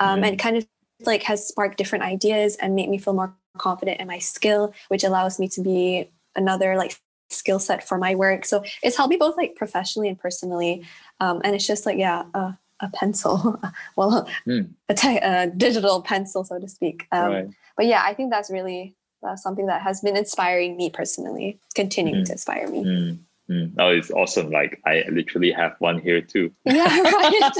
[0.00, 0.28] um, mm.
[0.28, 0.66] and kind of
[1.06, 5.04] like has sparked different ideas and made me feel more confident in my skill, which
[5.04, 6.98] allows me to be another like
[7.30, 8.44] skill set for my work.
[8.44, 10.84] So it's helped me both like professionally and personally.
[11.20, 13.60] Um, and it's just like, yeah, uh, a pencil,
[13.96, 14.68] well, mm.
[14.88, 17.06] a, te- a, digital pencil, so to speak.
[17.12, 17.48] Um, right.
[17.76, 18.94] But yeah, I think that's really
[19.26, 22.26] uh, something that has been inspiring me personally, continuing mm.
[22.26, 22.84] to inspire me.
[22.84, 23.18] Mm.
[23.50, 23.74] Mm.
[23.78, 24.50] Oh, it's awesome!
[24.50, 26.52] Like I literally have one here too.
[26.64, 27.52] Yeah, right.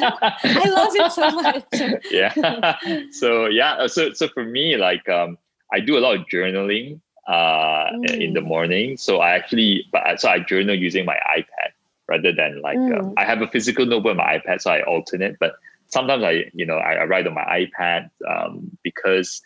[0.45, 1.65] I love it so much.
[2.13, 3.11] yeah.
[3.11, 5.37] so yeah, uh, so so for me, like um,
[5.73, 8.47] I do a lot of journaling uh in the mm.
[8.47, 8.97] morning.
[8.99, 11.73] So I actually, but so I journal using my iPad
[12.11, 13.11] rather than like uh, mm.
[13.11, 15.39] uh, I have a physical notebook on my iPad, so I alternate.
[15.39, 15.55] But
[15.87, 19.41] sometimes I, you know, I, I write on my iPad um, because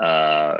[0.00, 0.58] uh,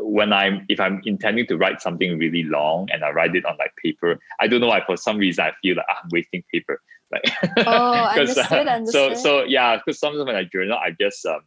[0.00, 3.56] when I'm if I'm intending to write something really long and I write it on
[3.58, 6.42] like paper, I don't know why for some reason I feel like ah, I'm wasting
[6.52, 6.82] paper.
[7.12, 7.22] Like,
[7.58, 9.16] oh, understood, uh, understood.
[9.16, 11.40] So so yeah, because sometimes when I journal, I just um,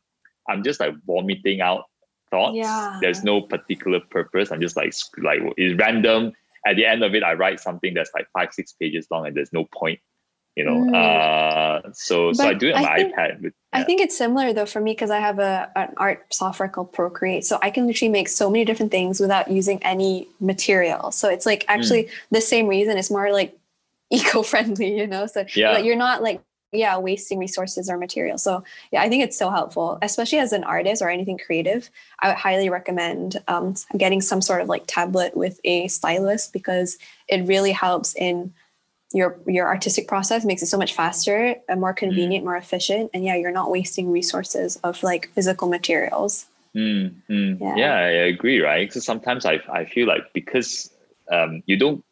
[0.47, 1.83] I'm just like vomiting out
[2.31, 2.55] thoughts.
[2.55, 2.97] Yeah.
[3.01, 4.51] There's no particular purpose.
[4.51, 6.33] I'm just like like it's random
[6.65, 9.35] at the end of it, I write something that's like five, six pages long, and
[9.35, 9.99] there's no point,
[10.55, 10.75] you know.
[10.75, 10.95] Mm.
[10.95, 13.41] Uh, so, but so I do it on I my think, iPad.
[13.41, 13.79] With, yeah.
[13.79, 16.93] I think it's similar though for me because I have a an art software called
[16.93, 21.11] Procreate, so I can literally make so many different things without using any material.
[21.11, 22.11] So it's like actually mm.
[22.31, 22.97] the same reason.
[22.97, 23.57] It's more like
[24.11, 25.27] eco-friendly, you know.
[25.27, 25.73] So yeah.
[25.73, 29.49] Like you're not like yeah wasting resources or material so yeah i think it's so
[29.49, 31.89] helpful especially as an artist or anything creative
[32.21, 36.97] i would highly recommend um, getting some sort of like tablet with a stylus because
[37.27, 38.53] it really helps in
[39.13, 41.97] your your artistic process makes it so much faster and more mm.
[41.97, 42.47] convenient mm.
[42.47, 47.59] more efficient and yeah you're not wasting resources of like physical materials mm, mm.
[47.59, 47.75] Yeah.
[47.75, 47.95] yeah.
[47.95, 50.91] i agree right because sometimes I, I feel like because
[51.31, 52.03] um, you don't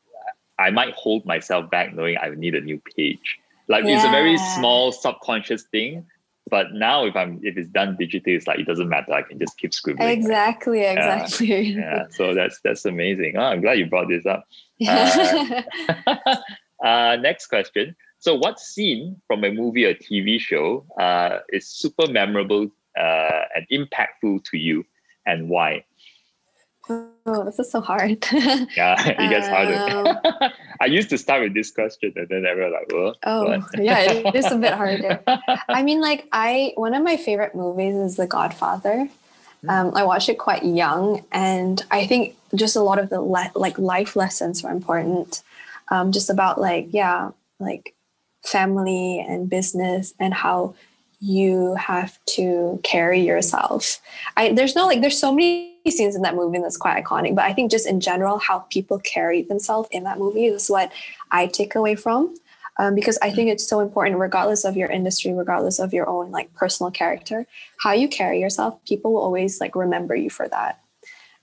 [0.58, 3.96] i might hold myself back knowing i need a new page like yeah.
[3.96, 6.06] it's a very small subconscious thing.
[6.50, 9.12] But now if I'm if it's done digitally, it's like it doesn't matter.
[9.12, 10.08] I can just keep scribbling.
[10.08, 10.98] Exactly, right?
[10.98, 11.48] exactly.
[11.48, 11.80] Yeah.
[11.80, 12.04] yeah.
[12.12, 13.36] So that's that's amazing.
[13.38, 14.46] Oh, I'm glad you brought this up.
[14.88, 15.62] Uh,
[16.86, 17.96] uh, next question.
[18.20, 22.70] So, what scene from a movie or TV show uh, is super memorable
[23.00, 24.86] uh, and impactful to you,
[25.26, 25.84] and why?
[27.30, 28.26] Oh, this is so hard.
[28.32, 29.76] yeah, it gets harder.
[29.76, 30.52] Um,
[30.82, 34.34] I used to start with this question and then everyone like, well, oh, yeah, it
[34.34, 35.22] is a bit harder.
[35.68, 39.10] I mean, like, I one of my favorite movies is The Godfather.
[39.62, 39.70] Hmm.
[39.70, 43.52] Um, I watched it quite young, and I think just a lot of the le-
[43.56, 45.44] like life lessons were important.
[45.90, 47.94] Um, just about like yeah, like
[48.46, 50.76] family and business and how
[51.20, 54.00] you have to carry yourself.
[54.38, 57.46] I there's no like there's so many scenes in that movie that's quite iconic, but
[57.46, 60.92] I think just in general how people carry themselves in that movie is what
[61.32, 62.36] I take away from.
[62.80, 66.30] Um, because I think it's so important, regardless of your industry, regardless of your own
[66.30, 67.48] like personal character,
[67.80, 70.80] how you carry yourself, people will always like remember you for that.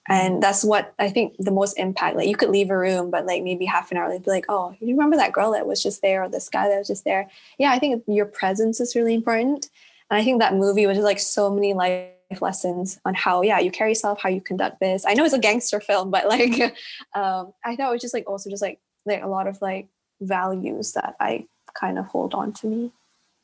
[0.06, 2.16] And that's what I think the most impact.
[2.16, 4.44] Like you could leave a room, but like maybe half an hour, they'd be like,
[4.50, 7.04] "Oh, you remember that girl that was just there, or this guy that was just
[7.04, 9.70] there?" Yeah, I think your presence is really important.
[10.10, 12.10] And I think that movie was just like so many life
[12.43, 15.05] lessons on how, yeah, you carry yourself, how you conduct this.
[15.06, 16.61] I know it's a gangster film, but like,
[17.15, 19.89] um, I thought it was just like also just like like a lot of like
[20.20, 22.93] values that I kind of hold on to me.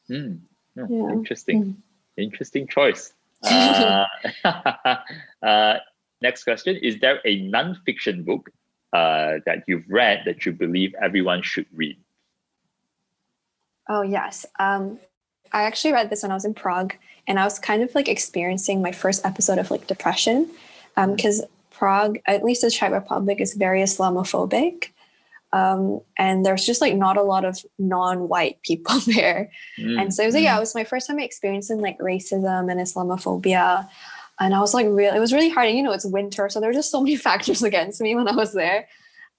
[0.09, 0.39] Mm.
[0.77, 1.13] Yeah.
[1.13, 1.65] Interesting.
[1.65, 1.75] Mm.
[2.17, 3.13] Interesting choice.
[3.43, 4.05] Uh,
[5.43, 5.79] uh,
[6.21, 8.51] next question Is there a non-fiction book
[8.93, 11.97] uh, that you've read that you believe everyone should read?
[13.89, 14.45] Oh, yes.
[14.59, 15.01] Um,
[15.53, 16.95] I actually read this when I was in Prague
[17.27, 20.51] and I was kind of like experiencing my first episode of like depression
[20.97, 24.91] because um, Prague, at least the Czech Republic, is very Islamophobic.
[25.53, 29.51] Um, and there's just like not a lot of non-white people there.
[29.79, 30.59] Mm, and so it was like, yeah, mm.
[30.59, 33.89] it was my first time experiencing like racism and Islamophobia.
[34.39, 35.69] And I was like, real, it was really hard.
[35.69, 36.49] And, you know, it's winter.
[36.49, 38.89] So there were just so many factors against me when I was there.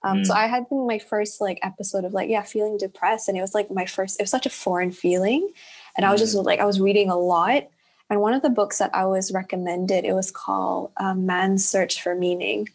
[0.04, 0.26] Um, mm.
[0.26, 3.30] So I had been my first like episode of like, yeah, feeling depressed.
[3.30, 5.50] And it was like my first, it was such a foreign feeling.
[5.96, 6.06] And.
[6.06, 6.44] I was just mm.
[6.44, 7.68] like, I was reading a lot.
[8.10, 12.02] And one of the books that I was recommended, it was called um, Man's Search
[12.02, 12.68] for Meaning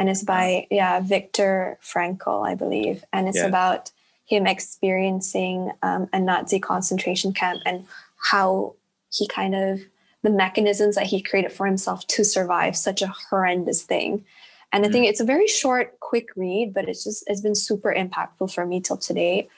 [0.00, 3.44] and it's by yeah Viktor Frankl, I believe, and it's yeah.
[3.44, 3.90] about
[4.24, 7.84] him experiencing um, a Nazi concentration camp and
[8.16, 8.76] how
[9.12, 9.80] he kind of
[10.22, 14.24] the mechanisms that he created for himself to survive such a horrendous thing.
[14.72, 15.10] And I think mm.
[15.10, 18.80] it's a very short, quick read, but it's just it's been super impactful for me
[18.80, 19.48] till today.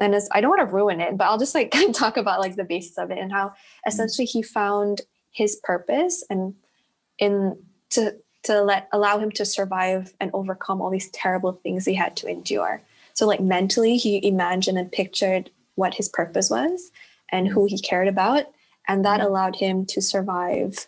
[0.00, 2.56] And as I don't want to ruin it, but I'll just like talk about like
[2.56, 3.54] the basis of it and how mm.
[3.86, 6.54] essentially he found his purpose and
[7.18, 7.58] in
[7.90, 12.16] to to let allow him to survive and overcome all these terrible things he had
[12.16, 12.80] to endure.
[13.14, 16.90] So like mentally he imagined and pictured what his purpose was
[17.30, 18.44] and who he cared about
[18.86, 20.86] and that allowed him to survive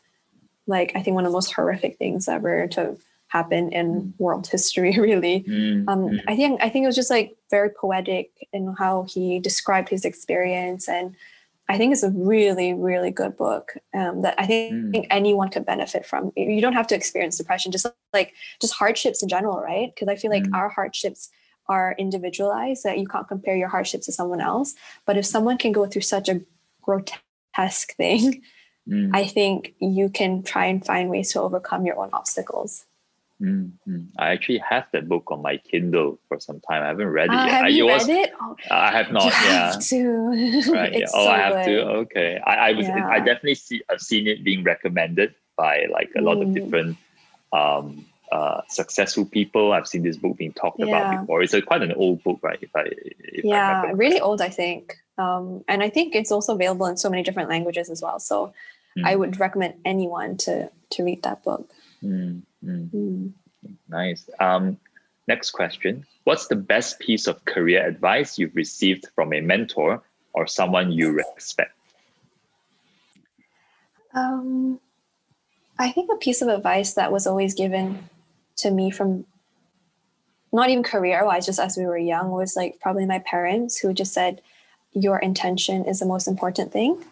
[0.66, 2.97] like I think one of the most horrific things ever to
[3.31, 5.89] happen in world history really mm-hmm.
[5.89, 9.89] um, i think i think it was just like very poetic in how he described
[9.89, 11.16] his experience and
[11.70, 14.90] I think it's a really, really good book um, that I think, mm.
[14.90, 16.32] think, anyone could benefit from.
[16.35, 19.94] You don't have to experience depression, just like just hardships in general, right?
[19.94, 20.52] Because I feel like mm.
[20.52, 21.31] our hardships
[21.69, 24.74] are individualized, that you can't compare your hardships to someone else.
[25.07, 26.40] But if someone can go through such a
[26.82, 28.43] grotesque thing,
[28.89, 29.11] mm.
[29.15, 32.85] I think you can try and find ways to overcome your own obstacles.
[33.41, 34.01] Mm-hmm.
[34.19, 36.83] I actually have that book on my Kindle for some time.
[36.83, 37.51] I haven't read it uh, yet.
[37.51, 38.33] Have I, you was, read it?
[38.41, 39.25] Oh, I have not.
[39.25, 39.73] You yeah.
[39.73, 40.73] Have to.
[40.73, 40.93] right.
[40.93, 41.07] Yeah.
[41.15, 41.77] Oh, so I have good.
[41.77, 41.89] to.
[42.03, 42.41] Okay.
[42.45, 42.87] I, I was.
[42.87, 43.09] Yeah.
[43.09, 43.83] I definitely see.
[43.89, 46.43] I've seen it being recommended by like a lot mm.
[46.43, 46.99] of different
[47.53, 49.73] um, uh, successful people.
[49.73, 50.87] I've seen this book being talked yeah.
[50.87, 51.43] about before.
[51.43, 52.59] It's a, quite an old book, right?
[52.61, 54.97] If I if yeah, I really old, I think.
[55.17, 58.19] Um, and I think it's also available in so many different languages as well.
[58.19, 58.53] So
[58.99, 59.05] mm.
[59.05, 61.71] I would recommend anyone to to read that book.
[62.03, 62.43] Mm.
[62.65, 62.91] Mm.
[62.91, 63.32] mm.
[63.89, 64.28] Nice.
[64.39, 64.78] Um,
[65.28, 66.07] next question.
[66.24, 71.11] What's the best piece of career advice you've received from a mentor or someone you
[71.11, 71.73] respect?
[74.15, 74.81] Um,
[75.78, 78.09] I think a piece of advice that was always given
[78.57, 79.24] to me from
[80.53, 83.93] not even career wise, just as we were young, was like probably my parents who
[83.93, 84.41] just said,
[84.93, 87.03] Your intention is the most important thing.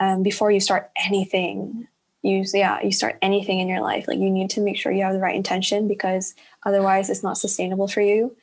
[0.00, 1.88] Um, before you start anything,
[2.22, 5.02] you yeah you start anything in your life like you need to make sure you
[5.02, 6.34] have the right intention because
[6.66, 8.34] otherwise it's not sustainable for you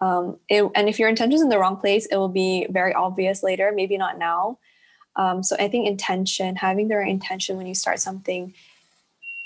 [0.00, 2.92] um, it, and if your intention is in the wrong place it will be very
[2.92, 4.58] obvious later maybe not now
[5.16, 8.52] um, so i think intention having the right intention when you start something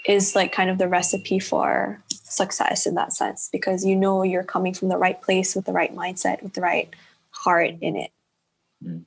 [0.07, 4.45] is like kind of the recipe for success in that sense because you know you're
[4.45, 6.91] coming from the right place with the right mindset with the right
[7.31, 8.11] heart in it
[8.85, 9.03] mm.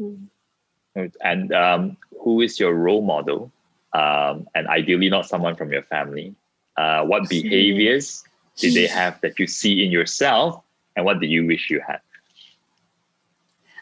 [0.00, 1.12] Mm.
[1.22, 3.52] and um, who is your role model
[3.92, 6.34] um, and ideally not someone from your family.
[6.76, 8.22] Uh, what behaviors
[8.56, 10.62] did they have that you see in yourself,
[10.96, 12.00] and what do you wish you had?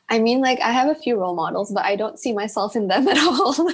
[0.08, 2.88] I mean, like I have a few role models, but I don't see myself in
[2.88, 3.68] them at all.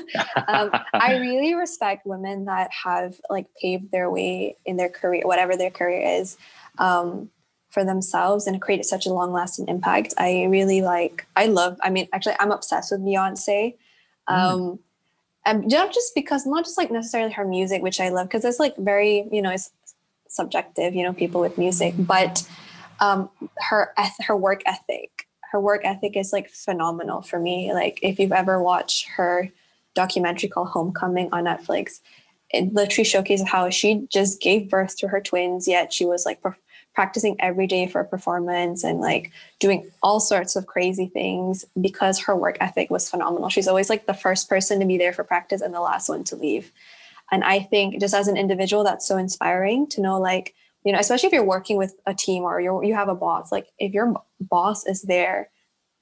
[0.49, 5.57] um, I really respect women that have like paved their way in their career, whatever
[5.57, 6.37] their career is,
[6.79, 7.31] um,
[7.71, 10.15] for themselves and created such a long lasting impact.
[10.19, 11.27] I really like.
[11.37, 11.79] I love.
[11.83, 13.77] I mean, actually, I'm obsessed with Beyonce.
[14.29, 14.35] Mm.
[14.35, 14.79] Um, mm
[15.45, 18.59] and not just because not just like necessarily her music which i love because it's
[18.59, 19.71] like very you know it's
[20.29, 22.47] subjective you know people with music but
[23.01, 23.29] um
[23.59, 23.93] her
[24.27, 27.75] her work ethic her work ethic is like phenomenal for me.
[27.75, 29.51] Like if you've ever watched her
[29.95, 32.01] documentary called homecoming on netflix
[32.49, 36.41] it literally showcases how she just gave birth to her twins yet she was like
[36.95, 42.19] practicing every day for a performance and like doing all sorts of crazy things because
[42.21, 43.49] her work ethic was phenomenal.
[43.49, 46.25] She's always like the first person to be there for practice and the last one
[46.25, 46.71] to leave.
[47.31, 50.55] And I think just as an individual, that's so inspiring to know like,
[50.85, 53.51] you know, especially if you're working with a team or you you have a boss,
[53.51, 55.49] like if your boss is there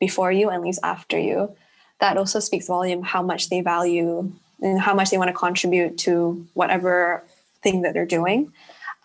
[0.01, 1.55] before you and leaves after you,
[2.01, 5.99] that also speaks volume how much they value and how much they want to contribute
[5.99, 7.23] to whatever
[7.62, 8.53] thing that they're doing.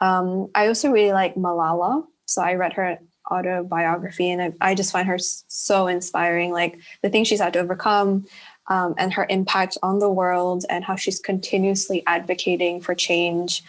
[0.02, 2.06] Um, I also really like Malala.
[2.26, 3.00] So I read her
[3.30, 6.52] autobiography, and I, I just find her so inspiring.
[6.52, 8.26] Like the things she's had to overcome,
[8.68, 13.64] um, and her impact on the world, and how she's continuously advocating for change.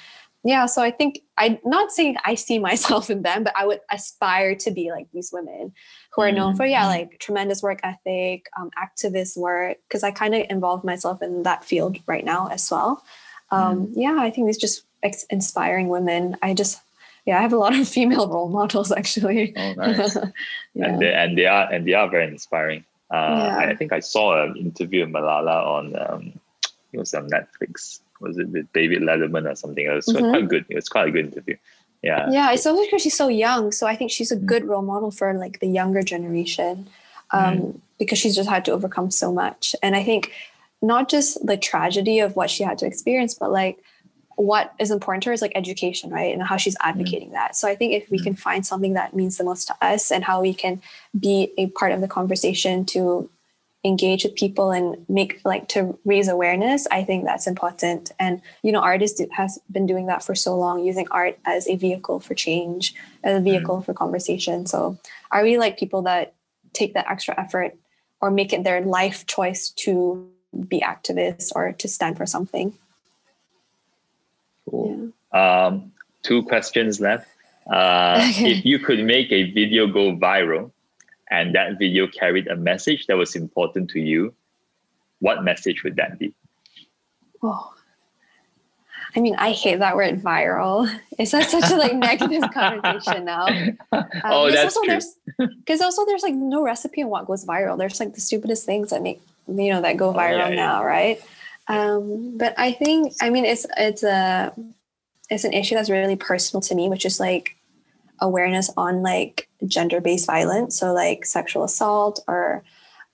[0.44, 3.80] Yeah, so I think I'm not saying I see myself in them, but I would
[3.90, 5.72] aspire to be like these women
[6.16, 7.10] who are known for yeah mm-hmm.
[7.10, 11.64] like tremendous work ethic um, activist work because i kind of involve myself in that
[11.64, 13.04] field right now as well
[13.50, 16.80] um, yeah i think these just ex- inspiring women i just
[17.24, 20.16] yeah i have a lot of female role models actually oh nice
[20.74, 20.86] yeah.
[20.86, 23.58] and, they, and they are and they are very inspiring uh, yeah.
[23.58, 26.32] I think I saw an interview with Malala on um,
[26.92, 28.00] it was on Netflix.
[28.20, 29.86] Was it with David Letterman or something?
[29.86, 30.28] It was mm-hmm.
[30.30, 30.64] quite good.
[30.68, 31.56] It was quite a good interview
[32.02, 34.46] yeah yeah it's also because she's so young so i think she's a mm.
[34.46, 36.88] good role model for like the younger generation
[37.32, 37.80] um, mm.
[37.98, 40.32] because she's just had to overcome so much and i think
[40.82, 43.78] not just the tragedy of what she had to experience but like
[44.36, 46.88] what is important to her is like education right and how she's mm.
[46.88, 47.32] advocating mm.
[47.32, 48.24] that so i think if we mm.
[48.24, 50.80] can find something that means the most to us and how we can
[51.18, 53.28] be a part of the conversation to
[53.84, 58.72] engage with people and make like to raise awareness i think that's important and you
[58.72, 62.34] know artists has been doing that for so long using art as a vehicle for
[62.34, 62.94] change
[63.24, 63.84] as a vehicle mm.
[63.84, 64.98] for conversation so
[65.30, 66.34] are we like people that
[66.72, 67.74] take that extra effort
[68.20, 70.28] or make it their life choice to
[70.68, 72.74] be activists or to stand for something
[74.68, 75.66] cool yeah.
[75.66, 77.28] um, two questions left
[77.70, 78.52] uh, okay.
[78.52, 80.70] if you could make a video go viral
[81.30, 84.32] and that video carried a message that was important to you,
[85.18, 86.32] what message would that be?
[87.42, 87.74] Oh,
[89.16, 90.88] I mean, I hate that word viral.
[91.18, 93.46] It's such a like negative connotation now.
[93.46, 94.98] Um, oh, that's also,
[95.38, 95.48] true.
[95.58, 97.78] Because also there's like no recipe on what goes viral.
[97.78, 100.80] There's like the stupidest things that make you know that go viral oh, yeah, now,
[100.82, 100.86] yeah.
[100.86, 101.24] right?
[101.68, 104.54] Um, but I think I mean it's it's a
[105.28, 107.56] it's an issue that's really personal to me, which is like
[108.20, 112.62] awareness on like gender based violence, so like sexual assault or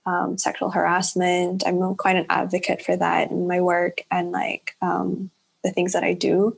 [0.05, 1.63] um, sexual harassment.
[1.65, 5.31] I'm quite an advocate for that in my work and like um,
[5.63, 6.57] the things that I do.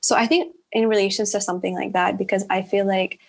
[0.00, 3.20] So I think in relations to something like that, because I feel like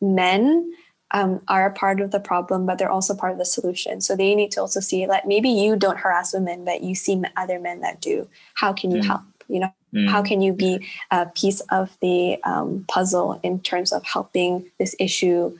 [0.00, 0.72] men
[1.12, 4.00] um, are a part of the problem, but they're also part of the solution.
[4.00, 7.22] So they need to also see like maybe you don't harass women, but you see
[7.36, 8.28] other men that do.
[8.54, 9.06] How can you mm.
[9.06, 9.22] help?
[9.48, 10.08] You know, Mm.
[10.08, 14.94] How can you be a piece of the um, puzzle in terms of helping this
[14.98, 15.56] issue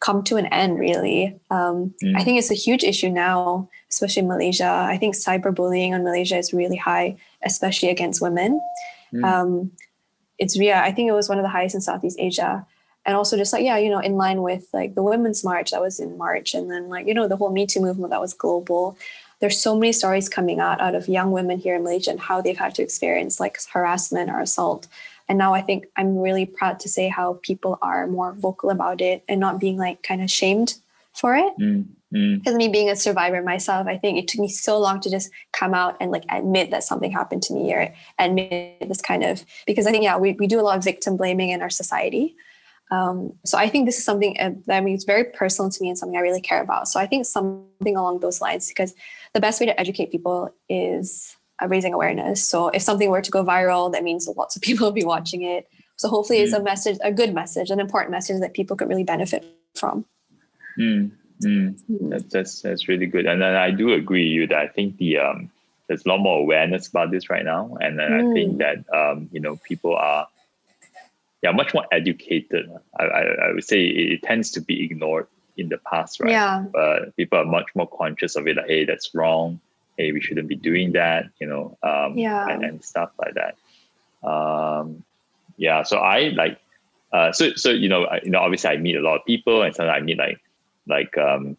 [0.00, 1.38] come to an end, really?
[1.50, 2.16] Um, mm.
[2.16, 4.66] I think it's a huge issue now, especially in Malaysia.
[4.66, 8.60] I think cyberbullying in Malaysia is really high, especially against women.
[9.14, 9.24] Mm.
[9.24, 9.72] Um,
[10.38, 12.66] it's yeah, I think it was one of the highest in Southeast Asia.
[13.06, 15.80] And also just like, yeah, you know, in line with like the women's march that
[15.80, 18.34] was in March and then like, you know, the whole Me Too movement that was
[18.34, 18.96] global
[19.40, 22.40] there's so many stories coming out out of young women here in Malaysia and how
[22.40, 24.86] they've had to experience like harassment or assault.
[25.28, 29.00] And now I think I'm really proud to say how people are more vocal about
[29.00, 30.74] it and not being like kind of shamed
[31.14, 31.56] for it.
[31.58, 32.56] Mm, because mm.
[32.56, 35.72] me being a survivor myself, I think it took me so long to just come
[35.72, 39.86] out and like admit that something happened to me or admit this kind of because
[39.86, 42.36] I think yeah we, we do a lot of victim blaming in our society.
[42.90, 45.82] Um, so I think this is something uh, that I mean it's very personal to
[45.82, 46.88] me and something I really care about.
[46.88, 48.94] So I think something along those lines because
[49.32, 52.44] the best way to educate people is uh, raising awareness.
[52.44, 55.42] So if something were to go viral, that means lots of people will be watching
[55.42, 55.68] it.
[55.96, 56.44] So hopefully, mm.
[56.44, 56.64] it's a mm.
[56.64, 59.44] message, a good message, an important message that people could really benefit
[59.74, 60.04] from.
[60.78, 61.12] Mm.
[61.44, 61.78] Mm.
[62.10, 64.98] That's, that's that's really good, and then I do agree with you that I think
[64.98, 65.50] the um,
[65.88, 68.58] there's a lot more awareness about this right now, and then I think mm.
[68.58, 70.26] that um, you know people are
[71.42, 72.70] yeah much more educated.
[72.98, 75.26] I, I, I would say it tends to be ignored
[75.56, 76.32] in the past, right?
[76.32, 76.64] Yeah.
[76.72, 78.56] But people are much more conscious of it.
[78.56, 79.60] Like, hey, that's wrong.
[79.96, 81.26] Hey, we shouldn't be doing that.
[81.38, 81.78] You know.
[81.82, 82.48] Um, yeah.
[82.48, 84.28] And, and stuff like that.
[84.28, 85.04] Um,
[85.56, 85.82] yeah.
[85.82, 86.58] So I like.
[87.12, 89.62] Uh, so so you know I, you know obviously I meet a lot of people
[89.62, 90.40] and sometimes I meet like
[90.86, 91.56] like um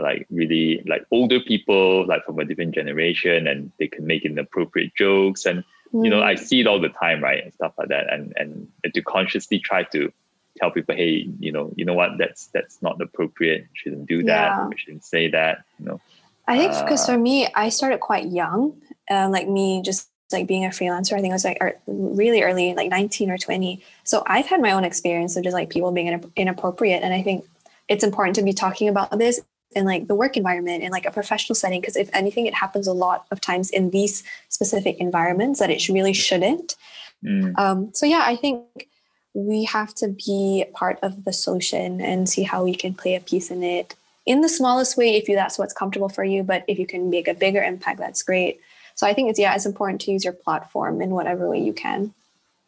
[0.00, 4.92] like really like older people like from a different generation and they can make inappropriate
[4.96, 6.04] jokes and mm.
[6.04, 6.38] you know I mm.
[6.38, 9.84] see it all the time right and stuff like that and and to consciously try
[9.84, 10.12] to
[10.58, 13.62] tell people, hey, you know, you know what, that's that's not appropriate.
[13.62, 14.50] You shouldn't do that.
[14.50, 14.68] Yeah.
[14.68, 15.64] You shouldn't say that.
[15.78, 16.00] You know.
[16.46, 18.80] I think because uh, for me, I started quite young.
[19.10, 22.74] Uh, like me, just like being a freelancer, I think I was like really early,
[22.74, 23.82] like 19 or 20.
[24.04, 27.44] So I've had my own experience of just like people being inappropriate, and I think
[27.88, 29.40] it's important to be talking about this
[29.72, 32.86] in like the work environment in like a professional setting because if anything it happens
[32.86, 36.76] a lot of times in these specific environments that it really shouldn't
[37.24, 37.56] mm.
[37.58, 38.88] um, so yeah i think
[39.34, 43.20] we have to be part of the solution and see how we can play a
[43.20, 43.94] piece in it
[44.26, 47.10] in the smallest way if you that's what's comfortable for you but if you can
[47.10, 48.60] make a bigger impact that's great
[48.94, 51.72] so i think it's yeah it's important to use your platform in whatever way you
[51.72, 52.12] can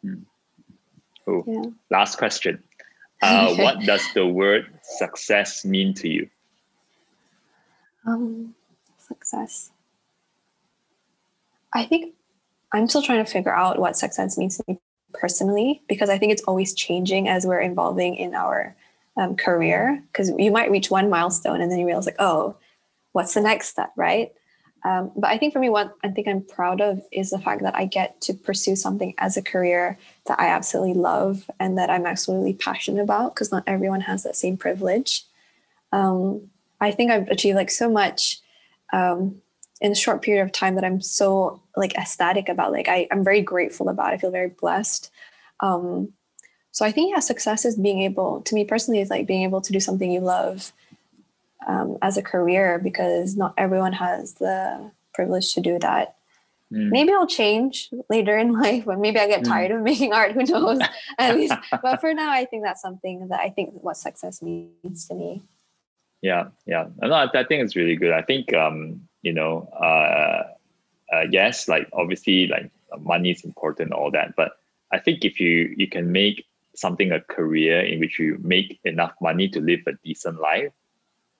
[0.05, 0.23] mm.
[1.47, 1.63] yeah.
[1.89, 2.61] last question
[3.21, 6.27] uh, what does the word success mean to you?
[8.05, 8.55] Um,
[8.97, 9.71] success.
[11.73, 12.15] I think
[12.73, 14.79] I'm still trying to figure out what success means to me
[15.13, 18.75] personally because I think it's always changing as we're evolving in our
[19.17, 20.03] um, career.
[20.11, 22.55] Because you might reach one milestone and then you realize, like, oh,
[23.11, 24.31] what's the next step, right?
[24.83, 27.61] Um, but I think for me, what I think I'm proud of is the fact
[27.61, 31.91] that I get to pursue something as a career that I absolutely love and that
[31.91, 35.25] I'm absolutely passionate about because not everyone has that same privilege.
[35.91, 36.49] Um,
[36.81, 38.41] I think I've achieved like so much
[38.91, 39.41] um,
[39.79, 42.71] in a short period of time that I'm so like ecstatic about.
[42.71, 44.13] Like I, I'm very grateful about.
[44.13, 45.11] I feel very blessed.
[45.59, 46.13] Um,
[46.71, 49.61] so I think yeah, success is being able to me personally is like being able
[49.61, 50.73] to do something you love
[51.67, 56.15] um, as a career because not everyone has the privilege to do that.
[56.71, 56.89] Mm.
[56.89, 59.47] Maybe I'll change later in life when maybe I get mm.
[59.47, 60.31] tired of making art.
[60.31, 60.79] Who knows?
[61.19, 65.07] At least, but for now, I think that's something that I think what success means
[65.07, 65.43] to me.
[66.21, 66.87] Yeah, yeah.
[67.01, 68.11] No, I, I think it's really good.
[68.11, 70.43] I think um, you know, uh,
[71.13, 74.35] uh, yes, like obviously, like money is important, all that.
[74.35, 74.53] But
[74.91, 76.45] I think if you you can make
[76.75, 80.71] something a career in which you make enough money to live a decent life,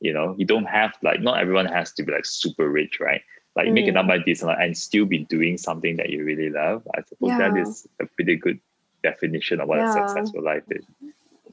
[0.02, 3.22] you know you don't have like not everyone has to be like super rich right
[3.56, 3.74] like mm.
[3.74, 7.30] make enough money decent and still be doing something that you really love i suppose
[7.30, 7.38] yeah.
[7.38, 8.60] that is a pretty good
[9.04, 9.90] definition of what yeah.
[9.90, 10.84] a successful life is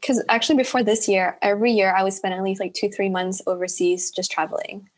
[0.00, 3.08] because actually before this year every year i would spend at least like two three
[3.08, 4.88] months overseas just traveling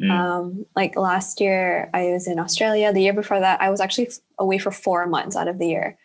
[0.00, 0.10] mm.
[0.10, 4.08] um, like last year i was in australia the year before that i was actually
[4.38, 5.98] away for four months out of the year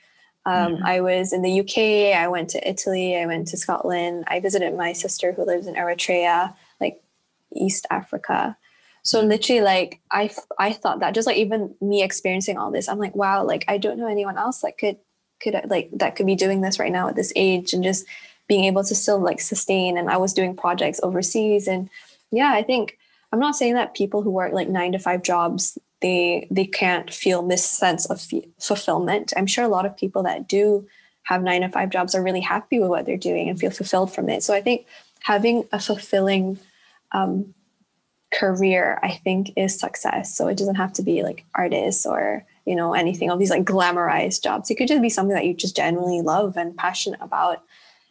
[0.45, 0.81] um, mm.
[0.83, 2.17] I was in the UK.
[2.17, 3.17] I went to Italy.
[3.17, 4.23] I went to Scotland.
[4.27, 6.55] I visited my sister who lives in Eritrea.
[6.79, 7.03] Like
[7.55, 8.57] East Africa.
[9.03, 9.27] So mm.
[9.27, 13.15] literally, like I, I thought that just like even me experiencing all this, I'm like,
[13.15, 14.97] wow, like I don't know anyone else that could,
[15.39, 18.05] could like that could be doing this right now at this age and just
[18.49, 19.97] being able to still like sustain.
[19.97, 21.89] And I was doing projects overseas, and
[22.31, 22.97] yeah, I think
[23.31, 27.13] I'm not saying that people who work like nine to five jobs they they can't
[27.13, 29.33] feel this sense of f- fulfillment.
[29.37, 30.87] I'm sure a lot of people that do
[31.23, 34.13] have nine to five jobs are really happy with what they're doing and feel fulfilled
[34.13, 34.43] from it.
[34.43, 34.85] So I think
[35.21, 36.57] having a fulfilling
[37.11, 37.53] um,
[38.31, 42.75] career i think is success so it doesn't have to be like artists or you
[42.75, 45.75] know anything of these like glamorized jobs it could just be something that you just
[45.75, 47.63] genuinely love and passionate about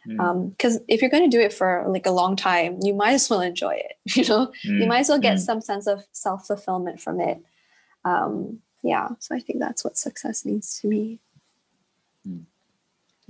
[0.05, 0.79] because mm.
[0.79, 3.29] um, if you're going to do it for like a long time you might as
[3.29, 4.81] well enjoy it you know mm.
[4.81, 5.41] you might as well get mm.
[5.41, 7.41] some sense of self-fulfillment from it
[8.05, 11.19] um, yeah so i think that's what success means to me.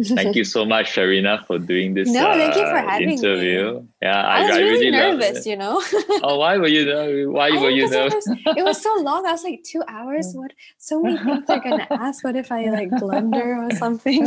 [0.03, 2.09] Thank you so much, Sharina, for doing this.
[2.09, 3.79] No, thank you for uh, having interview.
[3.79, 3.87] Me.
[4.01, 5.45] Yeah, I, I was I really, really nervous.
[5.45, 5.81] You know.
[6.23, 7.27] oh, why were you nervous?
[7.33, 8.27] Why were you nervous?
[8.27, 9.25] It was, it was so long.
[9.25, 10.31] I was like, two hours.
[10.33, 10.53] What?
[10.77, 12.23] So many things they're gonna ask.
[12.23, 14.25] What if I like blunder or something?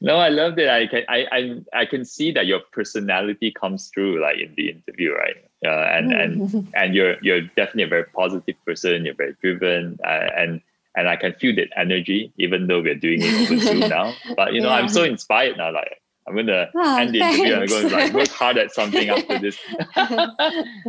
[0.00, 0.68] no, I loved it.
[0.68, 4.70] I can I, I I can see that your personality comes through like in the
[4.70, 5.36] interview, right?
[5.64, 9.04] Uh, and and and you're you're definitely a very positive person.
[9.04, 10.60] You're very driven, uh, and
[10.98, 14.14] and I can feel that energy, even though we're doing it over Zoom now.
[14.36, 14.74] But you know, yeah.
[14.74, 15.72] I'm so inspired now.
[15.72, 19.38] Like I'm gonna oh, end the interview and to like work hard at something after
[19.38, 19.56] this.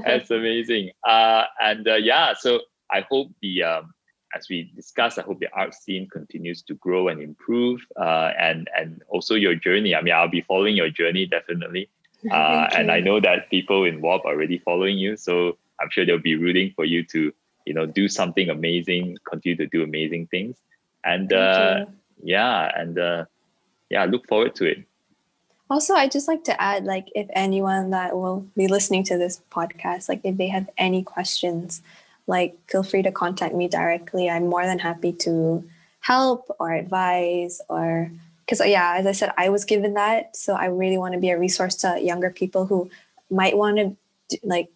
[0.04, 0.92] That's amazing.
[1.08, 2.62] Uh, and uh, yeah, so
[2.92, 3.94] I hope the um,
[4.36, 7.80] as we discussed, I hope the art scene continues to grow and improve.
[7.96, 9.94] Uh, and and also your journey.
[9.94, 11.90] I mean, I'll be following your journey definitely.
[12.30, 16.06] Uh, and I know that people in WOBB are already following you, so I'm sure
[16.06, 17.32] they'll be rooting for you to
[17.66, 20.58] you know do something amazing continue to do amazing things.
[21.04, 21.86] And uh,
[22.22, 23.26] yeah and uh,
[23.90, 24.84] yeah look forward to it.
[25.70, 29.40] Also i just like to add like if anyone that will be listening to this
[29.52, 31.84] podcast like if they have any questions
[32.30, 34.30] like feel free to contact me directly.
[34.30, 35.68] I'm more than happy to
[36.00, 38.10] help or advise or
[38.46, 40.38] because yeah as i said i was given that.
[40.38, 42.90] So i really want to be a resource to younger people who
[43.30, 43.98] might want
[44.30, 44.70] to like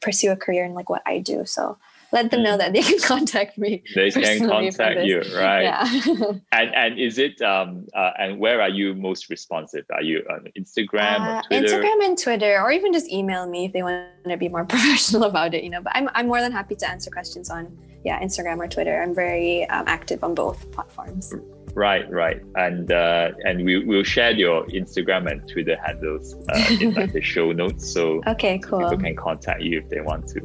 [0.00, 1.46] pursue a career in like what i do.
[1.46, 1.78] So
[2.12, 2.58] let them know mm.
[2.58, 3.82] that they can contact me.
[3.94, 5.62] They can contact you, right?
[5.62, 5.84] Yeah.
[6.52, 9.84] and and is it um uh, and where are you most responsive?
[9.92, 11.66] Are you on Instagram uh, or Twitter?
[11.66, 15.24] Instagram and Twitter, or even just email me if they want to be more professional
[15.24, 15.64] about it.
[15.64, 18.68] You know, but I'm I'm more than happy to answer questions on yeah Instagram or
[18.68, 19.02] Twitter.
[19.02, 21.34] I'm very um, active on both platforms.
[21.74, 26.94] Right, right, and uh, and we will share your Instagram and Twitter handles uh, in
[26.94, 28.80] like the show notes, so okay, cool.
[28.80, 30.40] People can contact you if they want to.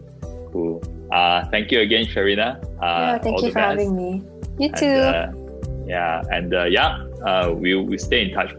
[0.54, 0.84] Cool.
[1.12, 2.64] Uh, thank you again, Sharina.
[2.64, 3.80] Uh, yeah, thank you for best.
[3.80, 4.24] having me.
[4.60, 4.86] You too.
[4.86, 8.52] And, uh, yeah, and uh, yeah, uh, we'll, we'll stay in touch.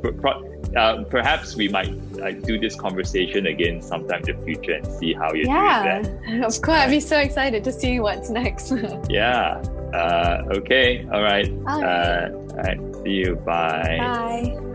[0.77, 1.95] Uh, perhaps we might
[2.43, 6.21] do this conversation again sometime in the future and see how you're yeah, doing.
[6.27, 6.79] Yeah, of course.
[6.79, 8.73] I'd be so excited to see what's next.
[9.09, 9.63] yeah.
[10.51, 11.07] okay.
[11.13, 11.49] All right.
[11.67, 12.31] All right.
[12.31, 12.81] all right.
[13.05, 13.37] See you.
[13.37, 13.99] Bye.
[14.01, 14.74] Bye.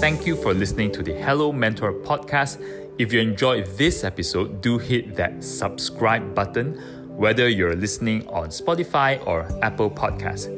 [0.00, 2.58] Thank you for listening to the Hello Mentor podcast.
[2.96, 6.72] If you enjoyed this episode, do hit that subscribe button,
[7.18, 10.48] whether you're listening on Spotify or Apple Podcasts.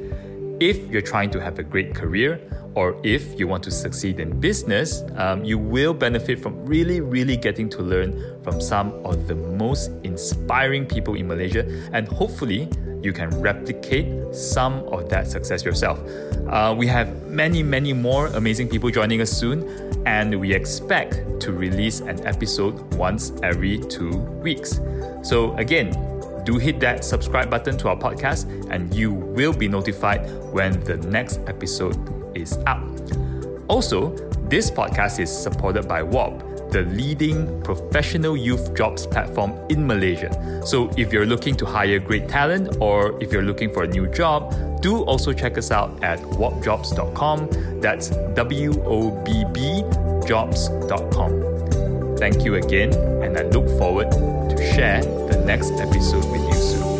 [0.62, 2.40] If you're trying to have a great career,
[2.76, 7.36] or if you want to succeed in business, um, you will benefit from really, really
[7.36, 12.68] getting to learn from some of the most inspiring people in Malaysia, and hopefully,
[13.02, 16.00] you can replicate some of that success yourself.
[16.48, 19.66] Uh, we have many, many more amazing people joining us soon,
[20.06, 24.80] and we expect to release an episode once every two weeks.
[25.22, 25.90] So, again,
[26.44, 30.96] do hit that subscribe button to our podcast, and you will be notified when the
[30.96, 31.96] next episode
[32.36, 32.82] is up.
[33.68, 34.10] Also,
[34.48, 40.32] this podcast is supported by WOBB the leading professional youth jobs platform in Malaysia.
[40.64, 44.06] So if you're looking to hire great talent or if you're looking for a new
[44.08, 47.80] job, do also check us out at wobbjobs.com.
[47.80, 49.84] That's W O B B
[50.26, 52.16] jobs.com.
[52.16, 52.92] Thank you again,
[53.22, 56.91] and I look forward to share the next episode with you soon.